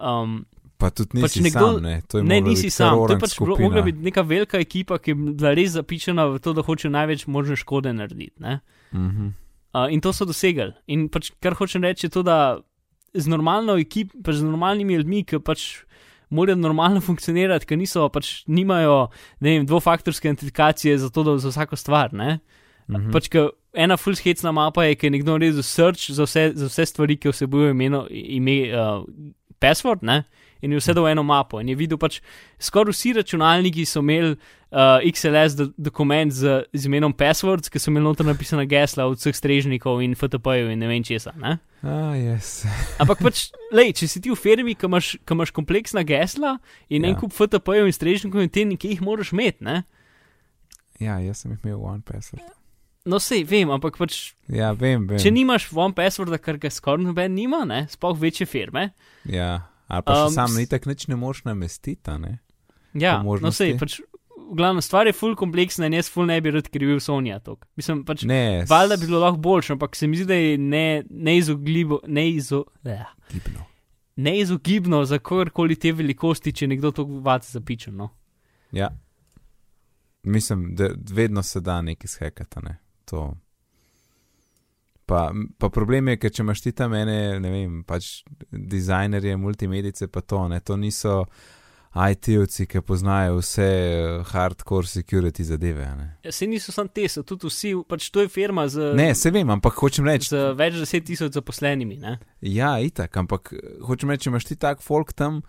Um, 0.00 0.44
Pa 0.80 0.88
tudi 0.90 1.14
nisi 1.14 1.38
Pač 1.38 1.44
nekdo- 1.44 1.74
sam, 1.74 1.82
ne, 1.82 2.02
to 2.08 2.18
je 2.18 2.24
ne, 2.24 2.40
nisi 2.40 2.70
sam, 2.70 2.96
to 3.06 3.12
je 3.12 3.20
pač 3.20 3.34
skupina. 3.34 3.60
mogla 3.60 3.82
biti 3.82 3.98
neka 4.00 4.22
velika 4.22 4.58
ekipa, 4.58 4.96
ki 4.98 5.10
je 5.10 5.14
bila 5.14 5.52
res 5.52 5.76
zapičena 5.76 6.24
v 6.26 6.38
to, 6.38 6.52
da 6.52 6.62
hoče 6.62 6.88
največ 6.88 7.26
možne 7.26 7.56
škode 7.56 7.92
narediti. 7.92 8.32
ne. 8.38 8.60
Mhm. 8.92 9.26
Uh, 9.70 9.86
in 9.88 10.00
to 10.00 10.10
so 10.10 10.24
dosegli. 10.24 10.72
In 10.88 11.08
pač, 11.08 11.30
kar 11.38 11.54
hočem 11.54 11.84
reči, 11.84 12.06
je 12.06 12.10
to, 12.10 12.22
da 12.22 12.58
z 13.14 13.26
normalno 13.26 13.76
ekipo, 13.78 14.18
pač 14.18 14.40
z 14.40 14.42
normalnimi 14.42 14.96
ljudmi, 14.96 15.22
ki 15.22 15.38
pač 15.38 15.84
morajo 16.30 16.56
normalno 16.56 17.00
funkcionirati, 17.08 17.66
ki 17.66 17.76
niso, 17.76 18.08
pač 18.08 18.42
nimajo 18.48 19.10
ne 19.40 19.58
vem, 19.58 19.66
dvofaktorske 19.66 20.26
identifikacije 20.26 20.98
za 20.98 21.10
to, 21.10 21.22
da 21.22 21.38
za 21.38 21.48
vsako 21.50 21.76
stvar. 21.76 22.10
Ne? 22.12 22.40
Mhm. 22.88 23.10
Pač, 23.12 23.28
ke 23.28 23.46
ena 23.74 23.94
fullskecna 23.96 24.50
mapa 24.50 24.84
je, 24.84 24.94
ki 24.96 25.06
je 25.06 25.10
nekdo 25.10 25.36
naredil 25.38 25.62
search 25.62 26.10
za 26.10 26.24
vse, 26.24 26.52
za 26.56 26.66
vse 26.66 26.86
stvari, 26.86 27.16
ki 27.16 27.30
vsebujejo 27.30 27.76
ime, 28.10 28.56
uh, 28.72 29.04
password, 29.60 30.02
ne? 30.02 30.24
In 30.62 30.72
je 30.72 30.80
vse 30.80 30.94
dal 30.96 31.08
eno 31.10 31.22
mapo. 31.26 31.60
In 31.60 31.68
je 31.68 31.76
videl, 31.78 31.98
pač 32.00 32.20
skoraj 32.60 32.94
vsi 32.94 33.12
računalniki 33.18 33.84
so 33.88 34.02
imeli 34.04 34.34
uh, 34.70 35.00
XLS 35.04 35.56
do, 35.58 35.68
dokument 35.76 36.32
z, 36.32 36.62
z 36.72 36.86
imenom 36.86 37.12
passwords, 37.12 37.70
ki 37.70 37.80
so 37.82 37.90
imeli 37.90 38.04
noter 38.06 38.26
napisana 38.28 38.66
gesla 38.68 39.06
od 39.10 39.20
vseh 39.20 39.36
strežnikov 39.36 40.02
in 40.04 40.14
FTP-jev 40.18 40.70
in 40.72 40.82
ne 40.82 40.90
vem 40.90 41.04
česa. 41.06 41.34
Ne? 41.40 41.58
Ah, 41.82 42.14
yes. 42.18 42.62
Ampak 43.02 43.22
pač, 43.24 43.48
lej, 43.74 43.94
če 44.00 44.10
si 44.10 44.22
ti 44.22 44.32
v 44.32 44.38
firmi, 44.38 44.76
ki 44.78 44.88
imaš, 44.90 45.16
ki 45.24 45.36
imaš 45.36 45.54
kompleksna 45.56 46.04
gesla 46.06 46.58
in 46.88 47.04
ja. 47.04 47.10
en 47.10 47.18
kup 47.20 47.34
FTP-jev 47.36 47.90
in 47.90 47.96
strežnikov 47.96 48.44
in 48.44 48.52
te 48.52 48.66
nekje 48.68 48.94
jih 48.94 49.04
moraš 49.04 49.34
imeti, 49.36 49.64
ne? 49.66 49.82
Ja, 51.00 51.16
jaz 51.24 51.42
sem 51.42 51.54
jih 51.54 51.62
imel 51.64 51.80
one 51.80 52.04
password. 52.04 52.44
No, 53.08 53.16
sej 53.16 53.46
vem, 53.48 53.70
ampak 53.72 53.96
pač 53.96 54.34
Ja, 54.52 54.74
vem, 54.76 55.06
vem. 55.08 55.16
Če 55.20 55.32
nimaš 55.32 55.70
one 55.72 55.96
passworda, 55.96 56.36
kar 56.36 56.60
ga 56.60 56.68
skoraj 56.68 57.06
noben 57.06 57.32
nima, 57.32 57.62
ne, 57.64 57.86
sploh 57.88 58.18
večje 58.20 58.44
firme. 58.44 58.90
Ja, 59.24 59.69
ali 59.90 60.02
pa 60.06 60.14
Um, 60.26 60.32
sam 60.32 60.54
ni 60.56 60.66
tako 60.70 60.88
nič 60.92 61.08
ne 61.10 61.16
moš 61.18 61.44
namestiti, 61.44 62.10
ne? 62.22 62.38
Ja, 62.94 63.20
no 63.22 63.50
sej, 63.54 63.76
pač, 63.78 64.00
v 64.50 64.56
glavnem 64.58 64.82
stvar 64.82 65.06
je 65.06 65.12
full 65.14 65.36
kompleksna 65.38 65.86
in 65.86 65.94
jaz 65.94 66.08
full 66.10 66.26
ne 66.26 66.40
bi 66.42 66.50
rad 66.50 66.66
krivil 66.70 66.98
Sonja 67.02 67.38
tok. 67.42 67.66
Mislim, 67.78 68.04
pač, 68.06 68.24
Ne, 68.26 68.64
valjda 68.70 68.96
bi 68.96 69.06
bilo 69.06 69.20
lahko 69.22 69.38
boljše, 69.38 69.72
ampak 69.76 69.94
se 69.96 70.06
mi 70.10 70.16
zdi, 70.18 70.26
da 70.26 70.34
je 70.34 70.56
ne, 70.58 70.86
neizogljivo, 71.10 72.00
neizo, 72.06 72.64
eh, 72.84 73.04
Gibno. 73.30 73.66
neizogibno 74.16 75.04
za 75.04 75.18
kogarkoli 75.18 75.76
te 75.76 75.92
velikosti, 75.92 76.52
če 76.52 76.66
nekdo 76.66 76.90
to 76.90 77.04
vace 77.04 77.52
zapičen. 77.52 77.94
No. 77.96 78.08
Ja. 78.72 78.90
Mislim, 80.22 80.74
da 80.74 80.90
vedno 81.14 81.42
se 81.42 81.60
da 81.60 81.82
nekaj 81.82 82.08
skekati, 82.08 82.60
ne. 82.62 82.78
To. 83.04 83.36
Pa, 85.10 85.22
pa 85.58 85.70
problem 85.74 86.12
je, 86.12 86.18
ker 86.22 86.34
če 86.34 86.44
imaš 86.44 86.60
ti 86.62 86.72
tam 86.76 86.94
ene, 86.94 87.40
ne 87.42 87.50
vem, 87.50 87.80
pač 87.86 88.20
dizajnerje, 88.50 89.34
multimedice, 89.40 90.06
pa 90.06 90.22
to, 90.22 90.44
ne, 90.52 90.60
to 90.62 90.76
niso 90.78 91.24
IT-ovci, 91.90 92.68
ki 92.70 92.80
poznajo 92.86 93.40
vse 93.40 93.66
eh, 93.66 94.20
hardcore 94.30 94.86
security 94.86 95.42
zadeve, 95.42 95.88
ne. 95.98 96.32
Se 96.32 96.46
niso 96.46 96.72
samo 96.72 96.92
te, 96.94 97.08
so 97.10 97.24
tudi 97.26 97.50
vsi, 97.50 97.72
pač 97.88 98.06
to 98.14 98.22
je 98.22 98.30
firma 98.30 98.68
z, 98.70 98.92
Ne, 98.94 99.10
se 99.18 99.32
vem, 99.34 99.50
ampak 99.50 99.74
hočem 99.82 100.06
reči, 100.06 100.30
z 100.30 100.52
več 100.54 100.78
deset 100.78 101.08
tisoč 101.08 101.34
zaposlenimi. 101.34 101.98
Ne? 101.98 102.20
Ja, 102.46 102.76
itak, 102.78 103.18
ampak 103.18 103.50
eh, 103.56 103.74
hočem 103.86 104.14
reči, 104.14 104.28
če 104.28 104.30
imaš 104.30 104.46
ti 104.52 104.58
tak 104.60 104.86
folk 104.86 105.10
tam, 105.18 105.42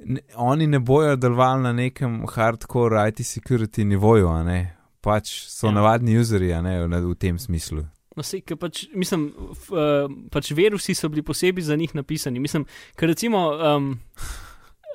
ne, 0.00 0.24
oni 0.40 0.70
ne 0.72 0.80
bojo 0.80 1.18
delovali 1.20 1.68
na 1.68 1.74
nekem 1.76 2.22
hardcore 2.24 3.04
IT 3.10 3.20
security 3.28 3.84
nivoju, 3.84 4.32
ne. 4.48 4.75
Pač 5.06 5.30
so 5.46 5.70
Ja. 5.70 5.76
navadni 5.78 6.18
userji, 6.18 6.50
ne 6.62 6.80
v, 6.82 7.02
v 7.12 7.14
tem 7.14 7.38
smislu. 7.38 7.84
No, 8.16 8.24
sej, 8.24 8.42
pač, 8.58 8.86
mislim, 8.96 9.28
f, 9.52 9.68
uh, 9.70 10.08
pač 10.32 10.50
virusi 10.56 10.96
so 10.96 11.10
bili 11.12 11.22
posebej 11.22 11.68
za 11.68 11.76
njih 11.76 11.92
napisani. 11.94 12.40
Mislim, 12.40 12.64
ker 12.96 13.12
recimo, 13.12 13.42
um, 13.52 13.90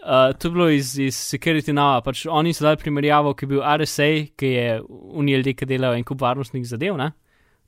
uh, 0.04 0.34
to 0.40 0.50
je 0.50 0.52
bilo 0.52 0.68
iz, 0.74 0.98
iz 1.00 1.16
Security 1.16 1.72
Now, 1.72 2.02
pač 2.04 2.26
oni 2.26 2.54
so 2.54 2.66
dali 2.66 2.82
primerjavo, 2.82 3.36
ki 3.38 3.46
je 3.46 3.52
bil 3.54 3.62
RSA, 3.62 4.10
ki 4.36 4.52
je 4.56 4.66
UNLD, 4.90 5.54
ki 5.54 5.70
delajo 5.70 6.00
en 6.02 6.08
kup 6.08 6.22
varnostnih 6.26 6.66
zadev. 6.66 6.98
Ne? 6.98 7.12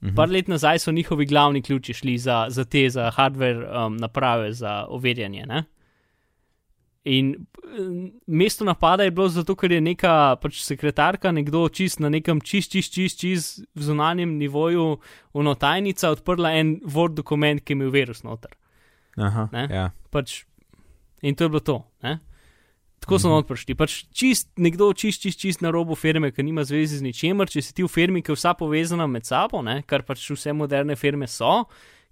Mhm. 0.04 0.16
Par 0.18 0.28
let 0.28 0.50
nazaj 0.52 0.82
so 0.84 0.92
njihovi 0.92 1.30
glavni 1.30 1.62
ključi 1.62 1.94
šli 1.94 2.18
za, 2.18 2.46
za 2.50 2.66
te, 2.66 2.90
za 2.90 3.12
hardware 3.16 3.64
um, 3.86 3.96
naprave, 3.98 4.52
za 4.54 4.86
overjanje. 4.90 5.46
Ne? 5.48 5.64
In 7.06 7.34
um, 7.80 8.12
mesto 8.28 8.64
napada 8.64 9.04
je 9.04 9.12
bilo 9.12 9.28
zato, 9.28 9.56
ker 9.60 9.72
je 9.72 9.82
neka 9.84 10.38
pač 10.40 10.62
sekretarka, 10.64 11.34
nekdo 11.36 11.66
čist 11.68 12.00
na 12.00 12.08
nekem 12.10 12.40
čist, 12.40 12.72
čist, 12.72 12.94
čist, 12.96 13.20
čist 13.20 13.64
zunanjem 13.76 14.38
nivoju, 14.40 15.00
uno 15.36 15.56
tajnica, 15.60 16.14
odprla 16.16 16.54
en 16.56 16.78
Word 16.88 17.18
dokument, 17.20 17.60
ki 17.60 17.74
je 17.74 17.76
imel 17.76 17.92
virus 17.92 18.24
noter. 18.24 18.56
Aha, 19.20 19.50
ne? 19.52 19.68
ja. 19.68 19.90
Pač, 20.16 20.46
in 21.22 21.36
to 21.36 21.44
je 21.44 21.50
bilo 21.52 21.60
to. 21.60 21.84
Ne? 22.08 22.20
Tako 23.04 23.20
so 23.20 23.28
Mhm. 23.28 23.36
not 23.36 23.48
prišli. 23.52 23.76
Pač 23.76 24.06
čist, 24.16 24.48
nekdo 24.56 24.94
čist, 24.96 25.22
čist, 25.22 25.40
čist 25.40 25.62
na 25.62 25.72
robu 25.76 25.96
firme, 25.96 26.32
ki 26.32 26.44
nima 26.44 26.64
zveze 26.64 26.98
z 26.98 27.04
ničemer, 27.04 27.52
če 27.52 27.62
si 27.62 27.74
ti 27.76 27.84
v 27.84 27.92
firmi, 27.92 28.24
ki 28.24 28.32
je 28.32 28.40
vsa 28.40 28.54
povezana 28.56 29.08
med 29.12 29.28
sabo, 29.28 29.60
ne? 29.62 29.84
kar 29.84 30.08
pač 30.08 30.24
vse 30.32 30.54
moderne 30.56 30.96
firme 30.96 31.28
so, 31.28 31.66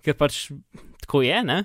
ker 0.03 0.19
pač 0.19 0.51
tako 0.99 1.23
je, 1.23 1.43
ne. 1.47 1.63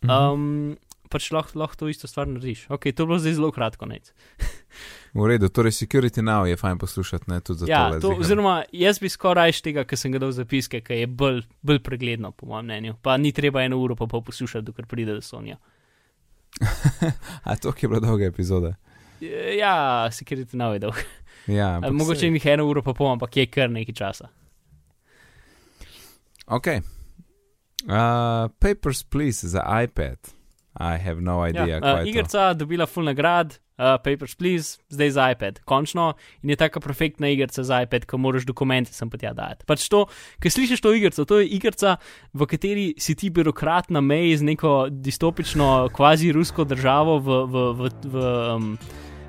Mhm. 0.00 0.76
Pač 1.10 1.30
lahko 1.30 1.58
lah 1.58 1.74
to 1.78 1.88
isto 1.88 2.08
stvar 2.10 2.26
narediš. 2.26 2.66
Ok, 2.70 2.88
to 2.90 3.02
je 3.02 3.06
bilo 3.06 3.18
zdaj 3.18 3.36
zelo 3.38 3.52
kratko. 3.52 3.86
Nec. 3.86 4.12
V 5.14 5.26
redu, 5.26 5.48
torej 5.48 5.72
Security 5.72 6.20
Now 6.22 6.44
je 6.44 6.56
fajn 6.56 6.78
poslušati, 6.78 7.30
ne 7.30 7.40
tudi 7.40 7.58
za 7.62 7.66
Ja, 7.70 7.88
tole 7.88 8.00
to, 8.00 8.08
ziher. 8.08 8.20
oziroma 8.20 8.54
jaz 8.72 8.98
bi 8.98 9.08
skoraj 9.08 9.52
tega, 9.64 9.84
ker 9.88 9.98
sem 9.98 10.12
ga 10.12 10.18
dal 10.18 10.32
zapiske, 10.36 10.80
ker 10.84 10.96
je 10.98 11.06
bolj, 11.06 11.42
bolj 11.62 11.78
pregledno, 11.80 12.32
po 12.32 12.46
mojem 12.46 12.66
mnenju. 12.68 12.96
Pa 13.02 13.16
ni 13.16 13.32
treba 13.32 13.62
eno 13.64 13.78
uro 13.80 13.96
pa 13.96 14.06
pol 14.06 14.22
poslušati, 14.22 14.66
dokler 14.66 14.86
pride 14.86 15.14
do 15.14 15.22
Sonja. 15.24 15.56
A 17.48 17.56
to 17.56 17.72
je 17.82 17.88
bila 17.88 18.00
dolga 18.00 18.24
epizoda. 18.26 18.74
Ja, 19.58 20.08
Security 20.12 20.56
Now 20.56 20.72
je 20.72 20.78
dolg. 20.84 21.00
Ja, 21.46 21.80
Mogoče 21.92 22.26
jih 22.26 22.46
eno 22.46 22.66
uro 22.66 22.82
pa 22.82 22.92
pol, 22.92 23.12
ampak 23.12 23.36
je 23.36 23.46
kar 23.46 23.70
nekaj 23.70 23.94
časa. 23.94 24.28
Ok. 26.46 26.66
Uh, 27.86 28.48
Papers, 28.58 29.02
please, 29.02 29.48
za 29.48 29.62
iPad. 29.84 30.18
I 30.80 30.98
have 30.98 31.20
no 31.20 31.40
idea, 31.48 31.66
Ja, 31.66 31.78
uh, 31.78 31.98
je 31.98 32.04
to. 32.04 32.08
igrica 32.08 32.52
dobila 32.54 32.86
full 32.86 33.04
nagrad, 33.04 33.56
uh, 33.78 33.96
Papers, 34.04 34.34
Please, 34.34 34.78
zdaj 34.88 35.10
za 35.10 35.30
iPad, 35.30 35.60
končno 35.64 36.14
in 36.42 36.50
je 36.50 36.56
taka 36.56 36.80
perfektna 36.80 37.28
igrica 37.28 37.64
za 37.64 37.82
iPad, 37.82 38.04
ko 38.04 38.18
moraš 38.18 38.44
dokumente 38.44 38.92
sem 38.92 39.10
pa 39.10 39.16
tja 39.16 39.32
dati. 39.32 39.64
Pač 39.66 39.88
to, 39.88 40.04
ki 40.40 40.50
slišiš 40.50 40.80
to 40.80 40.92
igrico, 40.92 41.24
to 41.24 41.38
je 41.40 41.48
igrica, 41.48 41.96
v 42.34 42.46
kateri 42.46 42.86
si 42.98 43.14
ti 43.14 43.30
birokrat 43.30 43.88
na 43.90 44.00
meji 44.00 44.36
z 44.36 44.42
neko 44.42 44.88
distopično, 44.90 45.88
kvazi 45.96 46.32
rusko 46.32 46.64
državo 46.64 47.18
v, 47.18 47.28
v, 47.46 47.54
v, 47.72 47.90
v, 48.04 48.16
um, 48.56 48.78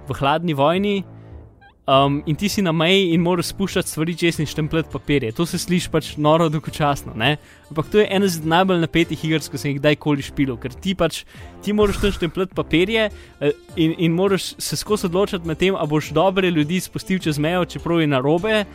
v 0.07 0.19
hladni 0.19 0.53
vojni. 0.53 1.03
Um, 1.87 2.23
in 2.25 2.35
ti 2.35 2.49
si 2.49 2.59
na 2.61 2.73
meji 2.75 3.13
in 3.15 3.21
moraš 3.23 3.53
spuščati 3.53 3.87
stvari 3.87 4.11
čez 4.19 4.41
in 4.43 4.47
štempljati 4.49 4.89
papirje. 4.91 5.29
To 5.37 5.45
se 5.47 5.55
sliši 5.55 5.87
pač 5.87 6.09
noro 6.19 6.49
dolgočasno, 6.51 7.13
ne? 7.15 7.37
Ampak 7.69 7.87
to 7.93 8.01
je 8.01 8.07
ena 8.11 8.27
izmed 8.27 8.49
najbolj 8.51 8.81
napetih 8.81 9.23
iger, 9.23 9.39
ko 9.39 9.55
sem 9.55 9.71
jih 9.71 9.79
kdajkoli 9.79 10.25
špil, 10.27 10.51
ker 10.59 10.75
ti 10.75 10.97
pač 10.99 11.21
ti 11.63 11.71
moraš 11.71 12.01
tam 12.01 12.11
štempljati 12.11 12.57
papirje 12.59 13.07
eh, 13.07 13.55
in, 13.79 13.95
in 14.03 14.19
moraš 14.19 14.49
se 14.59 14.75
skozi 14.75 15.07
odločiti 15.07 15.47
med 15.47 15.63
tem, 15.63 15.79
a 15.79 15.87
boš 15.87 16.11
dobre 16.11 16.51
ljudi 16.51 16.81
spustil 16.83 17.23
čez 17.23 17.39
mejo, 17.39 17.63
čeprav 17.63 18.03
je 18.03 18.11
narobe. 18.11 18.65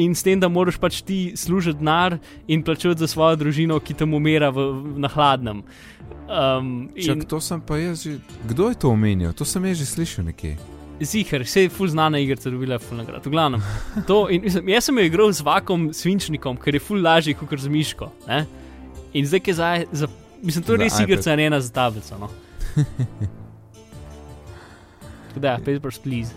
In 0.00 0.16
s 0.16 0.24
tem, 0.24 0.40
da 0.40 0.48
moraš 0.48 0.80
pač 0.80 1.02
ti 1.04 1.34
služiti 1.36 1.84
denar 1.84 2.16
in 2.48 2.64
plačati 2.64 3.04
za 3.04 3.12
svojo 3.12 3.36
družino, 3.44 3.76
ki 3.76 3.94
tam 3.94 4.16
umira 4.16 4.48
v, 4.48 4.70
v, 4.72 4.98
na 5.04 5.12
hladnem. 5.12 5.60
Um, 6.24 6.88
Čak, 6.96 7.28
to 7.28 7.44
sem 7.44 7.60
pa 7.60 7.76
jaz 7.76 8.08
že. 8.08 8.22
Kdo 8.48 8.72
je 8.72 8.80
to 8.80 8.88
omenil? 8.88 9.36
To 9.36 9.44
sem 9.44 9.68
jaz 9.68 9.84
že 9.84 9.92
slišal 9.92 10.32
nekje. 10.32 10.56
Zihar, 11.02 11.42
vse 11.42 11.62
je 11.62 11.68
full 11.68 11.88
znana 11.90 12.18
igrica, 12.18 12.50
dobila 12.50 12.74
je 12.74 12.78
full 12.78 12.98
nagrad. 12.98 13.26
V 13.26 13.30
glavnem, 13.30 13.62
to, 14.06 14.28
in, 14.30 14.42
mislim, 14.42 14.68
jaz 14.68 14.84
sem 14.84 14.98
jo 14.98 15.04
igral 15.04 15.32
z 15.32 15.42
vakom 15.42 15.88
svinčnikom, 15.92 16.56
ker 16.56 16.74
je 16.74 16.80
full 16.80 17.02
lažji 17.02 17.34
kot 17.34 17.58
z 17.58 17.68
miško. 17.68 18.10
Ne? 18.28 18.44
In 19.12 19.26
zdaj, 19.26 19.40
je 19.46 19.54
za, 19.54 19.84
za, 19.92 20.08
mislim, 20.42 20.64
to 20.64 20.72
je 20.72 20.84
res 20.84 21.00
igrica, 21.00 21.36
ne 21.36 21.46
ena 21.46 21.60
za 21.60 21.72
tablico. 21.72 22.18
No. 22.18 22.30
Tako 25.28 25.40
Da, 25.40 25.58
papers, 25.58 25.98
please. 25.98 26.30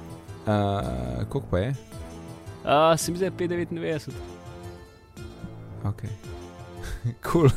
Uh, 0.48 1.28
koliko 1.30 1.48
pa 1.52 1.60
je? 1.60 1.70
Uh, 1.70 3.00
se 3.00 3.12
mi 3.12 3.18
zdi, 3.18 3.30
da 3.30 3.44
je 3.44 3.68
5,99. 3.68 4.12
Ok. 5.84 6.04
Cool. 7.32 7.50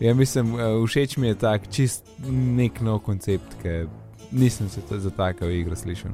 Ja, 0.00 0.14
mislim, 0.14 0.60
eh, 0.60 0.86
všeč 0.86 1.16
mi 1.16 1.26
je 1.26 1.34
tak 1.34 1.68
čist 1.70 2.04
nek 2.28 2.80
nov 2.80 2.98
koncept, 3.04 3.56
ki 3.62 3.84
nisem 4.32 4.68
se 4.68 4.80
za 4.90 5.10
tako 5.10 5.44
igro 5.44 5.76
slišal. 5.76 6.10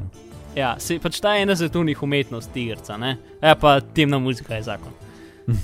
Ja, 0.56 0.76
se, 0.80 0.98
pač 0.98 1.20
ta 1.20 1.34
je 1.36 1.42
ena 1.42 1.56
svetovnih 1.56 2.02
umetnosti, 2.02 2.62
igrca, 2.62 2.96
ne? 2.96 3.16
Ja, 3.42 3.54
pa 3.54 3.80
temna 3.80 4.18
muzika 4.18 4.54
je 4.56 4.62
zakon. 4.62 4.92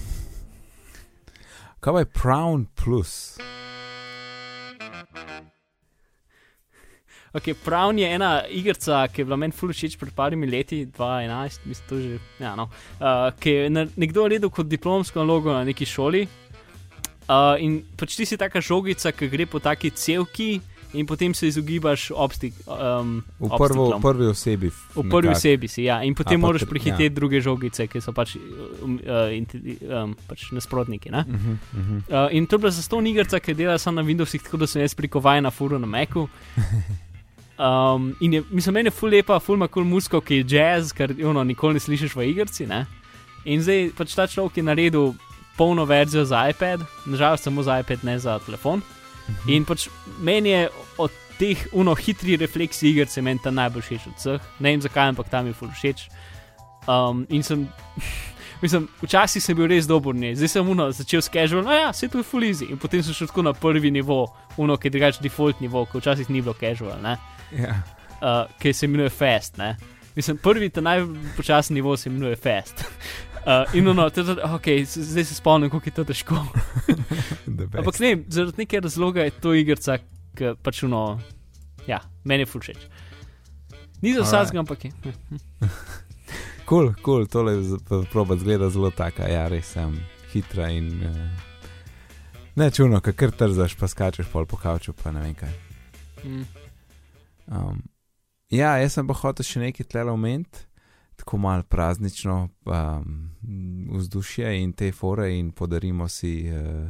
Kaj 1.80 2.00
je 2.00 2.05
Prown 2.05 2.66
Plus? 2.76 3.38
Okay, 7.32 7.55
Pravn 7.64 7.98
je 7.98 8.09
ena 8.12 8.42
igrica, 8.53 9.07
ki 9.09 9.22
je 9.22 9.24
bila 9.24 9.38
meni 9.40 9.57
fully 9.57 9.72
všeč 9.72 9.96
pred 9.96 10.12
parimi 10.12 10.44
leti, 10.46 10.82
2011, 10.86 11.64
mislim, 11.64 11.86
to 11.88 12.00
že. 12.00 12.18
Ja, 12.38 12.53
no. 12.57 12.68
uh, 13.00 13.32
ki 13.40 13.50
je 13.50 13.70
na- 13.70 13.86
nekdo 13.96 14.26
naredil 14.26 14.50
kot 14.53 14.68
diplomsko 14.68 15.24
nalogo 15.24 15.53
na 15.53 15.64
neki 15.64 15.88
šoli. 15.88 16.26
Uh, 17.32 17.57
in 17.57 17.80
pač 17.96 18.18
ti 18.20 18.26
si 18.28 18.36
taka 18.36 18.61
žogica, 18.61 19.14
ki 19.16 19.30
gre 19.32 19.46
po 19.48 19.62
taki 19.64 19.90
celki, 19.96 20.61
in 20.93 21.07
potem 21.07 21.34
se 21.34 21.49
izogibaš 21.49 22.11
obstik. 22.14 22.55
Um, 22.66 23.22
V, 23.40 23.49
prvo, 23.59 23.88
v 23.99 24.01
prvi 24.03 24.26
osebi. 24.26 24.70
V 24.70 24.95
prvi 24.95 25.28
nekako. 25.28 25.36
osebi 25.36 25.68
si, 25.68 25.84
ja, 25.84 26.03
in 26.03 26.14
potem 26.14 26.40
A, 26.40 26.47
moraš 26.47 26.64
prehiteti 26.68 27.11
ja. 27.11 27.14
druge 27.14 27.40
žogice, 27.40 27.86
ki 27.86 28.01
so 28.01 28.12
pač, 28.12 28.36
um, 28.36 28.99
uh, 29.03 29.30
inti- 29.32 29.78
um, 29.86 30.16
pač 30.28 30.51
nasprotniki. 30.53 31.11
Ne? 31.11 31.24
Uh 31.28 31.34
-huh, 31.34 31.57
uh 31.57 31.80
-huh. 31.80 32.26
Uh, 32.26 32.36
in 32.36 32.47
to 32.47 32.57
je 32.57 32.59
bila 32.59 32.70
zaston 32.70 33.07
igrica, 33.07 33.40
ki 33.40 33.55
dela 33.55 33.78
samo 33.78 34.03
na 34.03 34.09
Windowsih, 34.09 34.43
tako 34.43 34.57
da 34.57 34.66
sem 34.66 34.82
jaz 34.82 34.95
prikovajen 34.95 35.45
na 35.45 35.51
furu 35.51 35.78
na 35.78 35.86
Macu. 35.86 36.28
Um, 37.59 38.16
in 38.20 38.32
je, 38.32 38.43
mislim, 38.51 38.74
meni 38.74 38.86
je 38.86 38.90
ful 38.90 39.11
lepa, 39.11 39.38
ful 39.40 39.55
ima 39.55 39.68
kul 39.68 39.82
cool 39.82 39.90
musko, 39.90 40.20
ki 40.20 40.36
je 40.36 40.45
jazz, 40.49 40.93
kar 40.93 41.12
ono, 41.24 41.45
nikoli 41.45 41.74
ne 41.74 41.80
slišiš 41.80 42.16
v 42.16 42.24
igrici. 42.30 42.66
Ne? 42.66 42.86
In 43.45 43.62
zdaj 43.62 43.90
pač 43.99 44.14
ta 44.14 44.26
človek 44.26 44.57
je 44.57 44.62
naredil 44.62 45.12
polno 45.57 45.84
verzijo 45.84 46.24
za 46.24 46.49
iPad, 46.49 46.80
nažalost 47.07 47.45
samo 47.45 47.62
za 47.62 47.78
iPad, 47.80 48.05
ne 48.05 48.18
za 48.18 48.38
telefon. 48.38 48.82
In 49.47 49.64
pač 49.64 49.88
meni 50.20 50.51
je 50.51 50.68
teh 51.43 51.66
uno 51.72 51.95
hitri 51.99 52.36
refleksi 52.38 52.93
igrice 52.93 53.22
meni 53.22 53.40
ta 53.43 53.51
najbolj 53.51 53.82
všeč 53.82 54.07
od 54.07 54.18
vseh. 54.20 54.51
Ne 54.62 54.70
vem 54.70 54.82
zakaj, 54.82 55.11
ampak 55.11 55.30
tam 55.32 55.49
je 55.51 55.57
ful 55.59 55.72
všeč. 55.74 56.05
Um, 56.86 57.24
in 57.30 57.43
sem, 57.43 57.64
mislim, 58.62 58.86
včasih 59.03 59.43
sem 59.43 59.59
bil 59.59 59.66
res 59.70 59.88
dober, 59.90 60.14
ne. 60.14 60.34
zdaj 60.38 60.53
sem 60.55 60.68
uno, 60.74 60.90
začel 60.95 61.22
s 61.22 61.30
casual, 61.32 61.64
no 61.66 61.74
ja, 61.74 61.90
se 61.93 62.09
to 62.11 62.22
je 62.22 62.26
full 62.26 62.47
easy. 62.47 62.70
In 62.70 62.78
potem 62.78 63.03
sem 63.03 63.14
šel 63.14 63.30
tako 63.30 63.47
na 63.49 63.55
prvi 63.55 63.90
nivo, 63.90 64.24
uno, 64.57 64.78
ki 64.78 64.90
je 64.90 64.95
drugačen 64.95 65.26
default 65.26 65.62
nivo, 65.62 65.82
ki 65.90 65.99
včasih 65.99 66.30
ni 66.30 66.45
bilo 66.45 66.55
casual, 66.59 67.03
ne. 67.03 67.16
Ja. 67.59 67.74
Uh, 68.22 68.47
ki 68.62 68.70
se 68.72 68.86
imenuje 68.86 69.11
fast, 69.11 69.59
ne. 69.59 69.74
Mislim, 70.14 70.38
prvi, 70.38 70.70
ta 70.70 70.84
najpočasnejši 70.84 71.74
nivo 71.74 71.97
se 71.97 72.11
imenuje 72.11 72.38
fast. 72.38 72.84
Uh, 73.43 73.66
in 73.74 73.88
ono, 73.90 74.05
to, 74.14 74.22
okay, 74.55 74.84
zdaj 74.86 75.24
se 75.24 75.34
spomnim, 75.34 75.70
kako 75.70 75.88
je 75.88 75.93
to 75.93 76.05
težko. 76.07 76.36
Ampak 77.78 77.99
ne, 77.99 78.12
zaradi 78.30 78.62
neke 78.62 78.80
razloga 78.80 79.24
je 79.26 79.32
to 79.34 79.55
igrica, 79.59 79.97
ki 80.39 80.55
pač 80.62 80.83
uno, 80.87 81.20
ja, 81.87 82.01
meni 82.24 82.47
je 82.47 82.51
full 82.53 82.64
všeč. 82.64 82.87
Ni 84.03 84.14
za 84.16 84.24
vsakega, 84.26 84.64
ampak 84.64 84.85
je. 84.85 84.93
Kul, 86.66 86.93
kul, 87.03 87.26
tole 87.26 87.53
proba 88.12 88.37
zgleda 88.39 88.70
zelo 88.70 88.91
taka, 88.95 89.26
ja, 89.28 89.45
res 89.51 89.74
sem 89.74 89.93
hitra 90.33 90.70
in 90.72 90.87
uh, 91.05 91.43
ne 92.57 92.70
čuno, 92.70 93.01
kaj 93.05 93.16
kar 93.18 93.35
trzaš, 93.37 93.74
pa 93.76 93.89
skačeš 93.91 94.30
pol 94.33 94.47
po 94.49 94.57
kavču, 94.57 94.95
pa 94.97 95.12
ne 95.12 95.24
vem 95.26 95.35
kaj. 95.37 95.53
Mm. 96.24 96.47
Um, 97.53 97.83
ja, 98.49 98.76
jaz 98.80 98.97
sem 98.97 99.09
pa 99.09 99.16
hotel 99.18 99.45
še 99.45 99.61
nekaj 99.66 99.91
tlele 99.91 100.14
omeniti, 100.14 100.64
tako 101.20 101.43
malo 101.43 101.66
praznično 101.68 102.37
um, 102.64 103.18
vzdušje 103.99 104.55
in 104.62 104.72
te 104.72 104.93
fore 104.97 105.28
in 105.37 105.51
podarimo 105.53 106.09
si 106.09 106.47
uh, 106.49 106.89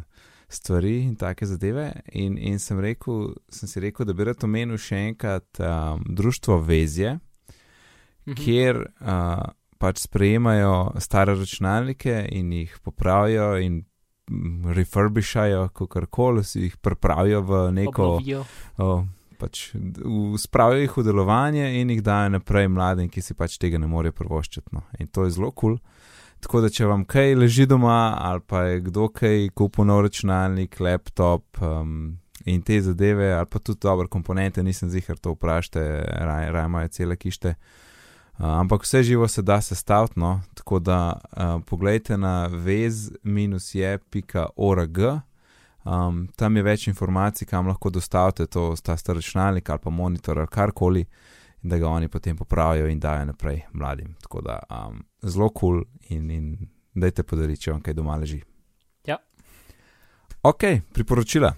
stvari 0.52 1.00
in 1.02 1.16
take 1.16 1.46
zadeve. 1.46 1.88
In, 2.12 2.38
in 2.38 2.58
sem, 2.58 2.78
rekel, 2.80 3.32
sem 3.48 3.68
si 3.68 3.80
rekel, 3.80 4.06
da 4.06 4.12
bi 4.12 4.24
rad 4.24 4.44
omenil 4.44 4.78
še 4.78 5.00
enkrat 5.08 5.60
um, 5.60 6.04
društvo 6.08 6.60
Vezje, 6.62 7.18
Mhm. 8.22 8.36
kjer 8.38 8.76
uh, 9.00 9.40
pač 9.78 9.98
sprejemajo 9.98 10.92
stare 11.02 11.34
računalnike 11.34 12.28
in 12.30 12.52
jih 12.52 12.76
popravijo 12.84 13.56
in 13.58 13.80
mm, 14.30 14.70
refurbishajo, 14.72 15.68
kako 15.68 16.06
koli, 16.06 16.44
si 16.44 16.60
jih 16.60 16.76
pripravijo 16.76 17.40
v 17.42 17.72
neko, 17.72 18.02
Obnovijo. 18.12 18.44
o, 18.78 19.04
pač 19.38 19.72
v, 19.74 20.38
spravijo 20.38 20.84
jih 20.84 20.96
v 20.96 21.02
delovanje 21.02 21.80
in 21.80 21.90
jih 21.90 22.02
dajo 22.02 22.28
naprej 22.28 22.68
mladim, 22.68 23.08
ki 23.10 23.22
si 23.22 23.34
pač 23.34 23.58
tega 23.58 23.78
ne 23.78 23.90
morejo 23.90 24.12
prvoščiti. 24.12 24.70
No. 24.72 24.84
In 25.00 25.08
to 25.08 25.24
je 25.24 25.34
zelo 25.34 25.50
kul. 25.50 25.74
Cool. 25.74 25.80
Tako 26.42 26.60
da, 26.64 26.68
če 26.74 26.88
vam 26.90 27.04
kaj 27.06 27.36
leži 27.38 27.66
doma, 27.70 28.16
ali 28.18 28.40
pa 28.46 28.64
je 28.66 28.80
kdo 28.88 29.06
kaj 29.14 29.48
kupil 29.54 29.86
nov 29.86 30.00
računalnik, 30.08 30.80
laptop 30.82 31.44
um, 31.62 32.18
in 32.44 32.62
te 32.66 32.80
zadeve, 32.82 33.32
ali 33.36 33.46
pa 33.46 33.58
tudi 33.62 33.78
dobre 33.82 34.08
komponente, 34.10 34.62
nisem 34.62 34.90
zihar 34.90 35.16
to 35.22 35.30
vprašajte, 35.36 35.80
raje 36.26 36.50
raj 36.52 36.66
imajo 36.66 36.88
cele 36.88 37.16
kište. 37.16 37.54
Uh, 37.54 37.56
ampak 38.58 38.82
vse 38.82 39.02
živo 39.06 39.28
se 39.28 39.42
da 39.42 39.60
sestaviti, 39.60 40.20
no? 40.20 40.40
tako 40.54 40.78
da 40.78 41.12
uh, 41.12 41.62
pogledajte 41.66 42.16
na 42.18 42.46
vez-je.org. 42.46 43.18
Um, 45.84 46.28
tam 46.36 46.56
je 46.56 46.62
več 46.62 46.86
informacij, 46.86 47.46
kam 47.46 47.66
lahko 47.70 47.90
dostavite 47.90 48.46
to, 48.46 48.74
ta 48.82 48.96
star 48.96 49.16
računalnik 49.18 49.70
ali 49.70 49.78
pa 49.82 49.90
monitor 49.90 50.38
ali 50.38 50.48
karkoli, 50.50 51.04
in 51.62 51.70
da 51.70 51.78
ga 51.78 51.88
oni 51.88 52.08
potem 52.08 52.36
popravijo 52.36 52.86
in 52.88 53.00
dajo 53.00 53.24
naprej 53.24 53.62
mladim. 53.72 54.14
Tako 54.22 54.40
da 54.40 54.58
um, 54.70 55.02
zelo 55.22 55.48
kul 55.48 55.80
cool 55.80 55.84
in, 56.08 56.30
in 56.30 56.68
dajte 56.94 57.22
podariti, 57.22 57.62
če 57.62 57.72
vam 57.72 57.82
kaj 57.82 57.94
doma 57.94 58.16
leži. 58.16 58.42
Ja. 59.06 59.18
Ok, 60.42 60.64
priporočila. 60.92 61.54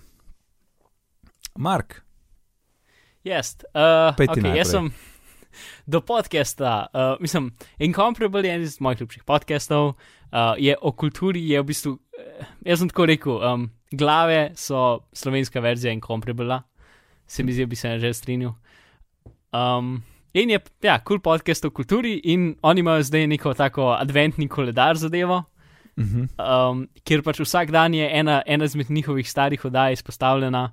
Mark, 1.56 2.04
Yes, 3.24 3.56
uh, 3.72 4.12
Pej 4.20 4.36
ti 4.36 4.40
okay, 4.44 4.52
jaz 4.52 4.68
najprej. 4.68 4.92
sem 4.92 4.92
do 5.92 6.00
podcasta, 6.04 6.92
uh, 6.92 7.16
mislim, 7.20 7.56
Incomparable 7.80 8.44
je 8.44 8.52
en 8.52 8.62
iz 8.62 8.76
mojih 8.80 9.00
ljubših 9.00 9.24
podcastov, 9.24 9.88
uh, 9.88 10.52
je 10.60 10.76
o 10.76 10.92
kulturi, 10.92 11.40
je 11.48 11.62
v 11.62 11.64
bistvu, 11.64 11.92
uh, 11.96 12.50
jaz 12.68 12.84
sem 12.84 12.90
tako 12.92 13.06
rekel, 13.08 13.40
um, 13.40 13.70
glave 13.96 14.52
so 14.60 15.00
slovenska 15.16 15.60
verzija 15.64 15.92
Incomparable, 15.96 16.60
se 17.26 17.42
mi 17.42 17.56
zdi, 17.56 17.64
bi 17.66 17.76
se 17.80 17.96
že 17.98 18.12
strinjal. 18.12 18.52
Um, 19.54 20.02
in 20.34 20.50
je, 20.50 20.60
ja, 20.82 20.98
kul 20.98 21.18
cool 21.18 21.20
podcast 21.22 21.64
o 21.64 21.70
kulturi 21.70 22.16
in 22.24 22.54
oni 22.62 22.82
imajo 22.82 23.02
zdaj 23.02 23.26
neko 23.30 23.54
tako 23.54 23.92
adventni 23.94 24.48
koledar 24.48 24.96
zadevo. 24.96 25.44
uh 25.96 26.04
-huh. 26.04 26.70
um, 26.70 26.88
kjer 27.04 27.22
pač 27.22 27.40
vsak 27.40 27.70
dan 27.70 27.94
je 27.94 28.08
ena, 28.12 28.42
ena 28.46 28.64
izmed 28.64 28.90
njihovih 28.90 29.30
starih 29.30 29.64
oddaj 29.64 29.92
izpostavljena, 29.92 30.72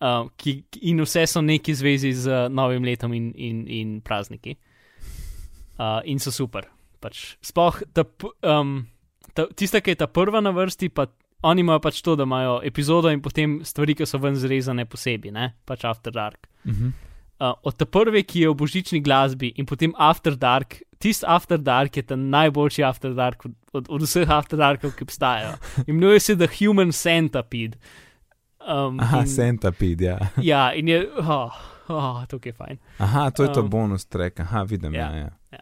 um, 0.00 0.30
ki, 0.36 0.64
in 0.80 1.00
vse 1.00 1.26
so 1.26 1.40
neki 1.40 1.74
zvezi 1.74 2.12
z 2.12 2.28
uh, 2.28 2.52
novim 2.52 2.84
letom 2.84 3.14
in, 3.14 3.32
in, 3.36 3.68
in 3.68 4.00
prazniki. 4.00 4.56
Uh, 5.78 6.00
in 6.04 6.18
so 6.18 6.30
super. 6.30 6.64
Pač, 7.00 7.36
sploh 7.42 7.82
ta, 7.92 8.04
um, 8.42 8.86
ta, 9.34 9.46
tista, 9.56 9.80
ki 9.80 9.90
je 9.90 9.94
ta 9.94 10.06
prva 10.06 10.40
na 10.40 10.50
vrsti, 10.50 10.88
pa 10.88 11.06
oni 11.42 11.60
imajo 11.60 11.80
pač 11.80 12.02
to, 12.02 12.16
da 12.16 12.22
imajo 12.22 12.60
epizodo 12.64 13.08
in 13.10 13.22
potem 13.22 13.64
stvari, 13.64 13.94
ki 13.94 14.06
so 14.06 14.18
ven 14.18 14.36
zrezane 14.36 14.84
posebej, 14.84 15.32
ne 15.32 15.54
pač 15.64 15.84
After 15.84 16.12
Dark. 16.12 16.48
Uh 16.64 16.72
-huh. 16.72 16.92
Uh, 17.40 17.54
od 17.64 17.76
te 17.76 17.86
prve, 17.88 18.20
ki 18.22 18.42
je 18.44 18.48
v 18.50 18.56
božični 18.60 18.98
glasbi, 19.00 19.48
in 19.56 19.64
potem 19.64 19.94
After 19.96 20.34
Dark, 20.36 20.82
tisti 21.00 21.24
After 21.24 21.56
Dark 21.56 21.96
je 21.96 22.02
ta 22.04 22.16
najboljši 22.16 22.84
After 22.84 23.14
Dark 23.16 23.46
od, 23.48 23.54
od, 23.72 23.88
od 23.88 24.04
vseh 24.04 24.28
After 24.28 24.60
Darkov, 24.60 24.92
ki 24.92 25.06
obstajajo. 25.08 25.54
Imenuje 25.88 26.20
se 26.20 26.36
The 26.36 26.50
Human 26.58 26.92
Centipede. 26.92 27.80
Um, 28.60 29.00
Aha, 29.00 29.22
in, 29.24 29.26
centipede, 29.26 30.04
ja. 30.04 30.18
ja, 30.52 30.72
in 30.76 30.88
je, 30.88 31.00
oh, 31.16 31.56
oh, 31.88 32.26
to 32.28 32.36
je 32.44 32.52
fajn. 32.52 32.76
Aha, 32.98 33.30
to 33.30 33.42
je 33.42 33.52
to 33.52 33.64
Um, 33.64 33.70
bonus 33.70 34.04
trek, 34.04 34.40
aha, 34.40 34.62
vidim. 34.68 34.94
Ja, 34.94 35.08
ja, 35.10 35.16
ja. 35.16 35.30
ja. 35.52 35.60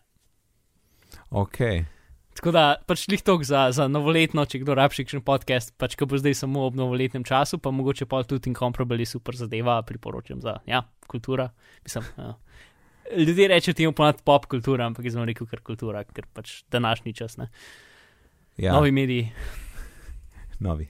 Ok, 1.30 1.58
Tako 2.39 2.53
da 2.55 2.76
pač 2.86 3.09
lih 3.11 3.22
tok 3.26 3.43
za, 3.43 3.64
za 3.74 3.89
novoletno, 3.91 4.45
če 4.47 4.61
kdo 4.62 4.76
rabi 4.78 5.03
še 5.03 5.18
podcast, 5.26 5.72
pač 5.74 5.97
ko 5.99 6.07
bo 6.07 6.20
zdaj 6.20 6.36
samo 6.39 6.68
ob 6.68 6.76
novoletnem 6.78 7.24
času, 7.26 7.59
pa 7.59 7.72
mogoče 7.74 8.07
pa 8.07 8.20
tudi 8.22 8.53
Incomparable 8.53 9.03
je 9.03 9.09
super 9.11 9.34
zadeva, 9.34 9.80
priporočam 9.82 10.39
za, 10.45 10.61
ja, 10.70 10.84
kultura. 11.11 11.49
Mislim, 11.82 12.07
ja. 12.14 12.36
Ljudje 13.18 13.49
rečejo 13.51 13.74
temu 13.74 13.97
ponad 13.97 14.20
pop 14.22 14.47
kultura, 14.47 14.86
ampak 14.86 15.09
jaz 15.09 15.16
sem 15.16 15.26
rekel 15.26 15.49
kar 15.51 15.64
kultura, 15.66 16.05
ker 16.07 16.28
pač 16.30 16.61
današnji 16.70 17.16
čas, 17.18 17.34
ne. 17.43 17.49
ja. 18.55 18.76
Novi 18.76 18.95
mediji. 18.95 19.32
Novi. 20.62 20.86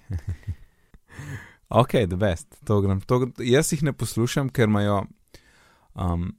ok, 1.81 1.97
the 2.13 2.21
best. 2.21 2.61
To 2.69 2.83
grem. 2.85 3.01
To, 3.09 3.23
jaz 3.41 3.73
jih 3.73 3.89
ne 3.89 3.97
poslušam, 3.97 4.53
ker 4.53 4.69
imajo. 4.69 5.07
Um, 5.97 6.35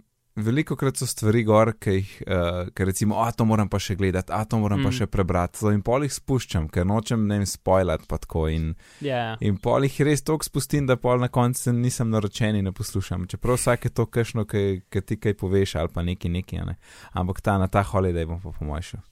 Veliko 0.45 0.75
krat 0.79 0.99
so 0.99 1.07
stvari 1.09 1.43
gor, 1.47 1.73
ki 1.81 1.95
jih, 1.97 2.13
uh, 2.25 2.69
ker 2.75 2.89
recimo, 2.89 3.17
a 3.23 3.29
to 3.35 3.45
moram 3.49 3.69
pa 3.71 3.79
še 3.81 3.97
gledati, 3.99 4.33
a 4.35 4.43
to 4.47 4.59
moram 4.61 4.81
mm. 4.81 4.87
pa 4.87 4.95
še 4.95 5.07
prebrati. 5.11 5.61
So 5.61 5.73
in 5.75 5.83
pol 5.85 6.05
jih 6.07 6.15
spuščam, 6.15 6.69
ker 6.73 6.87
nočem 6.87 7.27
ne 7.27 7.41
vem, 7.41 7.47
spoilati 7.49 8.09
pa 8.09 8.21
tako. 8.21 8.47
In, 8.53 8.71
Ja, 9.03 9.35
in 9.43 9.59
pol 9.61 9.87
jih 9.87 9.99
res 10.07 10.25
toliko 10.25 10.47
spustim, 10.47 10.87
da 10.89 10.97
pol 10.99 11.21
na 11.23 11.29
koncu 11.33 11.73
nisem 11.75 12.11
naročen 12.13 12.59
in 12.59 12.67
ne 12.69 12.73
poslušam. 12.75 13.27
Čeprav 13.31 13.59
vsake 13.59 13.93
to 13.93 14.07
kajšno, 14.09 14.47
ki 14.49 15.03
ti 15.05 15.19
kaj 15.19 15.37
poveš 15.39 15.77
ali 15.79 15.93
pa 15.93 16.03
neki 16.05 16.31
neki, 16.31 16.63
ne. 16.65 16.79
ampak 17.13 17.41
ta 17.41 17.57
na 17.57 17.67
ta 17.67 17.83
holiday 17.83 18.27
bom 18.27 18.41
pa 18.41 18.51
po 18.55 18.65
mojem 18.65 18.91
šel. 18.93 19.05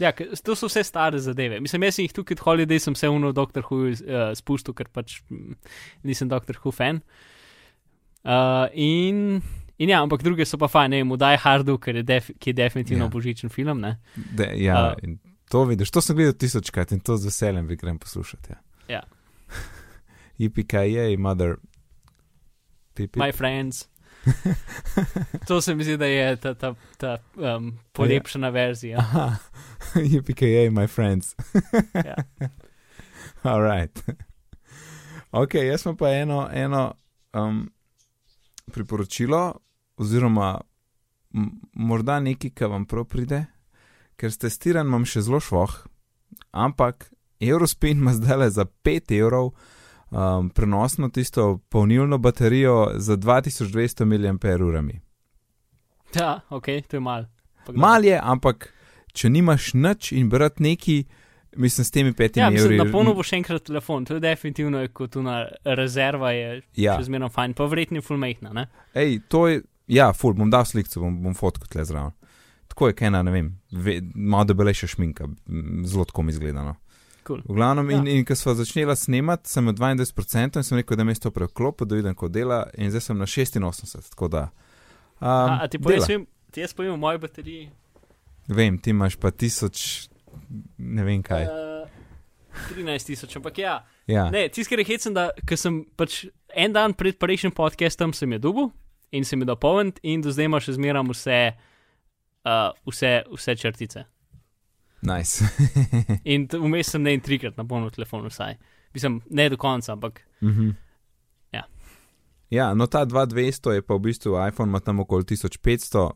Ja, 0.00 0.12
ke- 0.16 0.32
to 0.44 0.56
so 0.56 0.68
vse 0.70 0.82
stare 0.84 1.18
zadeve. 1.20 1.60
Mislim, 1.60 1.82
jaz 1.84 1.98
sem 1.98 2.06
jih 2.06 2.14
tukaj 2.16 2.38
od 2.38 2.44
Holiday, 2.46 2.78
sem 2.80 2.94
se 2.94 3.08
uno 3.08 3.32
Doctor 3.36 3.62
Who 3.68 3.90
uh, 3.92 4.32
spustil, 4.34 4.72
ker 4.74 4.88
pač 4.88 5.20
mm, 5.28 5.58
nisem 6.08 6.28
Doctor 6.28 6.56
Who 6.62 6.72
fan. 6.72 7.02
Uh, 8.24 8.68
in, 8.72 9.42
in 9.80 9.88
ja, 9.88 10.02
ampak 10.04 10.22
druge 10.22 10.44
so 10.46 10.58
pa 10.60 10.68
fajn, 10.68 10.92
ne 10.92 11.02
vem, 11.02 11.16
Die 11.18 11.40
Hardu, 11.40 11.78
je 11.86 12.02
def, 12.06 12.30
ki 12.38 12.52
je 12.52 12.58
definitivno 12.58 13.04
Ja. 13.04 13.08
ja. 13.08 13.12
božičen 13.12 13.50
film, 13.50 13.80
ne. 13.80 13.96
De, 14.36 14.50
ja, 14.60 14.94
in 15.02 15.18
to 15.50 15.64
vidiš, 15.64 15.90
to 15.90 16.00
sem 16.04 16.16
gledal 16.16 16.36
tisočkrat 16.38 16.92
in 16.92 17.00
to 17.00 17.16
z 17.16 17.26
veseljem 17.26 17.66
bi 17.66 17.76
grem 17.76 17.98
poslušati. 17.98 18.52
Ja. 18.52 18.60
Ja. 18.88 19.02
IPKJ, 20.46 21.16
mother. 21.18 21.56
Pipi. 22.94 23.18
My 23.18 23.32
friends. 23.32 23.88
to 25.48 25.60
se 25.60 25.74
mi 25.74 25.84
zdi, 25.84 25.96
da 25.96 26.06
je 26.06 26.36
ta, 26.36 26.54
ta, 26.54 26.74
ta 26.96 27.16
um, 27.36 27.78
polepšana 27.92 28.48
verzija. 28.48 28.98
Aha, 28.98 29.36
IPKJ, 30.16 30.68
my 30.70 30.86
friends. 30.86 31.34
Ja. 31.94 32.14
All 33.42 33.62
right. 33.62 34.02
Ok, 35.30 35.54
jaz 35.54 35.82
sem 35.82 35.96
pa 35.96 36.10
eno, 36.12 36.48
eno 36.52 36.92
um, 37.32 37.64
priporočilo, 38.72 39.60
oziroma 40.00 40.54
morda 41.74 42.20
nekaj, 42.20 42.50
kar 42.50 42.72
vam 42.72 42.84
prav 42.84 43.04
pride, 43.04 43.44
ker 44.16 44.32
s 44.32 44.40
testiranjem 44.40 44.90
imam 44.90 45.04
še 45.06 45.22
zelo 45.22 45.40
švoh, 45.40 45.76
ampak 46.52 47.10
Eurospin 47.40 47.98
ima 47.98 48.12
zdaj 48.12 48.50
za 48.50 48.64
5 48.64 49.14
evrov 49.16 49.52
um, 50.10 50.50
prenosno 50.50 51.08
tisto 51.08 51.58
polnilno 51.68 52.18
baterijo 52.18 52.90
za 52.96 53.16
2200 53.16 54.04
mAh. 54.04 55.00
ja, 56.14 56.40
ok, 56.50 56.66
to 56.88 56.96
je 56.96 57.00
mal. 57.00 57.24
Mal 57.68 58.04
je, 58.04 58.18
ampak 58.22 58.72
če 59.12 59.30
nimaš 59.30 59.74
nič 59.74 60.12
in 60.12 60.28
brati 60.28 60.62
neki, 60.62 61.04
mislim, 61.56 61.84
s 61.84 61.90
temi 61.90 62.12
petimi 62.12 62.44
Ja, 62.44 62.50
mislim, 62.50 62.72
evri. 62.72 62.84
na 62.84 62.92
polno 62.92 63.14
bo 63.14 63.22
še 63.22 63.36
enkrat 63.36 63.62
telefon, 63.62 64.04
to 64.04 64.14
je 64.14 64.20
definitivno 64.20 64.82
kot 64.92 65.16
una 65.16 65.44
rezerva, 65.64 66.30
je 66.32 66.62
Ja, 66.76 66.96
še 66.98 67.06
zmerno 67.08 67.28
fajn, 67.28 67.54
pa 67.54 67.64
vredni 67.66 68.02
fulmejhna, 68.02 68.52
ne? 68.52 68.66
ej, 68.94 69.20
to 69.28 69.46
je, 69.48 69.62
ja, 69.90 70.12
ful, 70.16 70.34
bom 70.38 70.50
dal 70.52 70.64
sliko, 70.68 71.02
bom, 71.02 71.16
bom 71.24 71.34
fotko 71.36 71.68
tle 71.70 71.84
zraven. 71.84 72.14
Tako 72.70 72.90
je, 72.90 72.96
kaj 73.00 73.10
ena, 73.10 73.22
ne 73.26 73.32
vem, 73.34 73.48
ve, 73.74 73.98
malo 74.14 74.46
debelejša 74.46 74.86
šminka, 74.94 75.26
zelo 75.90 76.06
tako 76.06 76.22
mi 76.22 76.32
izgleda. 76.34 76.62
No. 76.64 76.76
Cool. 77.26 77.42
V 77.44 77.54
glavnem, 77.58 77.90
in, 77.90 78.06
Ja. 78.06 78.12
in 78.14 78.24
ko 78.24 78.34
smo 78.38 78.54
začeli 78.54 78.96
snemati, 78.96 79.50
sem 79.50 79.64
imel 79.64 79.74
22% 79.74 80.56
in 80.56 80.66
sem 80.66 80.78
rekel, 80.78 80.96
da 80.96 81.04
me 81.04 81.14
to 81.14 81.30
preklopil, 81.30 81.86
da 81.86 81.98
vidim, 81.98 82.14
kako 82.14 82.28
dela, 82.28 82.62
in 82.78 82.90
zdaj 82.90 83.00
sem 83.00 83.18
na 83.18 83.26
86, 83.26 84.10
tako 84.14 84.28
da. 84.28 84.48
Um, 85.20 85.28
a, 85.28 85.58
a 85.62 85.68
ti 85.68 85.78
povem, 85.78 86.26
ti 86.50 86.60
jaz 86.62 86.72
povem 86.74 86.92
o 86.92 86.96
moji 86.96 87.18
bateriji. 87.18 87.70
Vem, 88.48 88.78
ti 88.78 88.90
imaš 88.90 89.16
pa 89.16 89.30
tisoč, 89.30 90.08
ne 90.78 91.04
vem 91.04 91.22
kaj. 91.22 91.44
Uh, 91.44 91.70
13 92.70 93.06
tisoč, 93.06 93.36
ampak 93.36 93.58
ja. 93.58 93.84
Ja, 94.06 94.30
Ne, 94.30 94.48
tiskar 94.48 94.78
je 94.78 94.84
hecen, 94.84 95.14
da 95.14 95.30
sem 95.56 95.84
pač 95.96 96.24
en 96.56 96.72
dan 96.72 96.94
pred 96.94 97.18
prejšnjim 97.18 97.52
podcastom 97.54 98.12
sem 98.12 98.32
je 98.32 98.38
dubu 98.38 98.70
in 99.12 99.24
sem 99.24 99.40
je 99.40 99.46
dopolnil 99.46 99.92
in 100.02 100.20
do 100.22 100.30
zdaj 100.30 100.44
ima 100.44 100.60
še 100.60 100.72
zmeram 100.76 101.08
vse, 101.10 101.52
uh, 102.44 102.70
vse, 102.86 103.22
vse 103.32 103.56
črtice. 103.56 104.04
nice. 105.02 105.44
In 106.24 106.46
vmes 106.52 106.90
sem 106.92 107.02
ne 107.02 107.14
in 107.14 107.20
trikrat 107.20 107.56
na 107.56 107.64
polno 107.64 107.90
telefonu 107.90 108.28
vsaj. 108.28 108.56
Mislim, 108.94 109.20
ne 109.30 109.48
do 109.48 109.56
konca, 109.56 109.92
ampak 109.92 110.20
Mhm. 110.40 110.68
Ja. 110.68 110.89
Ja, 112.50 112.74
no 112.74 112.86
ta 112.86 113.06
2200 113.06 113.70
je 113.70 113.82
pa 113.82 113.94
v 113.94 114.00
bistvu 114.00 114.32
iPhone, 114.42 114.68
ima 114.68 114.80
tam 114.80 115.00
okoli 115.00 115.22
1500, 115.24 116.00
uh, 116.02 116.10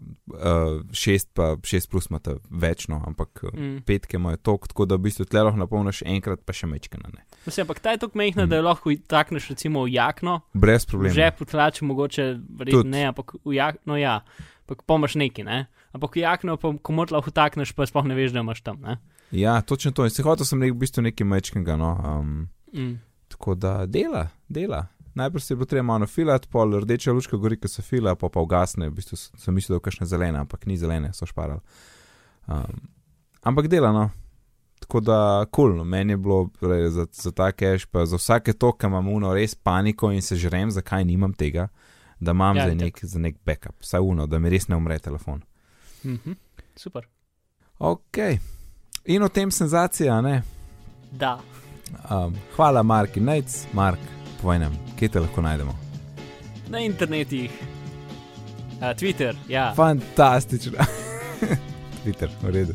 6 0.90 1.28
pa 1.32 1.54
6 1.56 1.90
plus 1.90 2.06
ima 2.10 2.18
večno, 2.50 3.02
ampak 3.06 3.44
uh, 3.44 3.54
mm. 3.54 3.82
petke 3.86 4.16
imajo 4.16 4.36
tok, 4.36 4.68
tako 4.68 4.84
da 4.84 4.94
v 4.94 4.98
bistvu 5.00 5.24
tle 5.24 5.42
lahko 5.42 5.58
napolniš 5.58 6.02
enkrat, 6.02 6.42
pa 6.42 6.52
še 6.52 6.66
mečkana 6.66 7.08
ne. 7.14 7.22
Mislim, 7.46 7.64
ampak 7.64 7.78
ta 7.78 7.90
je 7.90 7.98
tako 7.98 8.18
mehna, 8.18 8.44
Mm. 8.44 8.48
da 8.48 8.56
jo 8.56 8.62
lahko 8.62 8.90
takneš 9.06 9.48
recimo 9.48 9.84
v 9.84 9.94
jakno, 9.94 10.40
Brez 10.54 10.86
problema. 10.86 11.14
žepu 11.14 11.44
tlače 11.44 11.84
mogoče, 11.84 12.26
verjetno 12.50 12.82
ne, 12.84 13.04
ampak 13.06 13.34
v 13.44 13.54
jakno 13.54 13.96
ja. 13.96 14.20
Ampak 14.64 14.82
pomaš 14.82 15.14
neki, 15.14 15.44
ne? 15.44 15.66
Ampak 15.92 16.16
v 16.16 16.20
jakno, 16.20 16.56
pa 16.56 16.72
komod 16.82 17.12
lahko 17.12 17.30
takneš, 17.30 17.72
pa 17.72 17.86
sploh 17.86 18.04
ne 18.04 18.14
veš, 18.14 18.32
da 18.32 18.40
imaš 18.40 18.60
tam, 18.62 18.80
ne? 18.80 18.98
Ja, 19.30 19.60
točno 19.60 19.92
to. 19.92 20.04
In 20.04 20.10
se 20.10 20.22
hotel 20.22 20.46
sem 20.46 20.62
rekel, 20.62 20.74
v 20.74 20.80
bistvu 20.80 21.02
nekaj 21.02 21.26
mečkega, 21.26 21.76
no. 21.76 21.94
Um, 22.02 22.48
Mm. 22.74 22.98
tako 23.28 23.54
da 23.54 23.86
dela, 23.86 24.28
dela. 24.48 24.86
Najprej 25.14 25.40
se 25.40 25.52
je 25.52 25.56
bilo 25.56 25.66
treba 25.66 25.82
malo 25.82 26.06
filati, 26.06 26.48
pol 26.48 26.80
rdeča 26.80 27.12
lučka 27.12 27.36
gori, 27.36 27.56
ko 27.56 27.68
se 27.68 27.82
fila, 27.82 28.14
pa 28.14 28.28
pa 28.28 28.40
ugasne. 28.40 28.88
V 28.88 28.94
bistvu 28.94 29.16
sem- 29.16 29.54
mislil, 29.54 29.76
da 29.76 29.78
je 29.78 29.80
kakšne 29.80 30.06
zelene, 30.06 30.38
ampak 30.38 30.66
ni 30.66 30.76
zelene, 30.76 31.12
so 31.12 31.26
šparali. 31.26 31.60
Um, 32.46 32.80
ampak 33.42 33.68
dela, 33.68 33.92
no. 33.92 34.10
Tako 34.80 35.00
da, 35.00 35.44
kul, 35.50 35.68
cool, 35.70 35.76
no. 35.76 35.84
meni 35.84 36.12
je 36.12 36.16
bilo 36.16 36.50
re, 36.60 36.90
za, 36.90 37.06
za 37.12 37.30
ta 37.32 37.52
cache, 37.52 37.86
pa 37.90 38.06
za 38.06 38.16
vsake 38.16 38.52
to, 38.52 38.72
ki 38.72 38.86
imam 38.86 39.08
uno 39.08 39.34
res 39.34 39.54
paniko 39.54 40.10
in 40.12 40.22
se 40.22 40.36
žrem, 40.36 40.70
zakaj 40.70 41.04
nimam 41.04 41.32
tega, 41.32 41.68
da 42.20 42.30
imam 42.30 42.56
Ja, 42.56 42.62
ja, 42.62 42.68
za, 42.68 42.74
nek, 42.74 42.98
za 43.04 43.18
nek 43.18 43.36
backup, 43.46 43.80
vsaj 43.80 44.00
uno, 44.00 44.26
da 44.26 44.38
mi 44.38 44.50
res 44.50 44.68
ne 44.68 44.76
umre 44.76 44.98
telefon. 44.98 45.42
Mhm. 46.04 46.32
Super. 46.76 47.06
Ok. 47.78 48.18
In 49.04 49.22
o 49.22 49.28
tem 49.28 49.50
senzacija, 49.50 50.20
ne? 50.20 50.42
Da. 51.12 51.38
Um, 52.10 52.34
hvala, 52.56 52.82
Mark 52.82 53.16
in 53.16 53.24
Najc, 53.24 53.66
Mark, 53.72 54.00
povej 54.44 54.60
nam, 54.66 54.76
kje 54.98 55.08
te 55.08 55.20
lahko 55.24 55.42
najdemo. 55.42 55.72
Na 56.68 56.80
internetih. 56.84 57.50
Uh, 58.76 58.92
Twitter, 58.98 59.36
ja. 59.48 59.72
Fantastično. 59.76 60.84
Twitter, 62.04 62.28
v 62.42 62.52
redu. 62.52 62.74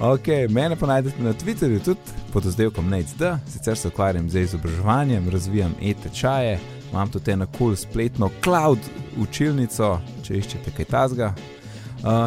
Ok, 0.00 0.28
mene 0.48 0.76
pa 0.76 0.86
najdete 0.86 1.22
na 1.22 1.34
Twitterju 1.34 1.80
tudi 1.84 2.16
pod 2.32 2.46
oddelkom 2.46 2.88
NACD, 2.88 3.22
sicer 3.50 3.76
se 3.76 3.88
ukvarjam 3.88 4.30
z 4.30 4.40
izobraževanjem, 4.46 5.28
razvijam 5.28 5.74
e-tečaje, 5.82 6.58
imam 6.92 7.10
tudi 7.10 7.30
eno 7.30 7.46
kul 7.46 7.58
cool 7.58 7.76
spletno 7.76 8.30
cloud 8.44 8.78
učilnico, 9.18 9.98
če 10.22 10.38
iščete 10.38 10.72
kaj 10.76 10.84
tasga. 10.84 11.32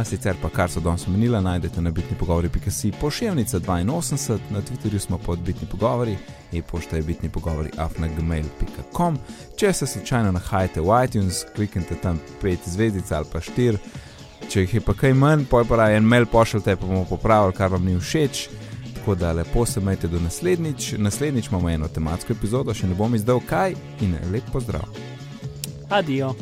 Sicer 0.06 0.36
pa, 0.42 0.50
kar 0.50 0.70
so 0.70 0.80
danes 0.84 1.08
omenila, 1.08 1.42
najdete 1.42 1.82
na 1.82 1.92
bitni 1.92 2.18
pogovori.si 2.20 2.92
pošiljnica 3.02 3.60
82, 3.60 4.40
na 4.50 4.62
Twitterju 4.62 5.00
smo 5.00 5.18
pod 5.18 5.40
bitni 5.40 5.68
pogovori, 5.72 6.18
e-pošta 6.54 6.96
je 6.96 7.02
bitni 7.02 7.30
pogovori 7.30 7.70
afnagmail.com. 7.78 9.18
Če 9.56 9.74
se 9.74 9.88
slučajno 9.88 10.32
nahajate 10.32 10.82
v 10.82 11.06
iTunes, 11.06 11.46
kliknite 11.56 11.96
tam 11.96 12.20
5 12.44 12.58
zvezdic 12.66 13.12
ali 13.12 13.26
pa 13.32 13.40
4. 13.40 13.78
Če 14.50 14.66
jih 14.66 14.74
je 14.74 14.82
pa 14.82 14.94
kaj 14.94 15.14
manj, 15.14 15.46
pa 15.50 15.64
raje 15.70 15.98
en 15.98 16.04
mail 16.04 16.26
pošljite, 16.26 16.76
pa 16.76 16.86
bomo 16.86 17.06
popravili, 17.10 17.56
kar 17.56 17.72
vam 17.72 17.86
ni 17.86 18.00
všeč. 18.00 18.50
Tako 18.96 19.16
da 19.16 19.32
lepo 19.32 19.66
se 19.66 19.80
majte 19.80 20.08
do 20.08 20.20
naslednjič. 20.20 20.94
Naslednjič 20.98 21.48
imamo 21.48 21.70
eno 21.70 21.88
tematsko 21.88 22.34
epizodo, 22.34 22.74
še 22.74 22.92
ne 22.92 22.96
bom 22.96 23.16
izdal 23.16 23.40
kaj 23.48 23.76
in 24.02 24.18
lep 24.34 24.52
pozdrav. 24.52 24.84
Adijo. 25.90 26.36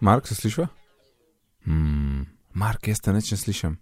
Mark, 0.00 0.26
se 0.26 0.34
sliši? 0.34 0.62
Hmm, 1.64 2.26
Mark, 2.54 2.88
jaz 2.88 3.00
te 3.00 3.12
neč 3.12 3.30
ne 3.30 3.36
slišim. 3.36 3.78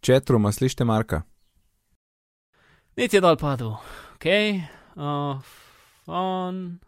Četruma, 0.00 0.52
slišite 0.52 0.84
Marka? 0.84 1.22
Niti 2.96 3.16
je 3.16 3.20
dol 3.20 3.36
padel. 3.36 3.74
Ok, 4.14 4.26
uh, 4.96 5.42
on. 6.06 6.78